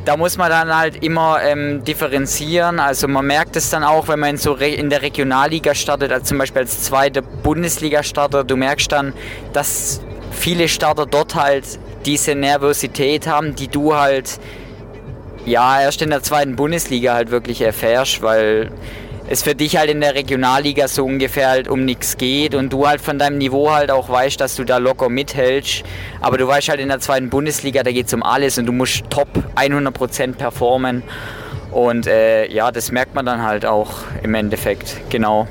da 0.05 0.17
muss 0.17 0.38
man 0.38 0.49
dann 0.49 0.75
halt 0.75 1.03
immer 1.03 1.41
ähm, 1.41 1.83
differenzieren. 1.83 2.79
Also 2.79 3.07
man 3.07 3.25
merkt 3.25 3.55
es 3.55 3.69
dann 3.69 3.83
auch, 3.83 4.07
wenn 4.07 4.19
man 4.19 4.31
in, 4.31 4.38
so 4.38 4.55
in 4.55 4.89
der 4.89 5.01
Regionalliga 5.01 5.73
startet, 5.73 6.12
also 6.12 6.25
zum 6.25 6.38
Beispiel 6.38 6.62
als 6.62 6.83
zweiter 6.83 7.21
Bundesliga-Starter, 7.21 8.43
du 8.43 8.55
merkst 8.55 8.91
dann, 8.91 9.13
dass 9.53 10.01
viele 10.31 10.67
Starter 10.67 11.05
dort 11.05 11.36
halt 11.36 11.65
diese 12.05 12.36
Nervosität 12.36 13.27
haben, 13.27 13.55
die 13.55 13.67
du 13.67 13.95
halt 13.95 14.39
ja 15.45 15.81
erst 15.81 16.01
in 16.01 16.10
der 16.10 16.21
zweiten 16.21 16.55
Bundesliga 16.55 17.13
halt 17.13 17.31
wirklich 17.31 17.62
erfährst, 17.62 18.21
weil 18.21 18.71
es 19.29 19.43
für 19.43 19.55
dich 19.55 19.77
halt 19.77 19.89
in 19.89 19.99
der 19.99 20.15
Regionalliga 20.15 20.87
so 20.87 21.03
ungefähr 21.03 21.49
halt 21.49 21.67
um 21.67 21.83
nichts 21.83 22.17
geht 22.17 22.55
und 22.55 22.71
du 22.71 22.87
halt 22.87 23.01
von 23.01 23.19
deinem 23.19 23.37
Niveau 23.37 23.71
halt 23.71 23.91
auch 23.91 24.09
weißt, 24.09 24.39
dass 24.39 24.55
du 24.55 24.63
da 24.63 24.77
locker 24.77 25.09
mithältst. 25.09 25.83
Aber 26.21 26.37
du 26.37 26.47
weißt 26.47 26.69
halt 26.69 26.79
in 26.79 26.87
der 26.87 26.99
zweiten 26.99 27.29
Bundesliga, 27.29 27.83
da 27.83 27.91
geht 27.91 28.07
es 28.07 28.13
um 28.13 28.23
alles 28.23 28.57
und 28.57 28.65
du 28.65 28.71
musst 28.71 29.03
top 29.09 29.27
100% 29.55 30.35
performen. 30.35 31.03
Und 31.71 32.07
äh, 32.07 32.49
ja, 32.49 32.71
das 32.71 32.91
merkt 32.91 33.15
man 33.15 33.25
dann 33.25 33.43
halt 33.43 33.65
auch 33.65 33.91
im 34.23 34.33
Endeffekt, 34.33 35.01
genau. 35.09 35.47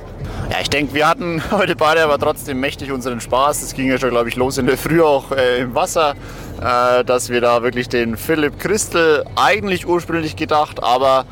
Ja, 0.50 0.56
ich 0.62 0.70
denke, 0.70 0.94
wir 0.94 1.06
hatten 1.06 1.42
heute 1.50 1.76
beide 1.76 2.02
aber 2.02 2.18
trotzdem 2.18 2.60
mächtig 2.60 2.90
unseren 2.90 3.20
Spaß. 3.20 3.62
Es 3.62 3.74
ging 3.74 3.88
ja 3.88 3.98
schon, 3.98 4.10
glaube 4.10 4.30
ich, 4.30 4.36
los 4.36 4.56
in 4.56 4.66
der 4.66 4.78
Früh 4.78 5.02
auch 5.02 5.32
äh, 5.32 5.60
im 5.60 5.74
Wasser, 5.74 6.14
äh, 6.62 7.04
dass 7.04 7.28
wir 7.28 7.42
da 7.42 7.62
wirklich 7.62 7.90
den 7.90 8.16
Philipp 8.16 8.58
Christel 8.58 9.24
eigentlich 9.36 9.86
ursprünglich 9.86 10.34
gedacht, 10.34 10.82
aber 10.82 11.26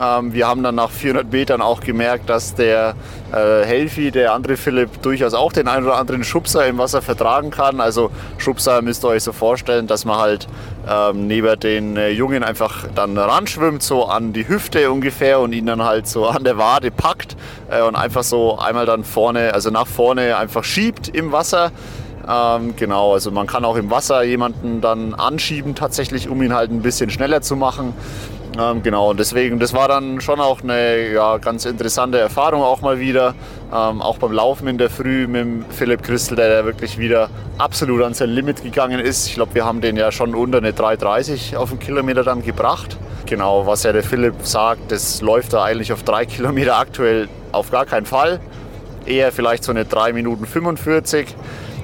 ähm, 0.00 0.32
wir 0.32 0.46
haben 0.46 0.62
dann 0.62 0.76
nach 0.76 0.90
400 0.90 1.30
Metern 1.32 1.60
auch 1.60 1.80
gemerkt, 1.80 2.28
dass 2.30 2.54
der 2.54 2.94
äh, 3.32 3.64
Helfi, 3.64 4.10
der 4.10 4.32
andere 4.32 4.56
Philipp, 4.56 5.02
durchaus 5.02 5.34
auch 5.34 5.52
den 5.52 5.68
einen 5.68 5.86
oder 5.86 5.96
anderen 5.96 6.24
Schubser 6.24 6.66
im 6.66 6.78
Wasser 6.78 7.02
vertragen 7.02 7.50
kann. 7.50 7.80
Also 7.80 8.10
Schubser 8.38 8.82
müsst 8.82 9.04
ihr 9.04 9.08
euch 9.08 9.24
so 9.24 9.32
vorstellen, 9.32 9.86
dass 9.86 10.04
man 10.04 10.18
halt 10.18 10.46
ähm, 10.88 11.26
neben 11.26 11.58
den 11.60 11.96
äh, 11.96 12.10
Jungen 12.10 12.44
einfach 12.44 12.86
dann 12.94 13.18
ranschwimmt, 13.18 13.82
so 13.82 14.04
an 14.06 14.32
die 14.32 14.48
Hüfte 14.48 14.90
ungefähr 14.90 15.40
und 15.40 15.52
ihn 15.52 15.66
dann 15.66 15.82
halt 15.82 16.06
so 16.06 16.26
an 16.26 16.44
der 16.44 16.58
Wade 16.58 16.90
packt 16.90 17.36
äh, 17.70 17.82
und 17.82 17.96
einfach 17.96 18.22
so 18.22 18.58
einmal 18.58 18.86
dann 18.86 19.04
vorne, 19.04 19.52
also 19.54 19.70
nach 19.70 19.86
vorne 19.86 20.36
einfach 20.36 20.64
schiebt 20.64 21.08
im 21.08 21.32
Wasser. 21.32 21.72
Ähm, 22.28 22.76
genau, 22.76 23.14
also 23.14 23.30
man 23.30 23.46
kann 23.46 23.64
auch 23.64 23.76
im 23.76 23.90
Wasser 23.90 24.22
jemanden 24.22 24.82
dann 24.82 25.14
anschieben 25.14 25.74
tatsächlich, 25.74 26.28
um 26.28 26.42
ihn 26.42 26.54
halt 26.54 26.70
ein 26.70 26.82
bisschen 26.82 27.08
schneller 27.08 27.40
zu 27.40 27.56
machen. 27.56 27.94
Ähm, 28.58 28.82
genau, 28.82 29.10
und 29.10 29.20
deswegen, 29.20 29.60
das 29.60 29.72
war 29.72 29.86
dann 29.86 30.20
schon 30.20 30.40
auch 30.40 30.62
eine 30.62 31.12
ja, 31.12 31.38
ganz 31.38 31.64
interessante 31.64 32.18
Erfahrung 32.18 32.60
auch 32.62 32.80
mal 32.80 32.98
wieder. 32.98 33.36
Ähm, 33.72 34.02
auch 34.02 34.18
beim 34.18 34.32
Laufen 34.32 34.66
in 34.66 34.78
der 34.78 34.90
Früh 34.90 35.28
mit 35.28 35.42
dem 35.42 35.64
Philipp 35.70 36.02
Christel, 36.02 36.34
der, 36.34 36.48
der 36.48 36.64
wirklich 36.64 36.98
wieder 36.98 37.30
absolut 37.56 38.02
an 38.02 38.14
sein 38.14 38.30
Limit 38.30 38.64
gegangen 38.64 38.98
ist. 38.98 39.28
Ich 39.28 39.34
glaube, 39.34 39.54
wir 39.54 39.64
haben 39.64 39.80
den 39.80 39.96
ja 39.96 40.10
schon 40.10 40.34
unter 40.34 40.58
eine 40.58 40.72
3,30 40.72 41.56
auf 41.56 41.70
den 41.70 41.78
Kilometer 41.78 42.24
dann 42.24 42.42
gebracht. 42.42 42.96
Genau, 43.26 43.64
was 43.64 43.84
ja 43.84 43.92
der 43.92 44.02
Philipp 44.02 44.34
sagt, 44.42 44.90
das 44.90 45.20
läuft 45.20 45.52
da 45.52 45.62
eigentlich 45.62 45.92
auf 45.92 46.02
drei 46.02 46.26
Kilometer 46.26 46.78
aktuell 46.78 47.28
auf 47.52 47.70
gar 47.70 47.86
keinen 47.86 48.06
Fall. 48.06 48.40
Eher 49.06 49.30
vielleicht 49.30 49.62
so 49.62 49.70
eine 49.70 49.84
3 49.84 50.12
Minuten 50.12 50.46
45. 50.46 51.36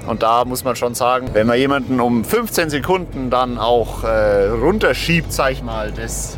Und 0.08 0.24
da 0.24 0.44
muss 0.44 0.64
man 0.64 0.74
schon 0.74 0.94
sagen, 0.94 1.30
wenn 1.34 1.46
man 1.46 1.56
jemanden 1.56 2.00
um 2.00 2.24
15 2.24 2.68
Sekunden 2.68 3.30
dann 3.30 3.58
auch 3.58 4.02
äh, 4.02 4.48
runterschiebt, 4.48 5.32
sag 5.32 5.52
ich 5.52 5.62
mal, 5.62 5.92
das 5.92 6.36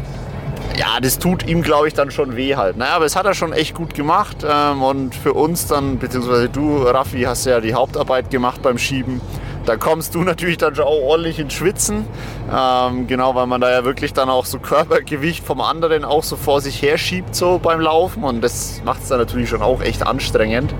ja, 0.78 1.00
das 1.00 1.18
tut 1.18 1.46
ihm, 1.48 1.62
glaube 1.62 1.88
ich, 1.88 1.94
dann 1.94 2.10
schon 2.10 2.36
weh 2.36 2.56
halt. 2.56 2.76
Naja, 2.76 2.92
aber 2.96 3.04
es 3.04 3.16
hat 3.16 3.26
er 3.26 3.34
schon 3.34 3.52
echt 3.52 3.74
gut 3.74 3.94
gemacht. 3.94 4.38
Ähm, 4.48 4.82
und 4.82 5.14
für 5.14 5.32
uns 5.32 5.66
dann, 5.66 5.98
beziehungsweise 5.98 6.48
du, 6.48 6.82
Raffi, 6.82 7.22
hast 7.22 7.46
ja 7.46 7.60
die 7.60 7.74
Hauptarbeit 7.74 8.30
gemacht 8.30 8.62
beim 8.62 8.78
Schieben. 8.78 9.20
Da 9.64 9.76
kommst 9.76 10.14
du 10.14 10.20
natürlich 10.22 10.58
dann 10.58 10.74
schon 10.74 10.84
auch 10.84 11.02
ordentlich 11.02 11.38
ins 11.38 11.54
Schwitzen. 11.54 12.06
Ähm, 12.54 13.06
genau, 13.06 13.34
weil 13.34 13.46
man 13.46 13.60
da 13.60 13.70
ja 13.70 13.84
wirklich 13.84 14.12
dann 14.12 14.28
auch 14.28 14.44
so 14.44 14.58
Körpergewicht 14.58 15.44
vom 15.44 15.60
anderen 15.60 16.04
auch 16.04 16.22
so 16.22 16.36
vor 16.36 16.60
sich 16.60 16.82
her 16.82 16.98
schiebt 16.98 17.34
so 17.34 17.58
beim 17.58 17.80
Laufen. 17.80 18.22
Und 18.24 18.42
das 18.42 18.82
macht 18.84 19.02
es 19.02 19.08
dann 19.08 19.18
natürlich 19.18 19.48
schon 19.48 19.62
auch 19.62 19.82
echt 19.82 20.06
anstrengend. 20.06 20.74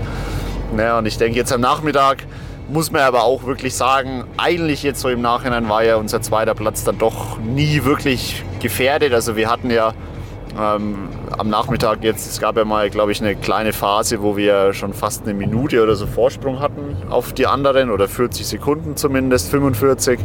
Naja, 0.75 0.97
und 0.97 1.05
ich 1.05 1.17
denke 1.17 1.37
jetzt 1.37 1.51
am 1.51 1.61
Nachmittag 1.61 2.23
muss 2.69 2.91
man 2.91 3.01
aber 3.01 3.23
auch 3.23 3.45
wirklich 3.45 3.75
sagen, 3.75 4.25
eigentlich 4.37 4.83
jetzt 4.83 4.99
so 5.01 5.09
im 5.09 5.21
Nachhinein 5.21 5.69
war 5.69 5.83
ja 5.83 5.95
unser 5.95 6.21
zweiter 6.21 6.53
Platz 6.53 6.83
dann 6.83 6.97
doch 6.97 7.39
nie 7.39 7.83
wirklich 7.83 8.43
gefährdet. 8.59 9.13
Also 9.13 9.35
wir 9.35 9.49
hatten 9.49 9.69
ja 9.69 9.93
ähm, 10.59 11.09
am 11.37 11.49
Nachmittag 11.49 12.03
jetzt, 12.03 12.27
es 12.29 12.39
gab 12.39 12.57
ja 12.57 12.65
mal, 12.65 12.89
glaube 12.89 13.11
ich, 13.11 13.21
eine 13.21 13.35
kleine 13.35 13.73
Phase, 13.73 14.21
wo 14.21 14.35
wir 14.35 14.73
schon 14.73 14.93
fast 14.93 15.23
eine 15.23 15.33
Minute 15.33 15.81
oder 15.83 15.95
so 15.95 16.07
Vorsprung 16.07 16.59
hatten 16.59 16.97
auf 17.09 17.33
die 17.33 17.47
anderen 17.47 17.89
oder 17.89 18.07
40 18.07 18.45
Sekunden 18.45 18.95
zumindest, 18.95 19.49
45. 19.49 20.19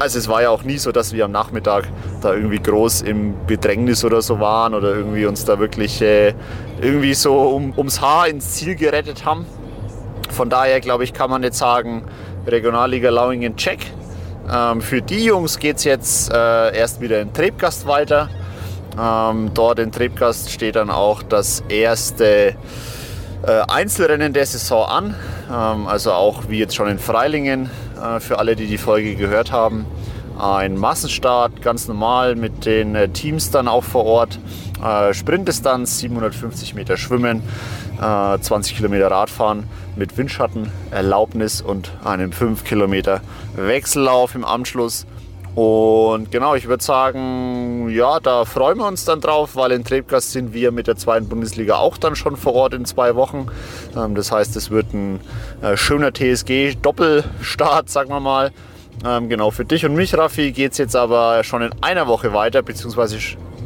Also 0.00 0.18
es 0.18 0.28
war 0.28 0.42
ja 0.42 0.50
auch 0.50 0.64
nie 0.64 0.78
so, 0.78 0.90
dass 0.90 1.12
wir 1.12 1.24
am 1.24 1.30
Nachmittag 1.30 1.84
da 2.20 2.34
irgendwie 2.34 2.58
groß 2.58 3.02
im 3.02 3.34
Bedrängnis 3.46 4.04
oder 4.04 4.22
so 4.22 4.40
waren 4.40 4.74
oder 4.74 4.94
irgendwie 4.94 5.24
uns 5.26 5.44
da 5.44 5.60
wirklich 5.60 6.02
äh, 6.02 6.34
irgendwie 6.80 7.14
so 7.14 7.38
um, 7.38 7.72
ums 7.76 8.00
Haar 8.00 8.26
ins 8.26 8.54
Ziel 8.54 8.74
gerettet 8.74 9.24
haben. 9.24 9.46
Von 10.34 10.50
daher 10.50 10.80
glaube 10.80 11.04
ich, 11.04 11.12
kann 11.12 11.30
man 11.30 11.44
jetzt 11.44 11.58
sagen, 11.58 12.02
Regionalliga 12.46 13.08
Lauingen 13.10 13.56
check. 13.56 13.78
Ähm, 14.52 14.80
für 14.80 15.00
die 15.00 15.24
Jungs 15.24 15.58
geht 15.60 15.76
es 15.76 15.84
jetzt 15.84 16.32
äh, 16.32 16.76
erst 16.76 17.00
wieder 17.00 17.20
in 17.20 17.32
Trebgast 17.32 17.86
weiter. 17.86 18.28
Ähm, 19.00 19.52
dort 19.54 19.78
in 19.78 19.92
Trebgast 19.92 20.50
steht 20.50 20.74
dann 20.74 20.90
auch 20.90 21.22
das 21.22 21.62
erste 21.68 22.56
äh, 23.46 23.62
Einzelrennen 23.68 24.32
der 24.32 24.46
Saison 24.46 24.86
an. 24.86 25.14
Ähm, 25.48 25.86
also 25.86 26.12
auch 26.12 26.48
wie 26.48 26.58
jetzt 26.58 26.74
schon 26.74 26.88
in 26.88 26.98
Freilingen, 26.98 27.70
äh, 28.02 28.18
für 28.18 28.40
alle, 28.40 28.56
die 28.56 28.66
die 28.66 28.78
Folge 28.78 29.14
gehört 29.14 29.52
haben. 29.52 29.86
Ein 30.38 30.76
Massenstart, 30.76 31.62
ganz 31.62 31.86
normal 31.86 32.34
mit 32.34 32.66
den 32.66 32.96
äh, 32.96 33.08
Teams 33.08 33.50
dann 33.50 33.68
auch 33.68 33.84
vor 33.84 34.04
Ort. 34.04 34.38
Äh, 34.82 35.14
Sprintdistanz, 35.14 35.98
750 36.00 36.74
Meter 36.74 36.96
Schwimmen, 36.96 37.42
20 37.98 38.72
äh, 38.72 38.76
Kilometer 38.76 39.10
Radfahren 39.10 39.64
mit 39.94 40.18
Windschattenerlaubnis 40.18 41.62
und 41.62 41.92
einem 42.04 42.32
5 42.32 42.64
Kilometer 42.64 43.20
Wechsellauf 43.54 44.34
im 44.34 44.44
Anschluss. 44.44 45.06
Und 45.54 46.32
genau, 46.32 46.56
ich 46.56 46.66
würde 46.66 46.82
sagen, 46.82 47.88
ja, 47.90 48.18
da 48.18 48.44
freuen 48.44 48.78
wir 48.78 48.88
uns 48.88 49.04
dann 49.04 49.20
drauf, 49.20 49.54
weil 49.54 49.70
in 49.70 49.84
Trebgast 49.84 50.32
sind 50.32 50.52
wir 50.52 50.72
mit 50.72 50.88
der 50.88 50.96
zweiten 50.96 51.28
Bundesliga 51.28 51.76
auch 51.76 51.96
dann 51.96 52.16
schon 52.16 52.36
vor 52.36 52.54
Ort 52.54 52.74
in 52.74 52.84
zwei 52.86 53.14
Wochen. 53.14 53.46
Ähm, 53.96 54.16
das 54.16 54.32
heißt, 54.32 54.56
es 54.56 54.70
wird 54.70 54.92
ein 54.92 55.20
äh, 55.62 55.76
schöner 55.76 56.12
TSG-Doppelstart, 56.12 57.88
sagen 57.88 58.10
wir 58.10 58.18
mal. 58.18 58.50
Ähm, 59.06 59.28
genau, 59.28 59.50
für 59.50 59.66
dich 59.66 59.84
und 59.84 59.94
mich, 59.94 60.16
Raffi, 60.16 60.52
geht 60.52 60.72
es 60.72 60.78
jetzt 60.78 60.96
aber 60.96 61.44
schon 61.44 61.60
in 61.60 61.70
einer 61.82 62.06
Woche 62.06 62.32
weiter, 62.32 62.62
beziehungsweise 62.62 63.18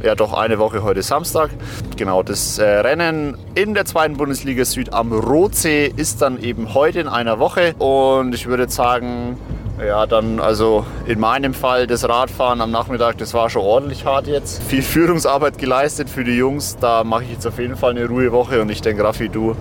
ja 0.02 0.14
doch 0.14 0.32
eine 0.32 0.58
Woche 0.58 0.82
heute 0.82 1.02
Samstag. 1.02 1.50
Genau, 1.96 2.22
das 2.24 2.58
äh, 2.58 2.64
Rennen 2.64 3.36
in 3.54 3.74
der 3.74 3.84
zweiten 3.84 4.16
Bundesliga 4.16 4.64
Süd 4.64 4.92
am 4.92 5.12
Rotsee 5.12 5.92
ist 5.94 6.22
dann 6.22 6.42
eben 6.42 6.74
heute 6.74 7.00
in 7.00 7.08
einer 7.08 7.38
Woche. 7.38 7.74
Und 7.78 8.34
ich 8.34 8.46
würde 8.46 8.68
sagen, 8.68 9.38
ja, 9.84 10.06
dann 10.06 10.40
also 10.40 10.84
in 11.06 11.20
meinem 11.20 11.54
Fall 11.54 11.86
das 11.86 12.08
Radfahren 12.08 12.60
am 12.60 12.72
Nachmittag, 12.72 13.18
das 13.18 13.32
war 13.32 13.48
schon 13.48 13.62
ordentlich 13.62 14.04
hart 14.04 14.26
jetzt. 14.26 14.60
Viel 14.64 14.82
Führungsarbeit 14.82 15.58
geleistet 15.58 16.10
für 16.10 16.24
die 16.24 16.36
Jungs. 16.36 16.76
Da 16.80 17.04
mache 17.04 17.24
ich 17.24 17.30
jetzt 17.30 17.46
auf 17.46 17.60
jeden 17.60 17.76
Fall 17.76 17.90
eine 17.90 18.06
Ruhewoche 18.06 18.60
und 18.60 18.70
ich 18.70 18.82
denke, 18.82 19.04
Raffi, 19.04 19.28
du 19.28 19.54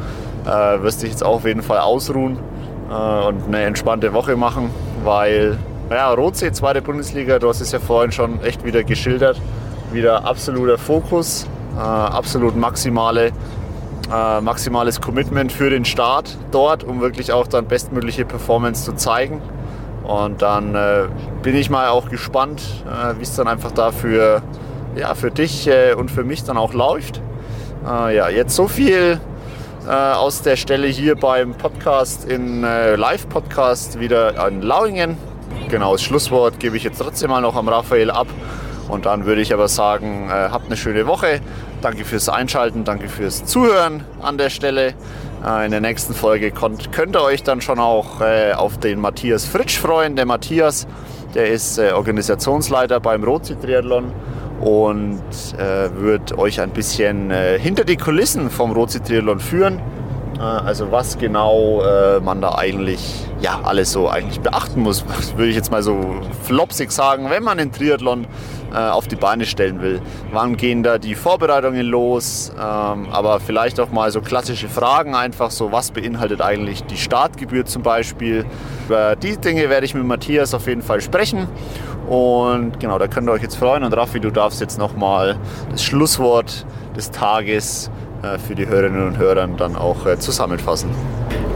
äh, 0.45 0.81
wirst 0.81 1.03
dich 1.03 1.11
jetzt 1.11 1.23
auch 1.23 1.35
auf 1.35 1.45
jeden 1.45 1.61
Fall 1.61 1.79
ausruhen 1.79 2.39
äh, 2.89 3.28
und 3.28 3.47
eine 3.47 3.63
entspannte 3.63 4.13
Woche 4.13 4.36
machen, 4.36 4.69
weil 5.04 5.58
ja, 5.89 6.12
Rotsee, 6.13 6.52
zweite 6.52 6.82
Bundesliga, 6.82 7.39
du 7.39 7.47
hast 7.47 7.62
es 7.62 7.71
ja 7.71 7.80
vorhin 7.80 8.12
schon 8.12 8.41
echt 8.41 8.65
wieder 8.65 8.84
geschildert 8.84 9.39
wieder 9.91 10.26
absoluter 10.26 10.78
Fokus, 10.78 11.47
äh, 11.76 11.80
absolut 11.80 12.56
maximale, 12.56 13.32
äh, 14.13 14.41
maximales 14.41 15.02
Commitment 15.02 15.52
für 15.52 15.69
den 15.69 15.86
Start 15.86 16.38
dort, 16.52 16.84
um 16.84 17.02
wirklich 17.02 17.32
auch 17.32 17.47
dann 17.47 17.65
bestmögliche 17.65 18.26
Performance 18.26 18.84
zu 18.84 18.93
zeigen. 18.93 19.41
Und 20.04 20.41
dann 20.41 20.76
äh, 20.76 21.06
bin 21.41 21.56
ich 21.56 21.69
mal 21.69 21.89
auch 21.89 22.10
gespannt, 22.10 22.62
äh, 22.86 23.17
wie 23.17 23.23
es 23.23 23.36
dann 23.36 23.47
einfach 23.47 23.71
da 23.71 23.91
für, 23.91 24.41
ja, 24.95 25.15
für 25.15 25.32
dich 25.32 25.67
äh, 25.67 25.93
und 25.93 26.12
für 26.12 26.23
mich 26.23 26.43
dann 26.43 26.58
auch 26.58 26.73
läuft. 26.73 27.21
Äh, 27.86 28.15
ja, 28.15 28.30
jetzt 28.30 28.56
so 28.56 28.67
viel 28.67 29.19
aus 29.88 30.41
der 30.41 30.58
Stelle 30.58 30.88
hier 30.88 31.15
beim 31.15 31.54
Podcast 31.54 32.26
in 32.26 32.62
Live-Podcast 32.62 34.00
wieder 34.00 34.39
an 34.43 34.62
Lauingen. 34.62 35.17
Genau, 35.69 35.93
das 35.93 36.04
Schlusswort 36.04 36.60
gebe 36.60 36.78
ich 36.78 36.84
jetzt 36.84 37.00
trotzdem 37.00 37.30
mal 37.30 37.41
noch 37.41 37.56
am 37.56 37.67
Raphael 37.69 38.12
ab. 38.12 38.28
Und 38.88 39.06
dann 39.06 39.26
würde 39.26 39.41
ich 39.41 39.54
aber 39.54 39.67
sagen, 39.67 40.30
äh, 40.30 40.50
habt 40.50 40.67
eine 40.67 40.78
schöne 40.78 41.08
Woche. 41.08 41.41
Danke 41.82 42.06
fürs 42.06 42.30
Einschalten, 42.30 42.84
danke 42.86 43.10
fürs 43.10 43.45
Zuhören 43.45 44.06
an 44.21 44.38
der 44.38 44.50
Stelle. 44.50 44.93
Äh, 45.45 45.65
in 45.65 45.71
der 45.71 45.82
nächsten 45.82 46.13
Folge 46.13 46.52
könnt, 46.52 46.91
könnt 46.93 47.15
ihr 47.15 47.21
euch 47.21 47.43
dann 47.43 47.60
schon 47.60 47.80
auch 47.80 48.21
äh, 48.21 48.54
auf 48.54 48.78
den 48.80 49.00
Matthias 49.02 49.45
Fritsch 49.45 49.78
freuen. 49.78 50.15
Der 50.15 50.26
Matthias, 50.26 50.88
der 51.36 51.50
ist 51.50 51.78
äh, 51.78 51.91
Organisationsleiter 51.91 53.00
beim 53.02 53.23
Rotsee-Triathlon 53.23 54.13
und 54.59 55.21
äh, 55.57 55.89
wird 56.01 56.37
euch 56.37 56.61
ein 56.61 56.71
bisschen 56.71 57.31
äh, 57.31 57.59
hinter 57.59 57.83
die 57.83 57.97
Kulissen 57.97 58.49
vom 58.49 58.71
Rotsee-Triathlon 58.71 59.39
führen. 59.39 59.81
Also 60.39 60.91
was 60.91 61.17
genau 61.17 61.81
äh, 61.81 62.19
man 62.19 62.41
da 62.41 62.53
eigentlich 62.53 63.25
ja 63.41 63.59
alles 63.63 63.91
so 63.91 64.07
eigentlich 64.07 64.39
beachten 64.39 64.81
muss, 64.81 65.03
würde 65.35 65.49
ich 65.49 65.55
jetzt 65.55 65.71
mal 65.71 65.81
so 65.81 65.99
flopsig 66.43 66.91
sagen, 66.91 67.31
wenn 67.31 67.43
man 67.43 67.57
den 67.57 67.71
Triathlon 67.71 68.27
äh, 68.73 68.77
auf 68.77 69.07
die 69.07 69.15
Beine 69.15 69.45
stellen 69.45 69.81
will. 69.81 70.01
Wann 70.31 70.57
gehen 70.57 70.83
da 70.83 70.97
die 70.97 71.15
Vorbereitungen 71.15 71.85
los? 71.85 72.51
Ähm, 72.55 73.07
aber 73.11 73.39
vielleicht 73.39 73.79
auch 73.79 73.89
mal 73.91 74.11
so 74.11 74.21
klassische 74.21 74.67
Fragen, 74.67 75.15
einfach 75.15 75.51
so, 75.51 75.71
was 75.71 75.91
beinhaltet 75.91 76.41
eigentlich 76.41 76.83
die 76.83 76.97
Startgebühr 76.97 77.65
zum 77.65 77.81
Beispiel? 77.81 78.45
Über 78.85 79.15
die 79.15 79.37
Dinge 79.37 79.69
werde 79.69 79.85
ich 79.85 79.93
mit 79.93 80.03
Matthias 80.03 80.53
auf 80.53 80.67
jeden 80.67 80.81
Fall 80.81 81.01
sprechen. 81.01 81.47
Und 82.08 82.79
genau, 82.79 82.97
da 82.97 83.08
könnt 83.08 83.27
ihr 83.29 83.33
euch 83.33 83.41
jetzt 83.41 83.58
freuen. 83.58 83.83
Und 83.83 83.95
Raffi, 83.95 84.19
du 84.19 84.31
darfst 84.31 84.62
jetzt 84.62 84.77
nochmal 84.77 85.35
das 85.69 85.83
Schlusswort 85.83 86.65
des 86.95 87.12
Tages 87.12 87.91
äh, 88.23 88.37
für 88.37 88.55
die 88.55 88.67
Hörerinnen 88.67 89.05
und 89.08 89.17
Hörer 89.17 89.47
dann 89.47 89.75
auch 89.75 90.05
äh, 90.05 90.17
zusammenfassen. 90.17 90.89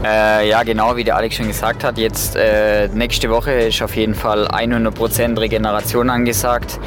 Äh, 0.04 0.48
ja, 0.48 0.62
genau 0.62 0.96
wie 0.96 1.04
der 1.04 1.16
Alex 1.16 1.36
schon 1.36 1.46
gesagt 1.46 1.84
hat, 1.84 1.96
jetzt 1.96 2.36
äh, 2.36 2.88
nächste 2.88 3.30
Woche 3.30 3.52
ist 3.52 3.80
auf 3.82 3.96
jeden 3.96 4.14
Fall 4.14 4.46
100% 4.48 5.38
Regeneration 5.40 6.10
angesagt. 6.10 6.78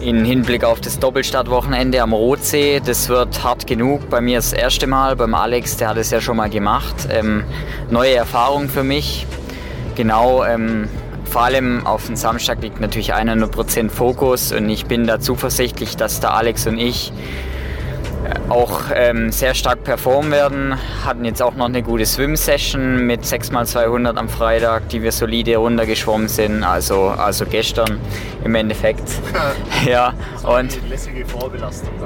in 0.00 0.24
Hinblick 0.24 0.62
auf 0.64 0.80
das 0.80 0.98
Doppelstadtwochenende 0.98 2.00
am 2.00 2.12
Rotsee. 2.12 2.80
Das 2.84 3.08
wird 3.08 3.42
hart 3.42 3.66
genug. 3.66 4.08
Bei 4.08 4.20
mir 4.20 4.38
das 4.38 4.52
erste 4.52 4.86
Mal, 4.86 5.16
beim 5.16 5.34
Alex, 5.34 5.76
der 5.76 5.88
hat 5.88 5.96
es 5.96 6.10
ja 6.10 6.20
schon 6.20 6.36
mal 6.36 6.48
gemacht. 6.48 7.08
Ähm, 7.10 7.44
neue 7.90 8.14
Erfahrung 8.14 8.68
für 8.68 8.84
mich. 8.84 9.26
Genau, 9.96 10.44
ähm, 10.44 10.88
vor 11.28 11.42
allem 11.42 11.86
auf 11.86 12.06
den 12.06 12.16
Samstag 12.16 12.62
liegt 12.62 12.80
natürlich 12.80 13.14
100% 13.14 13.90
Fokus 13.90 14.52
und 14.52 14.68
ich 14.70 14.86
bin 14.86 15.06
da 15.06 15.20
zuversichtlich, 15.20 15.96
dass 15.96 16.20
der 16.20 16.34
Alex 16.34 16.66
und 16.66 16.78
ich 16.78 17.12
auch 18.48 18.84
ähm, 18.94 19.30
sehr 19.30 19.54
stark 19.54 19.84
performen 19.84 20.30
werden. 20.30 20.76
Hatten 21.04 21.24
jetzt 21.24 21.42
auch 21.42 21.54
noch 21.54 21.66
eine 21.66 21.82
gute 21.82 22.06
Swim-Session 22.06 23.06
mit 23.06 23.22
6x200 23.22 24.16
am 24.16 24.28
Freitag, 24.28 24.88
die 24.88 25.02
wir 25.02 25.12
solide 25.12 25.56
runtergeschwommen 25.56 26.28
sind. 26.28 26.64
Also, 26.64 27.08
also 27.08 27.44
gestern 27.46 28.00
im 28.44 28.54
Endeffekt. 28.54 29.08
ja, 29.86 30.14
und 30.44 30.78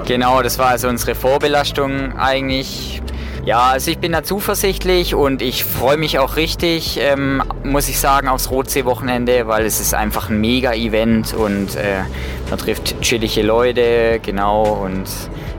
genau, 0.05 0.43
das 0.43 0.59
war 0.59 0.69
also 0.69 0.89
unsere 0.89 1.15
Vorbelastung 1.15 2.17
eigentlich. 2.17 3.03
Ja, 3.45 3.71
also 3.71 3.91
ich 3.91 3.99
bin 3.99 4.13
da 4.13 4.23
zuversichtlich 4.23 5.17
und 5.17 5.43
ich 5.43 5.65
freue 5.65 5.97
mich 5.97 6.21
auch 6.21 6.37
richtig, 6.37 6.97
ähm, 7.01 7.43
muss 7.65 7.89
ich 7.89 7.99
sagen, 7.99 8.29
aufs 8.29 8.53
Rotsee-Wochenende, 8.53 9.49
weil 9.49 9.67
es 9.67 9.81
ist 9.81 9.95
einfach 9.95 10.31
ein 10.31 10.41
Mega-Event 10.41 11.35
und 11.35 11.75
äh, 11.75 12.03
man 12.51 12.59
trifft 12.61 13.01
chillige 13.01 13.43
Leute, 13.43 14.21
genau, 14.23 14.63
und 14.85 15.09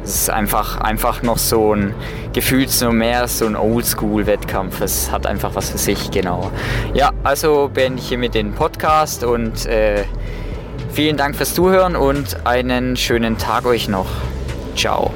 es 0.01 0.15
ist 0.15 0.29
einfach, 0.29 0.79
einfach 0.79 1.23
noch 1.23 1.37
so 1.37 1.75
ein 1.75 1.93
Gefühl, 2.31 2.69
so 2.69 2.93
mehr 2.93 3.27
so 3.27 3.45
ein 3.47 3.57
Oldschool-Wettkampf. 3.57 4.79
Es 4.79 5.11
hat 5.11 5.27
einfach 5.27 5.53
was 5.55 5.69
für 5.69 5.77
sich, 5.77 6.09
genau. 6.09 6.51
Ja, 6.93 7.11
also 7.23 7.69
beende 7.73 7.99
ich 7.99 8.07
hiermit 8.07 8.33
den 8.33 8.53
Podcast 8.53 9.25
und 9.25 9.65
äh, 9.65 10.05
vielen 10.93 11.17
Dank 11.17 11.35
fürs 11.35 11.53
Zuhören 11.53 11.97
und 11.97 12.45
einen 12.45 12.95
schönen 12.95 13.37
Tag 13.37 13.65
euch 13.65 13.89
noch. 13.89 14.07
Ciao. 14.73 15.11